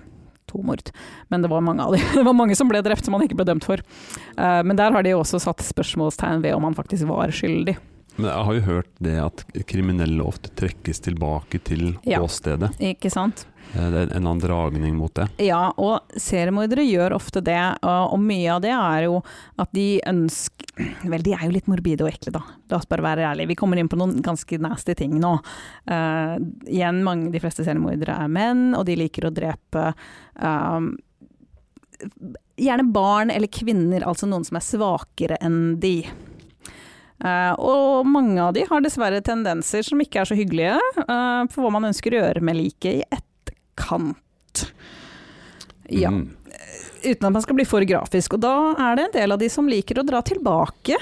to 0.49 0.61
mord, 0.65 0.91
men 1.33 1.43
det 1.43 1.51
var 1.51 1.65
mange 1.65 1.83
av 1.83 1.95
de. 1.95 2.01
Det 2.17 2.25
var 2.25 2.37
mange 2.37 2.55
som 2.57 2.69
ble 2.71 2.81
drept 2.85 3.05
som 3.05 3.15
han 3.17 3.25
ikke 3.25 3.37
ble 3.39 3.47
dømt 3.49 3.67
for. 3.67 3.83
Eh, 4.37 4.61
men 4.63 4.79
der 4.79 4.95
har 4.95 5.05
de 5.05 5.15
også 5.17 5.41
satt 5.43 5.63
spørsmålstegn 5.65 6.43
ved 6.45 6.57
om 6.57 6.67
han 6.67 6.77
faktisk 6.77 7.09
var 7.09 7.33
skyldig. 7.35 7.77
Men 8.17 8.31
jeg 8.31 8.45
har 8.47 8.55
jo 8.57 8.61
hørt 8.65 8.89
det 9.03 9.15
at 9.21 9.43
kriminelle 9.69 10.23
ofte 10.25 10.49
trekkes 10.57 10.99
tilbake 11.05 11.59
til 11.63 11.97
Ja. 12.03 12.19
åstedet. 12.25 12.71
Ikke 12.81 13.11
sant? 13.13 13.45
Eh, 13.75 13.89
Det 13.91 13.99
er 14.11 14.15
en 14.15 14.25
annen 14.25 14.39
dragning 14.41 14.95
mot 14.97 15.13
det. 15.13 15.27
Ja, 15.43 15.71
og 15.77 16.01
seriemordere 16.15 16.85
gjør 16.87 17.13
ofte 17.13 17.43
det, 17.43 17.59
og 17.83 18.13
og 18.13 18.19
mye 18.19 18.49
av 18.55 18.61
det 18.61 18.71
er 18.71 19.03
jo 19.05 19.23
at 19.59 19.71
de 19.73 20.01
ønsker 20.05 20.65
Vel, 21.09 21.23
de 21.23 21.31
er 21.33 21.41
jo 21.47 21.49
litt 21.55 21.65
morbide 21.67 22.03
og 22.05 22.11
ekle, 22.11 22.31
da. 22.35 22.41
La 22.69 22.77
oss 22.77 22.85
bare 22.85 23.01
være 23.01 23.23
ærlige. 23.25 23.47
Vi 23.47 23.55
kommer 23.55 23.79
inn 23.79 23.87
på 23.89 23.97
noen 23.97 24.21
ganske 24.21 24.59
nasty 24.61 24.93
ting 24.93 25.15
nå. 25.19 25.31
Uh, 25.89 26.37
igjen, 26.69 26.99
mange, 27.03 27.31
de 27.31 27.39
fleste 27.41 27.65
seriemordere 27.65 28.13
er 28.13 28.27
menn, 28.29 28.75
og 28.77 28.85
de 28.85 28.95
liker 28.95 29.25
å 29.25 29.33
drepe 29.33 29.87
um, 30.39 30.91
gjerne 32.61 32.85
barn 32.93 33.31
eller 33.33 33.49
kvinner, 33.49 34.05
altså 34.05 34.29
noen 34.29 34.45
som 34.45 34.59
er 34.59 34.65
svakere 34.67 35.37
enn 35.41 35.79
de. 35.81 36.05
Eh, 37.25 37.53
og 37.57 38.05
mange 38.05 38.37
av 38.43 38.53
de 38.53 38.65
har 38.69 38.81
dessverre 38.85 39.21
tendenser 39.25 39.81
som 39.85 40.01
ikke 40.03 40.21
er 40.21 40.29
så 40.29 40.37
hyggelige 40.37 40.75
eh, 40.77 41.43
for 41.49 41.63
hva 41.65 41.71
man 41.73 41.87
ønsker 41.89 42.13
å 42.13 42.19
gjøre 42.21 42.43
med 42.45 42.59
liket 42.59 42.99
i 42.99 43.05
etterkant. 43.09 44.67
Ja, 45.89 46.09
Mm. 46.11 46.33
uten 47.03 47.25
at 47.29 47.33
man 47.33 47.41
skal 47.41 47.55
bli 47.55 47.65
for 47.65 47.81
grafisk. 47.87 48.33
Og 48.35 48.41
da 48.43 48.73
er 48.77 48.95
det 48.99 49.05
en 49.07 49.15
del 49.21 49.31
av 49.31 49.39
de 49.39 49.49
som 49.49 49.67
liker 49.69 50.01
å 50.01 50.05
dra 50.05 50.21
tilbake 50.21 50.97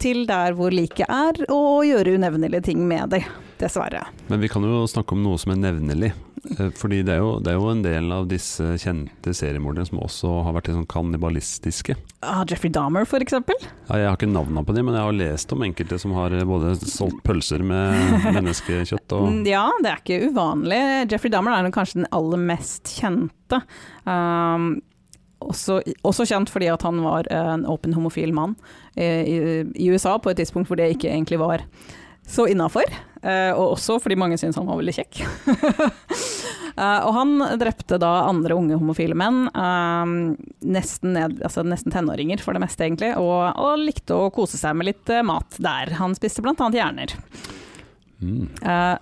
til 0.00 0.24
der 0.26 0.54
hvor 0.56 0.72
liket 0.72 1.06
er, 1.12 1.44
og 1.52 1.84
gjøre 1.84 2.14
unevnelige 2.16 2.62
ting 2.70 2.86
med 2.88 3.10
det. 3.10 3.24
Dessverre. 3.60 4.06
Men 4.30 4.40
vi 4.40 4.48
kan 4.48 4.64
jo 4.64 4.86
snakke 4.88 5.12
om 5.12 5.20
noe 5.22 5.36
som 5.36 5.52
er 5.52 5.58
nevnelig. 5.60 6.14
Eh, 6.58 6.70
Fordi 6.76 7.02
det 7.04 7.14
er, 7.14 7.20
jo, 7.20 7.34
det 7.44 7.52
er 7.52 7.58
jo 7.58 7.68
en 7.72 7.82
del 7.84 8.10
av 8.16 8.28
disse 8.30 8.64
kjente 8.80 9.34
seriemorderne 9.36 9.88
som 9.90 10.00
også 10.00 10.30
har 10.46 10.54
vært 10.56 10.70
sånn 10.72 10.86
kannibalistiske. 10.90 11.96
Ah, 12.24 12.42
Jeffrey 12.48 12.72
Dahmer, 12.72 13.04
for. 13.08 13.20
Ja, 13.20 13.96
jeg 14.00 14.08
har 14.08 14.16
ikke 14.18 14.30
navna 14.30 14.62
på 14.64 14.74
dem, 14.76 14.88
men 14.88 14.96
jeg 14.96 15.04
har 15.06 15.16
lest 15.18 15.52
om 15.52 15.64
enkelte 15.66 15.98
som 16.00 16.14
har 16.16 16.32
eh, 16.36 16.46
både 16.48 16.74
solgt 16.80 17.22
pølser 17.26 17.64
med 17.66 18.16
menneskekjøtt 18.36 19.16
og 19.18 19.28
Mm, 19.30 19.42
Ja, 19.48 19.66
det 19.84 19.90
er 19.92 20.00
ikke 20.00 20.30
uvanlig. 20.30 20.80
Jeffrey 21.12 21.32
Dahmer 21.32 21.56
er 21.58 21.70
kanskje 21.74 22.00
den 22.02 22.10
aller 22.16 22.40
mest 22.40 22.88
kjente. 22.96 23.60
Um, 24.08 24.80
også, 25.40 25.80
også 26.04 26.26
kjent 26.28 26.50
fordi 26.52 26.68
at 26.72 26.82
han 26.84 27.00
var 27.04 27.28
en 27.32 27.62
åpen 27.68 27.94
homofil 27.96 28.32
mann 28.36 28.56
eh, 28.96 29.24
i, 29.24 29.38
i 29.72 29.88
USA 29.92 30.18
på 30.20 30.32
et 30.32 30.40
tidspunkt 30.42 30.68
hvor 30.68 30.76
det 30.80 30.90
ikke 30.94 31.08
egentlig 31.12 31.38
var 31.40 31.64
så 32.30 32.46
innafor. 32.50 32.88
Eh, 33.22 33.52
og 33.52 33.74
også 33.74 33.98
fordi 34.00 34.16
mange 34.16 34.38
syntes 34.40 34.56
han 34.56 34.68
var 34.70 34.80
veldig 34.80 34.96
kjekk. 35.00 35.22
Eh, 36.80 37.00
og 37.02 37.10
han 37.12 37.32
drepte 37.58 37.96
da 38.00 38.08
andre 38.28 38.54
unge 38.56 38.76
homofile 38.78 39.16
menn, 39.18 39.40
eh, 39.50 40.12
nesten, 40.70 41.10
ned, 41.16 41.34
altså 41.44 41.64
nesten 41.66 41.92
tenåringer 41.92 42.40
for 42.40 42.56
det 42.56 42.62
meste 42.62 42.86
egentlig, 42.86 43.10
og, 43.18 43.58
og 43.58 43.82
likte 43.82 44.14
å 44.14 44.30
kose 44.32 44.56
seg 44.56 44.78
med 44.78 44.88
litt 44.88 45.12
mat 45.26 45.58
der. 45.60 45.90
Han 45.98 46.14
spiste 46.16 46.46
annet 46.46 46.78
hjerner. 46.78 47.16
mm. 48.22 48.46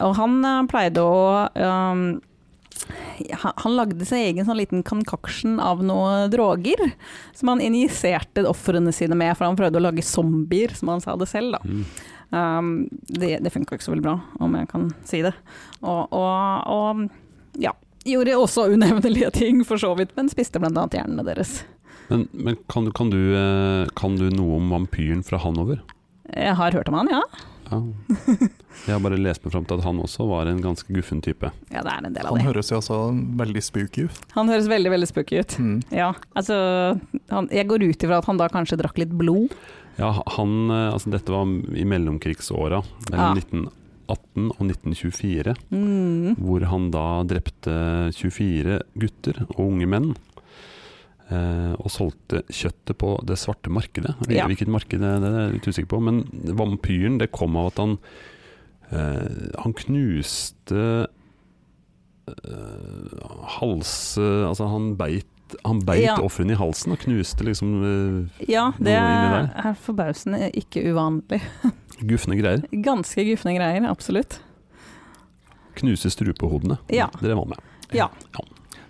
Og 0.08 0.16
han 0.16 0.40
pleide 0.72 1.04
å 1.04 1.20
um, 1.54 2.02
han, 3.44 3.76
lagde 3.76 4.08
seg 4.08 4.30
egen 4.32 4.48
sånn 4.48 4.58
liten 4.58 4.82
concoction 4.86 5.58
av 5.62 5.84
noen 5.84 6.30
droger, 6.32 6.82
som 7.36 7.52
han 7.52 7.62
injiserte 7.62 8.48
ofrene 8.48 8.96
sine 8.96 9.18
med, 9.18 9.36
for 9.36 9.46
han 9.46 9.58
prøvde 9.58 9.78
å 9.78 9.88
lage 9.90 10.06
zombier, 10.06 10.74
som 10.74 10.96
han 10.96 11.04
sa 11.04 11.16
det 11.20 11.28
selv. 11.30 11.58
da. 11.58 11.62
Mm. 11.68 11.84
Um, 12.30 12.88
det 13.08 13.38
det 13.40 13.52
funka 13.54 13.78
ikke 13.78 13.86
så 13.86 13.94
veldig 13.94 14.04
bra, 14.04 14.16
om 14.44 14.56
jeg 14.58 14.68
kan 14.68 14.90
si 15.08 15.22
det. 15.24 15.32
Og, 15.80 16.12
og, 16.12 16.68
og 16.68 17.60
ja, 17.62 17.72
gjorde 18.04 18.36
også 18.36 18.68
unevnelige 18.74 19.30
ting, 19.38 19.64
for 19.66 19.80
så 19.80 19.94
vidt, 19.98 20.14
men 20.16 20.30
spiste 20.32 20.60
annet 20.60 20.98
hjernene 20.98 21.24
deres. 21.26 21.62
Men, 22.08 22.26
men 22.32 22.56
kan, 22.72 22.86
du, 22.88 22.92
kan, 22.96 23.10
du, 23.12 23.20
eh, 23.36 23.88
kan 23.96 24.16
du 24.16 24.28
noe 24.32 24.56
om 24.56 24.70
vampyren 24.72 25.24
fra 25.24 25.40
Hanover? 25.42 25.82
Jeg 26.32 26.56
har 26.56 26.76
hørt 26.76 26.88
om 26.88 26.96
han, 27.00 27.10
ja. 27.12 27.22
Ja. 27.68 27.82
Jeg 28.86 28.94
har 28.94 29.00
bare 29.04 29.18
lest 29.20 29.42
meg 29.44 29.52
fram 29.52 29.64
til 29.68 29.76
at 29.76 29.84
han 29.84 29.98
også 30.00 30.24
var 30.28 30.48
en 30.48 30.60
ganske 30.64 30.88
guffen 30.94 31.20
type. 31.24 31.50
Ja, 31.72 31.82
det 31.84 31.92
er 31.92 32.06
en 32.06 32.14
del 32.14 32.28
av 32.28 32.36
Han 32.36 32.46
høres 32.46 32.70
jo 32.72 32.78
også 32.78 32.98
veldig 33.40 33.62
spooky 33.64 34.06
ut. 34.08 34.20
Han 34.36 34.48
høres 34.52 34.68
veldig, 34.70 34.92
veldig 34.94 35.08
spooky 35.10 35.40
ut. 35.42 35.56
Mm. 35.60 35.74
Ja, 35.92 36.12
altså 36.38 36.56
han, 37.32 37.50
Jeg 37.52 37.68
går 37.68 37.84
ut 37.88 38.06
ifra 38.06 38.22
at 38.22 38.28
han 38.30 38.40
da 38.40 38.48
kanskje 38.52 38.78
drakk 38.80 39.00
litt 39.02 39.12
blod. 39.18 39.52
Ja, 39.98 40.12
han, 40.36 40.52
eh, 40.70 40.92
altså 40.94 41.10
dette 41.10 41.32
var 41.34 41.44
i 41.74 41.84
mellomkrigsåra, 41.88 42.82
mellom 43.10 43.18
Ja. 43.18 43.34
1918 43.34 44.50
og 44.54 44.62
1924, 44.64 45.54
Mm. 45.74 46.36
hvor 46.38 46.64
han 46.70 46.90
da 46.94 47.22
drepte 47.28 47.74
24 48.14 48.80
gutter 48.96 49.42
og 49.50 49.60
unge 49.66 49.86
menn. 49.90 50.14
Eh, 51.30 51.74
og 51.76 51.90
solgte 51.92 52.40
kjøttet 52.48 52.96
på 52.96 53.10
det 53.26 53.36
svarte 53.36 53.68
markedet. 53.68 54.14
Ja. 54.32 54.46
Hvilket 54.48 54.70
marked 54.72 54.98
det, 55.02 55.10
det 55.20 55.28
er 55.28 55.42
jeg 55.50 55.52
litt 55.58 55.68
usikker 55.68 55.90
på. 55.92 56.00
Men 56.00 56.22
vampyren, 56.56 57.18
det 57.20 57.30
kom 57.32 57.54
av 57.60 57.66
at 57.74 57.76
han 57.82 57.98
eh, 58.90 59.60
Han 59.60 59.74
knuste 59.76 61.06
eh, 62.28 63.26
hals... 63.58 64.16
Altså, 64.18 64.68
han 64.72 64.94
beit 64.96 65.26
han 65.64 65.80
beit 65.86 66.02
Ja. 66.04 66.16
ofrene 66.22 66.52
i 66.52 66.58
halsen 66.58 66.92
og 66.92 66.98
knuste 67.04 67.44
liksom 67.46 67.70
uh, 67.82 68.44
Ja, 68.48 68.72
det 68.78 68.96
Noe 68.96 69.14
inni 69.14 69.30
der? 69.34 69.48
er 69.70 69.78
forbausende 69.80 70.50
ikke 70.52 70.82
uvanlig. 70.92 71.40
gufne 72.10 72.36
greier. 72.38 72.62
Ganske 72.84 73.24
gufne 73.28 73.54
greier, 73.56 73.88
absolutt. 73.90 74.40
Knuse 75.78 76.10
strupehodene. 76.10 76.78
Ja. 76.90 77.08
Det 77.20 77.30
er 77.30 77.38
med. 77.46 77.58
Ja. 77.94 78.08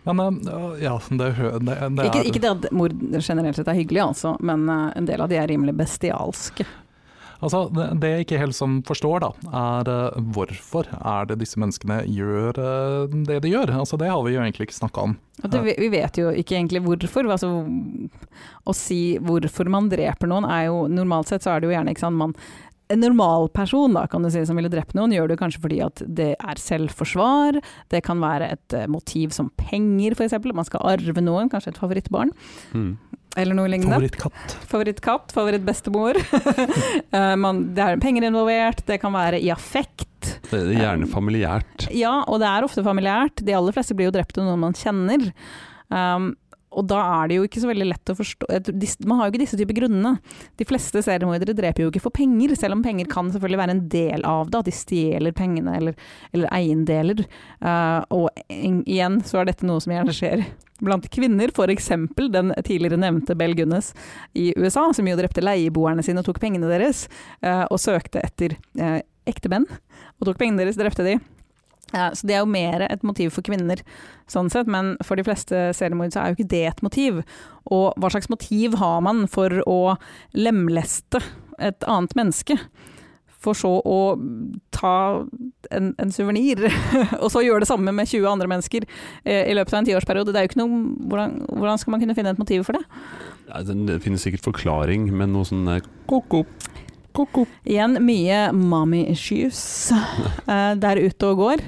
Men 0.08 0.20
eh, 0.48 0.82
ja, 0.82 0.94
det, 1.10 1.16
det, 1.18 1.74
det 1.96 2.04
Ikke, 2.06 2.18
er 2.22 2.28
ikke 2.30 2.40
det 2.40 2.50
at 2.50 2.68
mord 2.72 2.94
generelt 3.20 3.58
sett 3.58 3.68
er 3.68 3.76
hyggelig, 3.76 4.00
altså, 4.06 4.36
men 4.40 4.64
eh, 4.72 4.86
en 4.96 5.08
del 5.08 5.20
av 5.20 5.28
de 5.28 5.36
er 5.36 5.48
rimelig 5.50 5.74
bestialske. 5.76 6.64
Altså, 7.38 7.68
det, 7.70 8.08
jeg 8.10 8.24
ikke 8.26 8.40
helt 8.40 8.56
som 8.56 8.80
forstår, 8.86 9.22
da, 9.22 9.30
er 9.54 9.90
eh, 9.92 10.18
hvorfor 10.34 10.88
er 10.98 11.28
det 11.30 11.38
disse 11.38 11.60
menneskene 11.60 12.00
gjør 12.10 12.58
eh, 12.58 13.16
det 13.28 13.38
de 13.44 13.52
gjør? 13.52 13.70
Altså, 13.78 13.98
det 14.00 14.10
har 14.10 14.24
vi 14.26 14.34
jo 14.34 14.42
egentlig 14.42 14.66
ikke 14.66 14.78
snakka 14.80 15.04
om. 15.06 15.14
Det, 15.38 15.60
vi 15.78 15.90
vet 15.92 16.18
jo 16.18 16.32
ikke 16.34 16.56
egentlig 16.56 16.82
hvorfor. 16.82 17.28
Altså, 17.30 17.52
å 18.66 18.74
si 18.74 19.02
hvorfor 19.22 19.70
man 19.70 19.86
dreper 19.92 20.30
noen 20.30 20.48
er 20.50 20.66
jo 20.66 20.88
Normalt 20.90 21.30
sett 21.30 21.44
så 21.46 21.54
er 21.54 21.62
det 21.62 21.70
jo 21.70 21.76
gjerne 21.76 21.94
ikke 21.94 22.02
sant, 22.08 22.18
man 22.18 22.34
en 22.88 23.02
normal 23.02 23.48
person 23.54 23.94
da, 23.96 24.06
kan 24.10 24.24
du 24.24 24.30
si, 24.32 24.44
som 24.48 24.58
ville 24.58 24.70
drept 24.72 24.96
noen, 24.96 25.12
gjør 25.12 25.32
det 25.32 25.38
kanskje 25.40 25.62
fordi 25.64 25.80
at 25.84 26.02
det 26.04 26.32
er 26.36 26.62
selvforsvar. 26.62 27.60
Det 27.92 28.00
kan 28.06 28.22
være 28.22 28.52
et 28.56 28.76
eh, 28.76 28.88
motiv 28.90 29.34
som 29.36 29.50
penger, 29.60 30.16
f.eks. 30.16 30.38
Man 30.48 30.68
skal 30.68 30.86
arve 30.94 31.24
noen, 31.24 31.50
kanskje 31.52 31.74
et 31.74 31.80
favorittbarn. 31.80 32.32
Mm. 32.72 32.90
Eller 33.38 33.54
noe 33.54 33.70
lignende. 33.70 33.94
Favorittkatt. 33.94 34.56
Favorittkatt, 34.72 35.36
favorittbestemor. 35.36 36.22
Eh, 37.08 37.44
det 37.74 37.80
er 37.80 38.00
penger 38.02 38.26
involvert, 38.28 38.82
det 38.86 38.98
kan 39.00 39.14
være 39.14 39.38
i 39.40 39.48
affekt. 39.52 40.34
Det 40.50 40.58
er 40.58 40.74
gjerne 40.76 41.08
familiært. 41.08 41.86
Ja, 41.94 42.18
og 42.28 42.42
det 42.42 42.50
er 42.50 42.66
ofte 42.66 42.84
familiært. 42.84 43.40
De 43.46 43.54
aller 43.56 43.74
fleste 43.74 43.96
blir 43.96 44.10
jo 44.10 44.14
drept 44.18 44.36
av 44.38 44.44
noen 44.44 44.60
man 44.66 44.76
kjenner. 44.76 45.24
Um, 45.88 46.34
og 46.70 46.84
da 46.90 46.98
er 47.22 47.30
det 47.30 47.38
jo 47.38 47.46
ikke 47.48 47.62
så 47.62 47.70
veldig 47.70 47.86
lett 47.88 48.10
å 48.12 48.16
forstå 48.18 48.48
Man 49.08 49.18
har 49.18 49.28
jo 49.28 49.32
ikke 49.32 49.40
disse 49.42 49.58
typer 49.58 49.76
grunnene. 49.78 50.14
De 50.60 50.66
fleste 50.68 51.00
seriemordere 51.04 51.54
dreper 51.56 51.84
jo 51.86 51.90
ikke 51.92 52.02
for 52.04 52.14
penger, 52.14 52.54
selv 52.58 52.76
om 52.76 52.82
penger 52.84 53.08
kan 53.10 53.30
selvfølgelig 53.32 53.60
være 53.62 53.74
en 53.76 53.84
del 53.92 54.24
av 54.28 54.50
det. 54.50 54.60
At 54.60 54.68
de 54.68 54.74
stjeler 54.76 55.36
pengene 55.36 55.76
eller, 55.78 55.96
eller 56.36 56.52
eiendeler. 56.54 57.24
Uh, 57.64 58.02
og 58.14 58.28
en- 58.52 58.84
igjen 58.84 59.20
så 59.26 59.40
er 59.40 59.48
dette 59.50 59.66
noe 59.68 59.80
som 59.80 59.94
gjerne 59.94 60.14
skjer 60.14 60.44
blant 60.84 61.08
kvinner, 61.10 61.50
f.eks. 61.50 61.88
den 62.30 62.52
tidligere 62.62 63.00
nevnte 63.00 63.34
Bell 63.38 63.56
Gunnes 63.58 63.90
i 64.38 64.52
USA, 64.56 64.84
som 64.94 65.08
jo 65.08 65.16
drepte 65.18 65.42
leieboerne 65.42 66.04
sine 66.06 66.22
og 66.22 66.28
tok 66.28 66.38
pengene 66.44 66.70
deres, 66.70 67.06
uh, 67.42 67.64
og 67.66 67.80
søkte 67.82 68.22
etter 68.22 68.54
uh, 68.78 69.00
ektemenn, 69.28 69.66
og 70.20 70.28
tok 70.30 70.38
pengene 70.38 70.62
deres, 70.62 70.78
drepte 70.78 71.06
de. 71.06 71.16
Ja, 71.94 72.10
så 72.12 72.28
det 72.28 72.36
er 72.36 72.42
jo 72.42 72.50
mer 72.52 72.84
et 72.84 73.04
motiv 73.06 73.32
for 73.32 73.46
kvinner, 73.46 73.80
sånn 74.28 74.50
sett, 74.52 74.68
men 74.68 74.96
for 75.06 75.16
de 75.16 75.24
fleste 75.24 75.70
seriemord 75.76 76.12
så 76.12 76.20
er 76.20 76.32
jo 76.32 76.38
ikke 76.38 76.52
det 76.52 76.64
et 76.68 76.84
motiv. 76.84 77.22
Og 77.72 77.96
hva 77.96 78.10
slags 78.12 78.28
motiv 78.32 78.76
har 78.80 79.00
man 79.04 79.24
for 79.30 79.62
å 79.64 79.96
lemleste 80.36 81.22
et 81.56 81.88
annet 81.88 82.12
menneske? 82.18 82.58
For 83.38 83.54
så 83.54 83.70
å 83.86 83.98
ta 84.74 85.22
en, 85.70 85.92
en 86.02 86.12
suvenir, 86.12 86.64
og 87.22 87.30
så 87.32 87.44
gjøre 87.46 87.62
det 87.62 87.70
samme 87.70 87.94
med 87.94 88.10
20 88.10 88.26
andre 88.28 88.50
mennesker 88.50 88.84
eh, 89.22 89.46
i 89.46 89.54
løpet 89.56 89.72
av 89.72 89.80
en 89.80 89.88
tiårsperiode. 89.88 90.34
Det 90.34 90.40
er 90.40 90.48
jo 90.48 90.50
ikke 90.50 90.60
noe, 90.60 90.80
hvordan, 91.08 91.36
hvordan 91.54 91.80
skal 91.80 91.94
man 91.94 92.02
kunne 92.02 92.18
finne 92.18 92.34
et 92.34 92.42
motiv 92.42 92.66
for 92.66 92.76
det? 92.76 92.82
Ja, 93.48 93.62
det 93.62 94.00
finnes 94.04 94.26
sikkert 94.26 94.44
forklaring, 94.50 95.06
men 95.14 95.32
noe 95.32 95.46
sånn 95.48 95.70
eh, 95.70 95.86
ko-ko, 96.10 96.42
ko-ko. 97.18 97.46
Igjen 97.66 97.98
mye 98.04 98.48
mommy 98.54 99.04
issues 99.12 99.60
uh, 99.92 100.74
der 100.82 101.00
ute 101.02 101.32
og 101.32 101.44
går. 101.44 101.64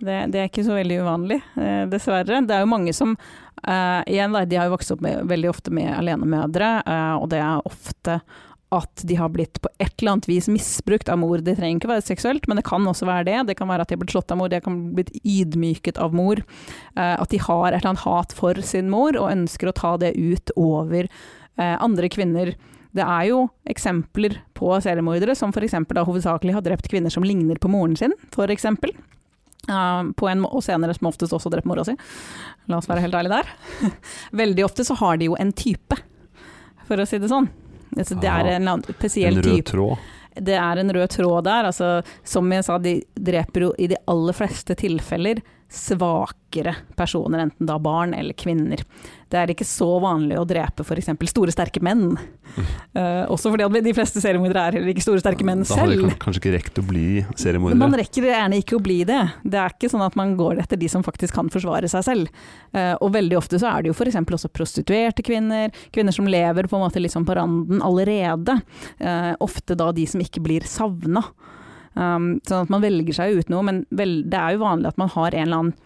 Det, 0.00 0.18
det 0.32 0.40
er 0.40 0.48
ikke 0.48 0.64
så 0.64 0.76
veldig 0.78 1.00
uvanlig, 1.04 1.40
uh, 1.60 1.86
dessverre. 1.92 2.42
Det 2.46 2.56
er 2.56 2.64
jo 2.64 2.72
mange 2.72 2.94
som 2.96 3.16
uh, 3.16 4.00
igjen, 4.08 4.36
de 4.48 4.60
har 4.60 4.68
jo 4.70 4.76
vokst 4.76 4.94
opp 4.96 5.02
med, 5.04 5.26
veldig 5.30 5.50
ofte 5.52 5.74
med 5.74 5.92
alenemødre, 5.98 6.78
og 7.20 7.28
det 7.32 7.42
er 7.42 7.66
ofte 7.68 8.22
at 8.70 9.02
de 9.02 9.16
har 9.18 9.32
blitt 9.34 9.58
på 9.58 9.66
et 9.82 9.96
eller 9.98 10.12
annet 10.12 10.28
vis 10.30 10.46
misbrukt 10.46 11.08
av 11.10 11.18
mor. 11.18 11.40
Det 11.42 11.56
trenger 11.58 11.80
ikke 11.80 11.90
være 11.90 12.04
seksuelt, 12.06 12.44
men 12.46 12.60
det 12.60 12.62
kan 12.68 12.84
også 12.86 13.08
være 13.08 13.26
det. 13.26 13.38
Det 13.48 13.56
kan 13.58 13.66
være 13.66 13.82
at 13.82 13.90
de 13.90 13.96
har 13.96 14.00
blitt 14.04 14.14
slått 14.14 14.30
av 14.30 14.38
mor, 14.38 14.52
de 14.52 14.60
kan 14.62 14.76
blitt 14.94 15.10
ydmyket 15.26 15.98
av 15.98 16.14
mor. 16.14 16.38
At 16.94 17.34
de 17.34 17.40
har 17.42 17.64
et 17.72 17.80
eller 17.80 17.90
annet 17.90 18.04
hat 18.04 18.36
for 18.38 18.62
sin 18.62 18.86
mor, 18.92 19.18
og 19.18 19.32
ønsker 19.32 19.72
å 19.72 19.74
ta 19.74 19.96
det 19.98 20.12
ut 20.14 20.54
over 20.54 21.10
andre 21.58 22.12
kvinner. 22.14 22.54
Det 22.96 23.04
er 23.04 23.24
jo 23.28 23.44
eksempler 23.70 24.40
på 24.56 24.72
seriemordere 24.82 25.36
som 25.38 25.52
f.eks. 25.54 25.76
hovedsakelig 25.94 26.56
har 26.56 26.64
drept 26.66 26.90
kvinner 26.90 27.12
som 27.12 27.26
ligner 27.26 27.60
på 27.60 27.70
moren 27.70 27.96
sin, 27.96 28.14
f.eks. 28.34 28.66
Uh, 29.70 30.10
på 30.16 30.28
en, 30.30 30.44
og 30.48 30.62
senere 30.64 30.94
som 30.96 31.10
oftest 31.10 31.34
også 31.36 31.52
drept 31.52 31.68
mora 31.68 31.84
si. 31.86 31.94
La 32.70 32.80
oss 32.80 32.88
være 32.90 33.04
helt 33.04 33.14
ærlige 33.14 33.40
der. 33.40 33.92
Veldig 34.42 34.64
ofte 34.66 34.86
så 34.88 34.96
har 34.98 35.20
de 35.20 35.30
jo 35.30 35.36
en 35.38 35.52
type, 35.52 35.98
for 36.88 36.98
å 36.98 37.06
si 37.06 37.20
det 37.22 37.30
sånn. 37.30 37.50
Altså, 37.96 38.16
det 38.22 38.30
er 38.30 38.54
en 38.56 38.70
spesiell 38.70 38.82
spesiell 38.86 39.38
En 39.38 39.42
rød 39.42 39.52
type. 39.52 39.70
tråd. 39.70 40.10
Det 40.40 40.56
er 40.56 40.80
en 40.80 40.92
rød 40.94 41.08
tråd 41.10 41.44
der. 41.46 41.68
Altså, 41.70 41.88
som 42.24 42.52
jeg 42.54 42.66
sa, 42.66 42.78
de 42.78 43.00
dreper 43.14 43.66
jo 43.66 43.72
i 43.78 43.88
de 43.90 43.98
aller 44.10 44.36
fleste 44.36 44.76
tilfeller 44.78 45.42
svakere 45.70 46.74
personer, 46.98 47.38
enten 47.38 47.66
da 47.66 47.78
barn 47.78 48.14
eller 48.14 48.34
kvinner. 48.34 48.82
Det 49.30 49.38
er 49.38 49.52
ikke 49.52 49.66
så 49.66 49.86
vanlig 50.02 50.34
å 50.40 50.42
drepe 50.48 50.82
f.eks. 50.82 51.12
store, 51.30 51.52
sterke 51.54 51.78
menn. 51.86 52.16
Uh, 52.96 53.22
også 53.32 53.52
fordi 53.52 53.82
de 53.86 53.92
fleste 53.94 54.18
seriemordere 54.22 54.64
er 54.66 54.78
heller 54.78 54.90
ikke 54.90 55.04
store, 55.04 55.22
sterke 55.22 55.46
menn 55.46 55.62
selv. 55.62 55.78
Da 55.78 55.84
hadde 55.86 56.08
de 56.10 56.16
kanskje 56.24 56.42
ikke 56.42 56.54
rekt 56.56 56.80
å 56.82 56.84
bli 56.88 57.04
seriemordere? 57.38 57.78
man 57.78 57.94
rekker 58.00 58.26
gjerne 58.26 58.58
ikke 58.58 58.80
å 58.80 58.82
bli 58.82 58.98
det. 59.06 59.20
Det 59.46 59.60
er 59.62 59.76
ikke 59.76 59.92
sånn 59.92 60.02
at 60.08 60.18
man 60.18 60.34
går 60.40 60.64
etter 60.64 60.80
de 60.80 60.90
som 60.90 61.06
faktisk 61.06 61.38
kan 61.38 61.52
forsvare 61.54 61.90
seg 61.92 62.06
selv. 62.08 62.42
Uh, 62.74 62.96
og 62.98 63.14
veldig 63.14 63.38
ofte 63.38 63.62
så 63.62 63.70
er 63.70 63.86
det 63.86 63.92
jo 63.92 63.94
f.eks. 63.94 64.18
også 64.18 64.50
prostituerte 64.50 65.22
kvinner, 65.26 65.70
kvinner 65.94 66.16
som 66.16 66.26
lever 66.26 66.66
på 66.66 66.80
en 66.80 66.86
måte 66.88 67.02
litt 67.02 67.14
sånn 67.14 67.28
på 67.28 67.38
randen 67.38 67.86
allerede. 67.86 68.58
Uh, 68.98 69.38
ofte 69.38 69.78
da 69.78 69.92
de 69.94 70.10
som 70.10 70.26
ikke 70.26 70.42
blir 70.42 70.66
savna. 70.66 71.22
Um, 71.98 72.36
sånn 72.46 72.66
at 72.66 72.72
man 72.72 72.84
velger 72.84 73.16
seg 73.16 73.40
ut 73.40 73.48
noe, 73.50 73.64
men 73.66 73.82
vel, 73.90 74.20
det 74.30 74.38
er 74.38 74.54
jo 74.54 74.62
vanlig 74.62 74.92
at 74.92 75.00
man 75.00 75.10
har 75.14 75.34
en 75.34 75.46
eller 75.46 75.62
annen 75.62 75.78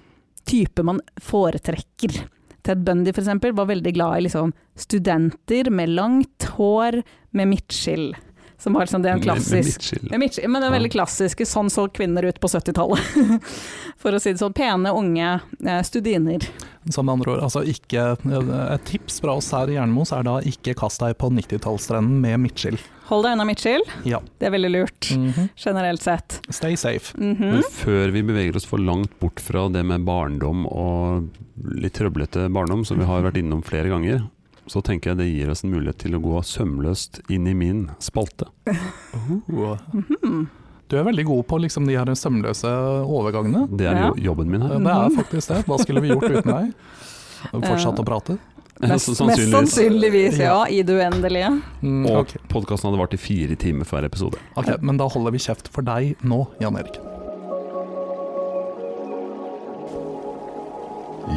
type 0.44 0.84
man 0.84 1.00
foretrekker. 1.24 2.18
Ted 2.64 2.84
Bundy 2.84 3.12
eksempel 3.12 3.52
var 3.56 3.68
veldig 3.68 3.92
glad 3.96 4.18
i 4.18 4.26
liksom 4.26 4.52
studenter 4.76 5.70
med 5.70 5.92
langt 5.96 6.48
hår 6.56 7.02
med 7.36 7.50
midtskill. 7.50 8.12
Som 8.58 8.72
var 8.76 8.86
liksom 8.86 9.02
det 9.02 9.10
er 9.10 9.18
en 9.18 9.24
klassisk 9.24 9.88
med 10.10 10.20
midtskill, 10.22 10.48
men 10.48 10.62
det 10.62 10.68
er 10.70 10.74
veldig 10.76 10.92
klassiske, 10.94 11.44
sånn 11.48 11.68
så 11.72 11.88
kvinner 11.92 12.24
ut 12.28 12.38
på 12.40 12.48
70-tallet. 12.48 13.42
For 14.00 14.14
å 14.14 14.20
si 14.22 14.32
det 14.32 14.40
sånn, 14.40 14.54
pene, 14.56 14.92
unge 14.94 15.40
eh, 15.66 15.82
studiner. 15.84 16.44
Som 16.92 17.06
med 17.08 17.18
andre 17.18 17.34
ord, 17.34 17.42
altså 17.46 17.62
ikke, 17.66 18.04
et 18.20 18.84
tips 18.88 19.20
fra 19.24 19.34
oss 19.40 19.50
her 19.56 19.70
i 19.72 19.76
Jernmos 19.78 20.12
er 20.12 20.24
da 20.26 20.38
ikke 20.44 20.74
kast 20.78 21.00
deg 21.02 21.16
på 21.20 21.30
90-tallstrenden 21.32 22.18
med 22.24 22.42
midtskill. 22.44 22.78
Hold 23.10 23.26
deg 23.26 23.34
unna 23.36 23.44
midtskill, 23.48 23.84
Ja. 24.08 24.20
det 24.40 24.48
er 24.48 24.54
veldig 24.54 24.70
lurt, 24.72 25.10
Mhm. 25.12 25.48
generelt 25.60 26.02
sett. 26.02 26.40
Stay 26.50 26.76
safe. 26.76 27.12
Mhm. 27.18 27.40
Men 27.58 27.62
før 27.62 28.12
vi 28.12 28.22
beveger 28.22 28.56
oss 28.56 28.64
for 28.68 28.78
langt 28.78 29.12
bort 29.20 29.40
fra 29.40 29.68
det 29.68 29.84
med 29.84 30.04
barndom 30.04 30.64
og 30.70 31.28
litt 31.76 31.94
trøblete 31.94 32.48
barndom, 32.52 32.84
som 32.86 32.98
vi 32.98 33.04
har 33.04 33.22
vært 33.22 33.36
innom 33.42 33.62
flere 33.64 33.88
ganger, 33.92 34.28
så 34.70 34.80
tenker 34.84 35.10
jeg 35.12 35.18
det 35.20 35.26
gir 35.28 35.50
oss 35.52 35.64
en 35.64 35.70
mulighet 35.74 35.98
til 36.06 36.14
å 36.16 36.20
gå 36.24 36.38
sømløst 36.46 37.20
inn 37.32 37.46
i 37.50 37.54
min 37.54 37.86
spalte. 38.02 38.50
Oh. 38.66 39.76
Mhm. 39.94 40.46
Du 40.88 40.98
er 41.00 41.04
veldig 41.06 41.24
god 41.24 41.46
på 41.48 41.58
liksom 41.64 41.86
de 41.88 41.94
her 41.96 42.10
sømløse 42.14 42.68
overgangene. 43.08 43.62
Det 43.72 43.86
er 43.88 44.02
jo 44.04 44.10
jobben 44.30 44.50
min 44.52 44.60
her. 44.62 44.74
Det 44.84 44.92
er 44.92 45.14
faktisk 45.16 45.48
det. 45.50 45.62
Hva 45.66 45.78
skulle 45.80 46.02
vi 46.04 46.10
gjort 46.12 46.26
uten 46.28 46.50
deg? 46.52 46.74
Fortsatt 47.64 48.02
å 48.02 48.04
prate? 48.04 48.36
Mest, 48.84 49.08
Så 49.16 49.24
mest 49.26 49.40
sannsynligvis, 49.48 50.36
ja. 50.42 50.58
I 50.68 50.82
det 50.84 50.92
uendelige. 50.98 51.48
Mm, 51.80 52.04
Og 52.10 52.20
ok. 52.26 52.34
podkasten 52.52 52.90
hadde 52.90 53.00
vart 53.00 53.14
i 53.16 53.20
fire 53.22 53.56
timer 53.56 53.88
hver 53.88 54.04
episode. 54.04 54.36
ok, 54.60 54.74
men 54.84 55.00
da 55.00 55.08
holder 55.08 55.32
vi 55.32 55.40
kjeft 55.46 55.72
for 55.72 55.86
deg 55.88 56.20
nå, 56.26 56.42
Jan 56.60 56.76
Erik. 56.76 57.00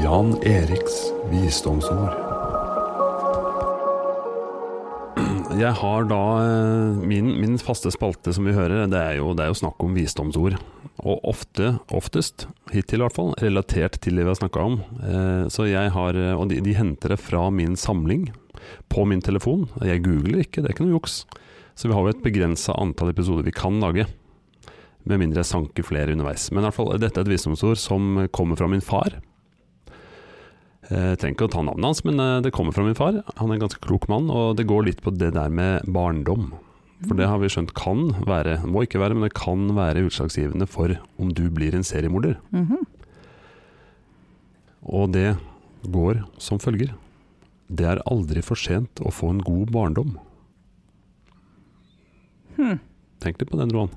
Jan 0.04 0.36
Eriks 0.44 1.00
visdomsord. 1.32 2.27
Jeg 5.58 5.74
har 5.80 6.04
da 6.06 6.22
eh, 6.44 6.98
min, 7.10 7.32
min 7.42 7.56
faste 7.58 7.90
spalte 7.94 8.30
som 8.36 8.46
vi 8.46 8.54
hører, 8.54 8.86
det 8.92 9.00
er 9.00 9.16
jo, 9.18 9.32
det 9.34 9.46
er 9.46 9.50
jo 9.50 9.58
snakk 9.58 9.82
om 9.82 9.96
visdomsord. 9.98 10.58
Og 11.02 11.24
ofte, 11.30 11.72
oftest, 11.94 12.46
hittil 12.74 13.02
i 13.02 13.06
hvert 13.06 13.16
fall, 13.16 13.32
relatert 13.42 13.98
til 14.04 14.18
det 14.20 14.26
vi 14.26 14.32
har 14.32 14.38
snakka 14.38 14.66
om. 14.70 14.78
Eh, 15.02 15.48
Så 15.54 15.66
jeg 15.70 15.94
har, 15.96 16.14
eh, 16.14 16.36
Og 16.38 16.50
de, 16.52 16.60
de 16.62 16.76
henter 16.78 17.10
det 17.16 17.20
fra 17.20 17.50
min 17.50 17.76
samling 17.76 18.30
på 18.90 19.06
min 19.10 19.22
telefon. 19.22 19.68
Jeg 19.82 20.04
googler 20.06 20.44
ikke, 20.46 20.62
det 20.62 20.70
er 20.70 20.76
ikke 20.76 20.86
noe 20.86 21.00
juks. 21.00 21.24
Så 21.78 21.90
vi 21.90 21.94
har 21.94 22.06
jo 22.06 22.14
et 22.14 22.24
begrensa 22.26 22.74
antall 22.78 23.10
episoder 23.14 23.46
vi 23.46 23.52
kan 23.56 23.80
lage. 23.82 24.06
Med 25.08 25.22
mindre 25.22 25.42
jeg 25.42 25.54
sanker 25.54 25.86
flere 25.86 26.14
underveis. 26.14 26.52
Men 26.52 26.62
i 26.62 26.68
hvert 26.68 26.78
fall, 26.78 26.94
dette 27.00 27.18
er 27.18 27.26
et 27.26 27.34
visdomsord 27.34 27.78
som 27.82 28.28
kommer 28.34 28.58
fra 28.60 28.70
min 28.70 28.84
far. 28.84 29.22
Eh, 30.90 31.10
Jeg 31.14 31.20
trenger 31.20 31.36
ikke 31.36 31.48
å 31.50 31.54
ta 31.58 31.64
navnet 31.68 31.86
hans, 31.90 32.04
men 32.08 32.20
eh, 32.24 32.40
det 32.46 32.54
kommer 32.56 32.72
fra 32.76 32.86
min 32.86 32.96
far. 32.98 33.20
Han 33.38 33.52
er 33.52 33.58
en 33.58 33.64
ganske 33.66 33.82
klok 33.84 34.08
mann, 34.12 34.30
og 34.32 34.56
det 34.60 34.68
går 34.70 34.86
litt 34.88 35.02
på 35.04 35.12
det 35.16 35.34
der 35.36 35.50
med 35.50 35.84
barndom. 35.92 36.54
For 37.06 37.14
det 37.14 37.28
har 37.30 37.38
vi 37.38 37.50
skjønt 37.54 37.76
kan 37.78 38.08
være, 38.26 38.56
må 38.66 38.82
ikke 38.88 38.98
være, 39.02 39.14
men 39.14 39.28
det 39.28 39.36
kan 39.38 39.68
være 39.78 40.02
utslagsgivende 40.08 40.66
for 40.66 40.96
om 41.22 41.30
du 41.30 41.44
blir 41.54 41.76
en 41.78 41.86
seriemorder. 41.86 42.40
Mhm. 42.52 42.80
Og 44.88 45.12
det 45.14 45.36
går 45.84 46.24
som 46.42 46.58
følger. 46.64 46.94
Det 47.70 47.86
er 47.86 48.02
aldri 48.08 48.42
for 48.42 48.56
sent 48.58 49.02
å 49.04 49.12
få 49.12 49.30
en 49.34 49.44
god 49.44 49.70
barndom. 49.76 50.16
Hmm. 52.56 52.80
Tenk 53.22 53.38
litt 53.42 53.52
på 53.52 53.60
den, 53.60 53.70
Roan. 53.76 53.92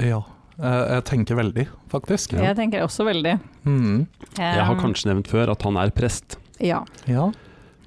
Ja, 0.00 0.22
eh, 0.22 0.34
jeg 0.58 1.04
tenker 1.04 1.36
veldig, 1.38 1.66
faktisk. 1.92 2.32
Jeg 2.38 2.56
tenker 2.58 2.82
også 2.82 3.04
veldig. 3.06 3.36
Mhm. 3.64 4.06
Jeg 4.38 4.64
har 4.64 4.74
Eh, 4.74 4.80
kanskje 4.82 5.06
nevnt 5.12 5.28
før 5.30 5.50
at 5.52 5.62
han 5.62 5.76
er 5.76 5.90
prest. 5.90 6.36
Ja. 6.60 6.84
Ja. 7.06 7.30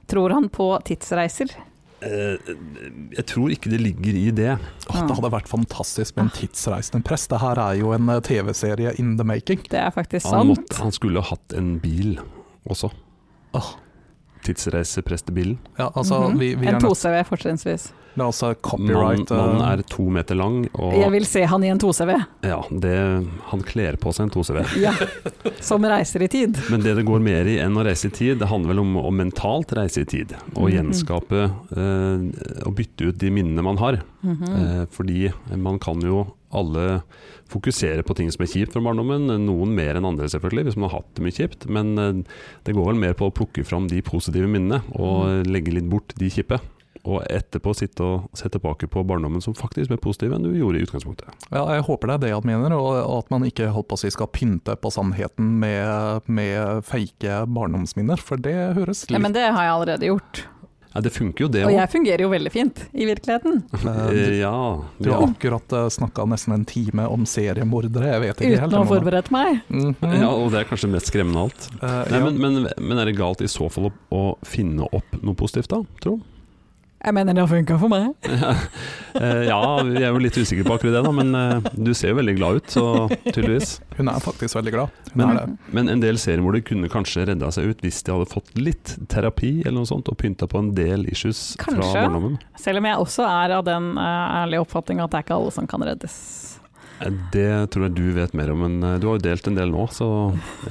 Tror 0.07 0.32
han 0.32 0.47
på 0.49 0.80
tidsreiser? 0.84 1.51
Eh, 2.01 2.38
Jeg 3.11 3.26
tror 3.28 3.51
ikke 3.51 3.69
det 3.69 3.80
ligger 3.82 4.15
i 4.15 4.32
det. 4.32 4.57
Åh, 4.89 5.07
det 5.07 5.15
hadde 5.15 5.32
vært 5.32 5.47
fantastisk 5.47 6.15
med 6.15 6.26
en 6.26 6.32
tidsreisende 6.32 7.03
prest. 7.03 7.30
Det 7.30 7.39
her 7.39 7.59
er 7.59 7.76
jo 7.80 7.91
en 7.93 8.09
eh, 8.09 8.19
TV-serie 8.22 8.95
in 8.99 9.17
the 9.17 9.24
making. 9.24 9.59
Det 9.69 9.78
er 9.80 9.91
faktisk 9.91 10.24
sant. 10.26 10.36
Han, 10.38 10.47
måtte, 10.47 10.80
han 10.82 10.91
skulle 10.91 11.22
hatt 11.22 11.53
en 11.53 11.78
bil 11.80 12.19
også. 12.67 12.89
Åh. 13.53 13.76
Tidsreiseprestebilen. 14.43 15.57
Ja, 15.77 15.91
altså, 15.95 16.29
Mhm. 16.31 16.39
vi, 16.39 16.55
vi 16.55 16.67
en 16.67 16.79
2CV 16.81 17.23
fortrinnsvis. 17.27 17.91
Men 18.13 18.25
altså 18.27 18.49
copyright 18.59 19.29
Mannen 19.31 19.61
eh, 19.61 19.71
er 19.71 19.81
to 19.87 20.03
meter 20.11 20.35
lang, 20.35 20.65
og 20.75 20.93
Jeg 20.99 21.11
vil 21.13 21.25
se 21.25 21.45
han 21.47 21.63
i 21.63 21.69
en 21.71 21.79
2CV, 21.79 22.09
ja, 22.43 22.57
det, 22.69 22.95
han 23.47 23.61
kler 23.63 23.95
på 23.95 24.11
seg 24.11 24.25
en 24.25 24.31
2CV. 24.31 24.65
ja. 24.81 24.91
som 25.61 25.81
reiser 25.87 26.21
i 26.23 26.27
tid. 26.27 26.57
Men 26.71 26.81
det 26.83 26.97
det 26.97 27.05
går 27.07 27.21
mer 27.23 27.47
i 27.47 27.55
enn 27.63 27.77
å 27.79 27.85
reise 27.87 28.07
i 28.07 28.11
tid, 28.11 28.39
det 28.39 28.49
handler 28.51 28.73
vel 28.73 28.79
om 28.83 28.97
å 28.99 29.11
mentalt 29.15 29.71
reise 29.77 30.01
i 30.01 30.05
tid. 30.05 30.35
Og 30.57 30.67
Mhm. 30.67 30.75
gjenskape 30.75 31.43
eh, 31.71 32.65
og 32.67 32.75
bytte 32.75 33.07
ut 33.13 33.17
de 33.17 33.29
minnene 33.31 33.63
man 33.63 33.77
har. 33.77 34.01
Mhm. 34.23 34.43
Eh, 34.59 34.85
fordi 34.91 35.31
man 35.55 35.79
kan 35.79 36.01
jo 36.01 36.25
alle 36.56 37.02
fokuserer 37.52 38.04
på 38.08 38.16
ting 38.18 38.30
som 38.32 38.43
er 38.45 38.52
kjipt 38.52 38.76
fra 38.76 38.84
barndommen, 38.84 39.28
noen 39.45 39.74
mer 39.76 39.97
enn 39.99 40.08
andre 40.08 40.30
selvfølgelig, 40.32 40.70
hvis 40.70 40.78
man 40.80 40.89
har 40.89 41.02
hatt 41.02 41.16
det 41.18 41.26
mye 41.26 41.36
kjipt. 41.36 41.68
Men 41.72 41.95
eh, 41.99 42.22
det 42.68 42.76
går 42.78 42.93
vel 42.93 43.02
mer 43.02 43.18
på 43.20 43.28
å 43.30 43.34
plukke 43.36 43.66
fram 43.68 43.89
de 43.91 44.04
positive 44.06 44.49
minnene, 44.52 44.84
og 44.95 45.49
legge 45.49 45.76
litt 45.76 45.89
bort 45.91 46.16
de 46.20 46.32
kjipe. 46.32 46.60
Og 47.02 47.24
etterpå 47.34 47.72
sitte 47.74 48.06
og 48.06 48.38
se 48.38 48.45
tilbake 48.54 48.86
på 48.91 49.02
barndommen 49.10 49.41
som 49.41 49.56
faktisk 49.58 49.89
ble 49.89 49.97
positiv 50.04 50.36
enn 50.36 50.43
du 50.45 50.52
gjorde 50.54 50.78
i 50.78 50.86
utgangspunktet. 50.86 51.34
Ja, 51.49 51.64
jeg 51.74 51.88
håper 51.88 52.12
det 52.12 52.18
er 52.18 52.24
det 52.28 52.34
han 52.36 52.45
mener, 52.45 52.76
og 52.78 52.91
og 53.02 53.16
at 53.24 53.32
man 53.34 53.47
ikke 53.47 53.72
holdt 53.74 53.89
på 53.89 53.97
å 53.97 54.02
si 54.04 54.12
skal 54.14 54.30
pynte 54.30 54.76
på 54.78 54.91
sannheten 54.93 55.56
med, 55.64 56.28
med 56.30 56.86
fake 56.86 57.41
barndomsminner, 57.49 58.22
for 58.22 58.38
det 58.38 58.54
høres 58.78 59.08
litt 59.08 59.18
Ja, 59.18 59.24
men 59.24 59.34
det 59.34 59.47
har 59.49 59.66
jeg 59.66 59.78
allerede 59.80 60.12
gjort. 60.12 60.43
Ja, 60.91 60.99
det 61.01 61.13
funker 61.15 61.45
jo 61.45 61.47
det 61.47 61.61
Og 61.63 61.71
jeg 61.71 61.87
fungerer 61.93 62.19
jo 62.25 62.29
veldig 62.33 62.51
fint 62.51 62.81
i 62.91 63.05
virkeligheten. 63.07 63.61
eh, 63.79 64.39
Ja, 64.41 64.81
Du 64.99 65.11
har 65.13 65.23
akkurat 65.23 65.75
snakka 65.95 66.25
nesten 66.27 66.53
en 66.53 66.65
time 66.65 67.07
om 67.07 67.23
seriemordere, 67.25 68.11
jeg 68.11 68.21
vet 68.25 68.41
ikke 68.41 68.59
helt. 68.59 68.73
Uten 68.73 68.75
å 68.75 68.83
ha 68.83 68.89
forberedt 68.89 69.31
meg. 69.31 69.61
Mhm. 69.69 69.95
ja, 70.19 70.29
og 70.29 70.51
det 70.51 70.59
er 70.65 70.69
kanskje 70.69 70.89
mest 70.91 71.07
skremmende 71.07 71.37
av 71.39 71.49
alt. 71.51 71.69
Uh, 71.79 71.87
Nei, 72.11 72.19
ja. 72.19 72.25
men, 72.25 72.37
men, 72.41 72.67
men 72.77 72.97
er 72.99 73.05
det 73.05 73.15
galt 73.17 73.41
i 73.41 73.47
så 73.47 73.69
fall 73.71 73.87
å, 73.87 73.93
å 74.11 74.23
finne 74.43 74.83
opp 74.91 75.15
noe 75.21 75.33
positivt, 75.39 75.69
da? 75.71 75.79
Tro? 76.03 76.19
Jeg 77.02 77.16
mener 77.18 77.34
det 77.34 77.41
har 77.41 77.49
funka 77.49 77.78
for 77.82 77.89
meg. 77.89 78.12
Eh, 79.12 79.41
ja, 79.43 79.58
vi 79.84 79.99
er 79.99 80.14
jo 80.14 80.20
litt 80.24 80.38
usikre 80.39 80.64
på 80.64 80.78
akkurat 80.78 80.93
det, 80.95 80.99
da, 81.04 81.10
men 81.12 81.36
eh, 81.36 81.66
du 81.76 81.89
ser 81.93 82.14
jo 82.14 82.16
veldig 82.22 82.34
glad 82.38 82.62
ut, 82.62 82.70
så 82.72 82.84
tydeligvis. 83.26 83.74
Hun 83.97 84.08
er 84.08 84.22
faktisk 84.24 84.56
veldig 84.56 84.72
glad. 84.72 84.93
Hun 85.12 85.20
Men- 85.20 85.32
er 85.34 85.39
det. 85.49 85.58
Men 85.76 85.89
en 85.91 85.99
del 85.99 86.16
seriemordere 86.22 86.64
kunne 86.70 86.88
kanskje 86.89 87.26
redda 87.28 87.49
seg 87.52 87.68
ut 87.74 87.84
hvis 87.84 87.99
de 88.08 88.14
hadde 88.16 88.30
fått 88.32 88.54
litt 88.56 88.93
terapi 89.12 89.49
eller 89.66 89.82
noe 89.82 89.89
sånt, 89.91 90.08
og 90.08 90.16
pynta 90.22 90.47
på 90.47 90.62
en 90.64 90.72
del 90.78 91.04
issues 91.12 91.58
fra 91.60 91.74
Kanskje. 91.74 91.91
barndommen. 92.06 92.39
Selv 92.64 92.80
om 92.80 92.88
jeg 92.88 93.04
også 93.04 93.28
er 93.28 93.58
av 93.60 93.68
den 93.68 93.91
uh, 93.99 94.45
ærlige 94.45 94.64
oppfatning 94.64 95.04
at 95.04 95.12
det 95.12 95.20
er 95.20 95.28
ikke 95.28 95.38
alle 95.41 95.52
som 95.60 95.68
kan 95.68 95.84
reddes. 95.91 96.16
Eh, 97.04 97.12
Det 97.36 97.52
tror 97.76 97.89
jeg 97.89 97.95
du 97.99 98.06
vet 98.16 98.34
mer 98.39 98.56
om, 98.56 98.64
men 98.64 98.80
eh, 98.93 98.97
du 99.04 99.10
har 99.12 99.20
jo 99.20 99.26
delt 99.28 99.52
en 99.52 99.60
del 99.60 99.76
nå, 99.76 99.89
så 99.91 100.08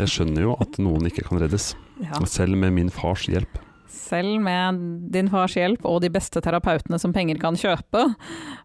jeg 0.00 0.08
skjønner 0.16 0.48
jo 0.48 0.56
at 0.64 0.80
noen 0.80 1.12
ikke 1.12 1.28
kan 1.28 1.44
reddes. 1.44 1.74
Ja. 2.00 2.24
Selv 2.24 2.56
med 2.56 2.72
min 2.72 2.88
fars 2.88 3.28
hjelp. 3.28 3.60
Selv 3.90 4.40
med 4.42 4.78
din 5.12 5.30
fars 5.32 5.56
hjelp 5.58 5.84
og 5.88 6.00
de 6.04 6.10
beste 6.12 6.40
terapeutene 6.44 6.98
som 7.02 7.14
penger 7.14 7.40
kan 7.42 7.58
kjøpe. 7.58 8.04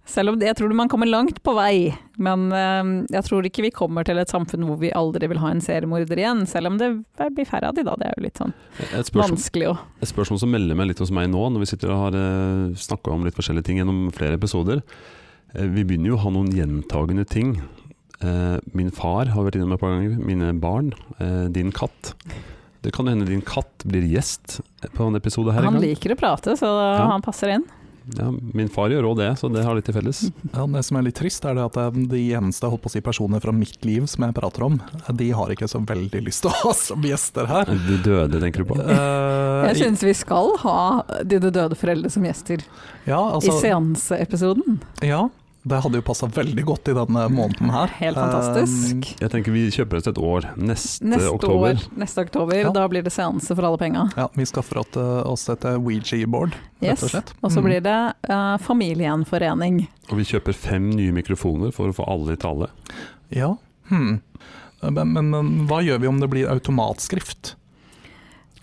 Selv 0.05 0.33
om 0.33 0.39
det, 0.39 0.51
jeg 0.51 0.59
tror 0.59 0.75
man 0.77 0.91
kommer 0.91 1.09
langt 1.09 1.41
på 1.45 1.55
vei, 1.57 1.95
men 2.21 2.47
eh, 2.53 2.91
jeg 3.15 3.27
tror 3.27 3.49
ikke 3.49 3.65
vi 3.65 3.73
kommer 3.75 4.07
til 4.07 4.21
et 4.21 4.31
samfunn 4.31 4.67
hvor 4.69 4.79
vi 4.81 4.93
aldri 4.95 5.29
vil 5.31 5.41
ha 5.41 5.51
en 5.53 5.63
seriemorder 5.63 6.21
igjen. 6.21 6.45
Selv 6.49 6.71
om 6.71 6.79
det 6.81 6.91
blir 7.35 7.49
færre 7.49 7.73
av 7.73 7.77
de 7.77 7.85
da, 7.87 7.97
det 7.99 8.11
er 8.11 8.17
jo 8.17 8.25
litt 8.27 8.41
sånn 8.41 8.55
Et 8.91 9.09
spørsmål, 9.09 9.35
vanskelig 9.35 9.69
å 9.73 9.75
et 10.05 10.11
spørsmål 10.11 10.41
som 10.41 10.51
melder 10.53 10.77
meg 10.77 10.91
litt 10.91 11.01
hos 11.01 11.13
meg 11.13 11.29
nå, 11.33 11.43
når 11.49 11.63
vi 11.63 11.69
sitter 11.71 11.93
og 11.93 12.01
har 12.03 12.17
uh, 12.19 12.73
snakka 12.77 13.13
om 13.13 13.23
litt 13.25 13.37
forskjellige 13.37 13.69
ting 13.69 13.79
gjennom 13.81 14.09
flere 14.15 14.37
episoder. 14.37 14.83
Eh, 15.55 15.67
vi 15.71 15.85
begynner 15.87 16.11
jo 16.11 16.19
å 16.19 16.23
ha 16.25 16.33
noen 16.33 16.51
gjentagende 16.55 17.25
ting. 17.29 17.55
Eh, 18.21 18.57
min 18.77 18.91
far 18.95 19.31
har 19.33 19.47
vært 19.47 19.59
innom 19.59 19.75
et 19.75 19.81
par 19.81 19.95
ganger, 19.95 20.19
mine 20.19 20.53
barn, 20.59 20.93
eh, 21.19 21.47
din 21.49 21.71
katt. 21.71 22.13
Det 22.85 22.93
kan 22.93 23.07
hende 23.09 23.25
din 23.27 23.41
katt 23.45 23.85
blir 23.89 24.05
gjest 24.05 24.59
på 24.93 25.07
en 25.09 25.17
episode 25.17 25.51
her 25.55 25.63
en 25.65 25.71
Han 25.73 25.79
gang. 25.79 25.87
liker 25.89 26.13
å 26.13 26.19
prate, 26.19 26.53
så 26.59 26.69
Ja. 26.69 27.07
han 27.09 27.23
passer 27.25 27.55
inn. 27.57 27.65
Ja, 28.13 28.27
min 28.53 28.67
far 28.69 28.91
gjør 28.93 29.07
òg 29.09 29.15
det, 29.17 29.31
så 29.41 29.49
det 29.49 29.63
har 29.65 29.73
litt 29.73 29.87
til 29.87 29.95
felles. 29.95 30.19
Ja, 30.53 30.67
det 30.69 30.83
som 30.85 30.97
er 30.99 31.05
litt 31.07 31.15
trist, 31.17 31.41
er 31.49 31.55
det 31.57 31.63
at 31.65 31.77
eh, 31.81 31.95
de 32.11 32.19
eneste 32.37 32.69
holdt 32.69 32.83
på 32.83 32.91
å 32.91 32.93
si, 32.93 33.01
personer 33.01 33.41
fra 33.41 33.49
mitt 33.55 33.81
liv 33.87 34.05
som 34.05 34.27
jeg 34.27 34.35
prater 34.37 34.61
om, 34.67 34.75
de 35.09 35.31
har 35.33 35.49
ikke 35.55 35.65
så 35.71 35.81
veldig 35.81 36.21
lyst 36.27 36.43
til 36.45 36.51
å 36.51 36.59
ha 36.59 36.73
som 36.77 37.01
gjester 37.01 37.49
her. 37.49 37.65
De 37.87 37.97
døde, 38.05 38.37
tenker 38.43 38.61
du 38.61 38.69
på? 38.69 38.77
Uh, 38.77 39.65
Jeg 39.71 39.79
syns 39.81 40.05
vi 40.05 40.13
skal 40.13 40.53
ha 40.61 40.77
dine 41.25 41.49
døde 41.49 41.73
foreldre 41.79 42.11
som 42.13 42.21
gjester 42.29 42.61
ja, 43.09 43.17
i 43.17 43.39
altså, 43.39 43.57
seanseepisoden. 43.63 44.77
ja, 45.01 45.23
det 45.65 45.79
hadde 45.81 45.97
jo 45.97 46.03
passa 46.05 46.27
veldig 46.29 46.63
godt 46.67 46.89
i 46.91 46.93
denne 46.93 47.23
måneden 47.33 47.71
her. 47.73 47.87
Helt 47.97 48.17
fantastisk. 48.19 49.07
Jeg 49.21 49.31
tenker 49.33 49.51
vi 49.55 49.63
kjøper 49.73 49.97
oss 49.97 50.09
et 50.11 50.19
år. 50.21 50.45
Neste, 50.61 51.07
Neste 51.09 51.31
oktober. 51.33 51.73
år, 51.73 51.85
neste 51.97 52.21
oktober, 52.21 52.59
Ja. 52.61 52.71
da 52.75 52.83
blir 52.91 53.01
det 53.03 53.11
seanse 53.15 53.55
for 53.55 53.65
alle 53.65 53.79
penga. 53.81 54.03
Ja, 54.15 54.27
Vi 54.35 54.45
skaffer 54.45 54.77
oss, 54.83 55.49
eh, 55.49 55.53
et 55.55 55.65
eh, 55.65 55.77
Ouija-board, 55.81 56.53
rett 56.81 56.91
Yes. 56.91 57.03
og 57.03 57.09
slett. 57.09 57.33
Og 57.41 57.49
så 57.51 57.59
Mm. 57.61 57.65
blir 57.65 57.81
det 57.81 58.13
uh, 58.29 58.57
familiegjenforening. 58.57 59.87
Og 60.11 60.17
vi 60.17 60.23
kjøper 60.23 60.53
fem 60.53 60.89
nye 60.91 61.11
mikrofoner 61.11 61.73
for 61.73 61.87
å 61.89 61.93
få 61.95 62.05
alle 62.07 62.33
i 62.33 62.35
tale. 62.37 62.69
Ja. 63.31 63.55
Hmm. 63.89 64.21
Men, 64.83 65.13
men, 65.13 65.29
men 65.31 65.67
hva 65.67 65.81
gjør 65.81 65.99
vi 65.99 66.07
om 66.07 66.19
det 66.19 66.29
blir 66.29 66.47
automatskrift? 66.47 67.55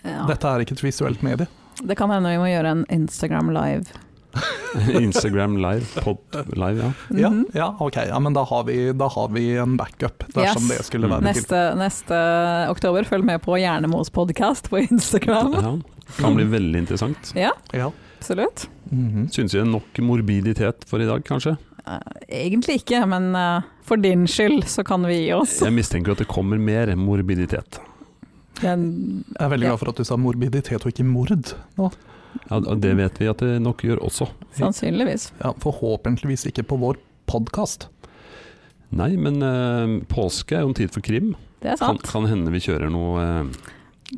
Ja. 0.05 0.25
Dette 0.27 0.43
er 0.47 0.59
ikke 0.63 0.71
et 0.77 0.83
visuelt 0.83 1.21
medie. 1.23 1.47
Det 1.83 1.97
kan 1.97 2.09
hende 2.09 2.29
vi 2.31 2.37
må 2.39 2.47
gjøre 2.47 2.71
en 2.71 2.85
Instagram 2.89 3.49
live. 3.51 3.85
Instagram 5.01 5.57
live, 5.57 5.85
pod 6.03 6.17
live, 6.53 6.77
ja. 6.81 6.91
Mm 7.09 7.33
-hmm. 7.33 7.45
ja, 7.53 7.75
ok. 7.79 7.95
Ja, 7.95 8.19
men 8.19 8.33
da 8.33 8.43
har 8.43 8.63
vi, 8.63 8.93
da 8.93 9.07
har 9.07 9.27
vi 9.29 9.57
en 9.57 9.77
backup, 9.77 10.23
dersom 10.33 10.63
Yes. 10.63 10.77
det 10.77 10.85
skulle 10.85 11.07
Mm. 11.07 11.11
være 11.11 11.33
til. 11.33 11.41
Neste, 11.41 11.75
neste 11.75 12.69
oktober, 12.69 13.03
følg 13.03 13.23
med 13.23 13.41
på 13.41 13.57
Hjernemos 13.57 14.09
podkast 14.09 14.69
på 14.69 14.77
Instagram. 14.91 15.53
ja. 15.53 15.77
Kan 16.17 16.35
bli 16.35 16.43
veldig 16.43 16.79
interessant. 16.79 17.33
Ja, 17.35 17.51
Ja. 17.73 17.91
absolutt. 18.19 18.69
-hmm. 18.91 19.29
Syns 19.31 19.53
vi 19.53 19.59
det 19.59 19.67
er 19.67 19.71
nok 19.71 19.99
morbiditet 19.99 20.85
for 20.87 20.99
i 21.01 21.05
dag, 21.05 21.23
kanskje? 21.23 21.57
Eh, 21.87 21.99
egentlig 22.29 22.75
ikke, 22.75 23.05
men 23.05 23.35
eh, 23.35 23.61
for 23.83 23.95
din 23.95 24.27
skyld 24.27 24.63
så 24.63 24.83
kan 24.83 25.05
vi 25.05 25.13
gi 25.25 25.33
oss. 25.33 25.61
Jeg 25.61 25.73
mistenker 25.73 26.11
at 26.11 26.17
det 26.17 26.27
kommer 26.27 26.57
mer 26.57 26.95
morbiditet. 26.95 27.79
Den, 28.61 29.23
Jeg 29.39 29.45
er 29.45 29.49
veldig 29.49 29.63
Ja. 29.65 29.69
glad 29.69 29.79
for 29.79 29.89
at 29.89 29.97
du 29.97 30.03
sa 30.03 30.15
morbiditet 30.15 30.85
og 30.85 30.91
ikke 30.93 31.03
mord 31.03 31.29
nå. 31.77 31.91
Ja, 32.49 32.59
det 32.75 32.93
vet 32.99 33.19
vi 33.21 33.27
at 33.31 33.43
det 33.43 33.59
nok 33.61 33.83
gjør 33.85 34.01
også. 34.07 34.27
sannsynligvis. 34.57 35.31
Ja, 35.43 35.53
forhåpentligvis 35.63 36.47
ikke 36.51 36.63
på 36.67 36.77
vår 36.81 36.97
podkast. 37.29 37.87
Nei, 38.93 39.15
men 39.17 39.41
eh, 39.41 39.99
påske 40.11 40.57
er 40.57 40.61
jo 40.67 40.73
en 40.73 40.77
tid 40.77 40.91
for 40.93 41.01
krim. 41.01 41.33
Det 41.63 41.71
er 41.73 41.79
sant. 41.79 42.03
kan 42.05 42.25
hende 42.29 42.51
vi 42.53 42.59
kjører 42.61 42.91
noe 42.93 43.23
eh, 43.23 43.71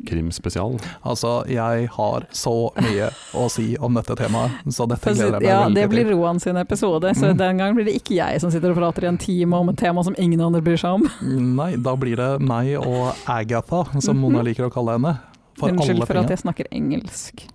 krimspesial. 0.04 0.74
Altså, 1.08 1.30
jeg 1.48 1.86
har 1.94 2.26
så 2.36 2.52
mye 2.82 3.06
å 3.38 3.46
si 3.52 3.70
om 3.80 3.94
dette 3.96 4.16
temaet, 4.18 4.58
så 4.74 4.84
dette 4.90 5.14
gleder 5.14 5.38
jeg 5.38 5.46
meg 5.46 5.48
ja, 5.48 5.60
veldig 5.62 5.78
det 5.78 5.86
blir. 5.94 6.10
Roan 6.10 6.40
sin 6.42 6.58
episode, 6.60 7.14
så 7.16 7.30
Mm. 7.32 7.38
den 7.38 7.56
gang 7.62 7.74
blir 7.78 7.86
det 7.88 7.94
ikke 8.02 8.18
jeg 8.18 8.40
som 8.42 8.50
sitter 8.52 8.74
og 8.74 8.76
prater 8.82 9.06
i 9.06 9.08
en 9.08 9.16
time 9.22 9.56
om 9.56 9.70
et 9.72 9.78
tema 9.80 10.04
som 10.04 10.14
ingen 10.18 10.40
andre 10.44 10.60
bryr 10.60 10.76
seg 10.76 10.98
om. 10.98 11.08
Nei, 11.56 11.76
da 11.80 11.96
blir 11.96 12.16
det 12.20 12.28
meg 12.44 12.74
og 12.82 13.14
Agatha, 13.24 13.86
som. 14.02 14.18
Mona 14.20 14.42
liker 14.48 14.68
å 14.68 14.70
kalle 14.74 14.98
henne. 14.98 15.16
For 15.56 15.70
Unnskyld 15.72 16.02
alle 16.02 16.06
for 16.10 16.20
at 16.20 16.28
jeg 16.34 16.42
snakker 16.44 16.68
engelsk. 16.70 17.46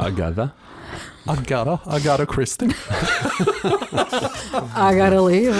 Agatha. 0.00 0.50
Agatha, 1.28 1.80
Agatha 1.86 2.26
Christie. 2.26 2.68
I 4.74 4.94
gotta 4.96 5.20
leave. 5.20 5.54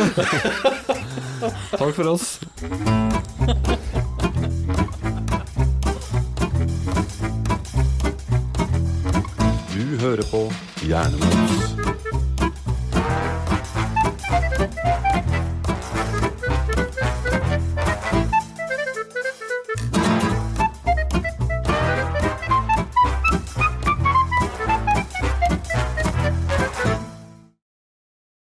Takk 1.70 1.95
for 1.95 2.09
oss. 2.09 2.41
Du 9.74 9.99
hører 10.01 10.22
på 10.30 10.53
Hjernemos. 10.86 11.80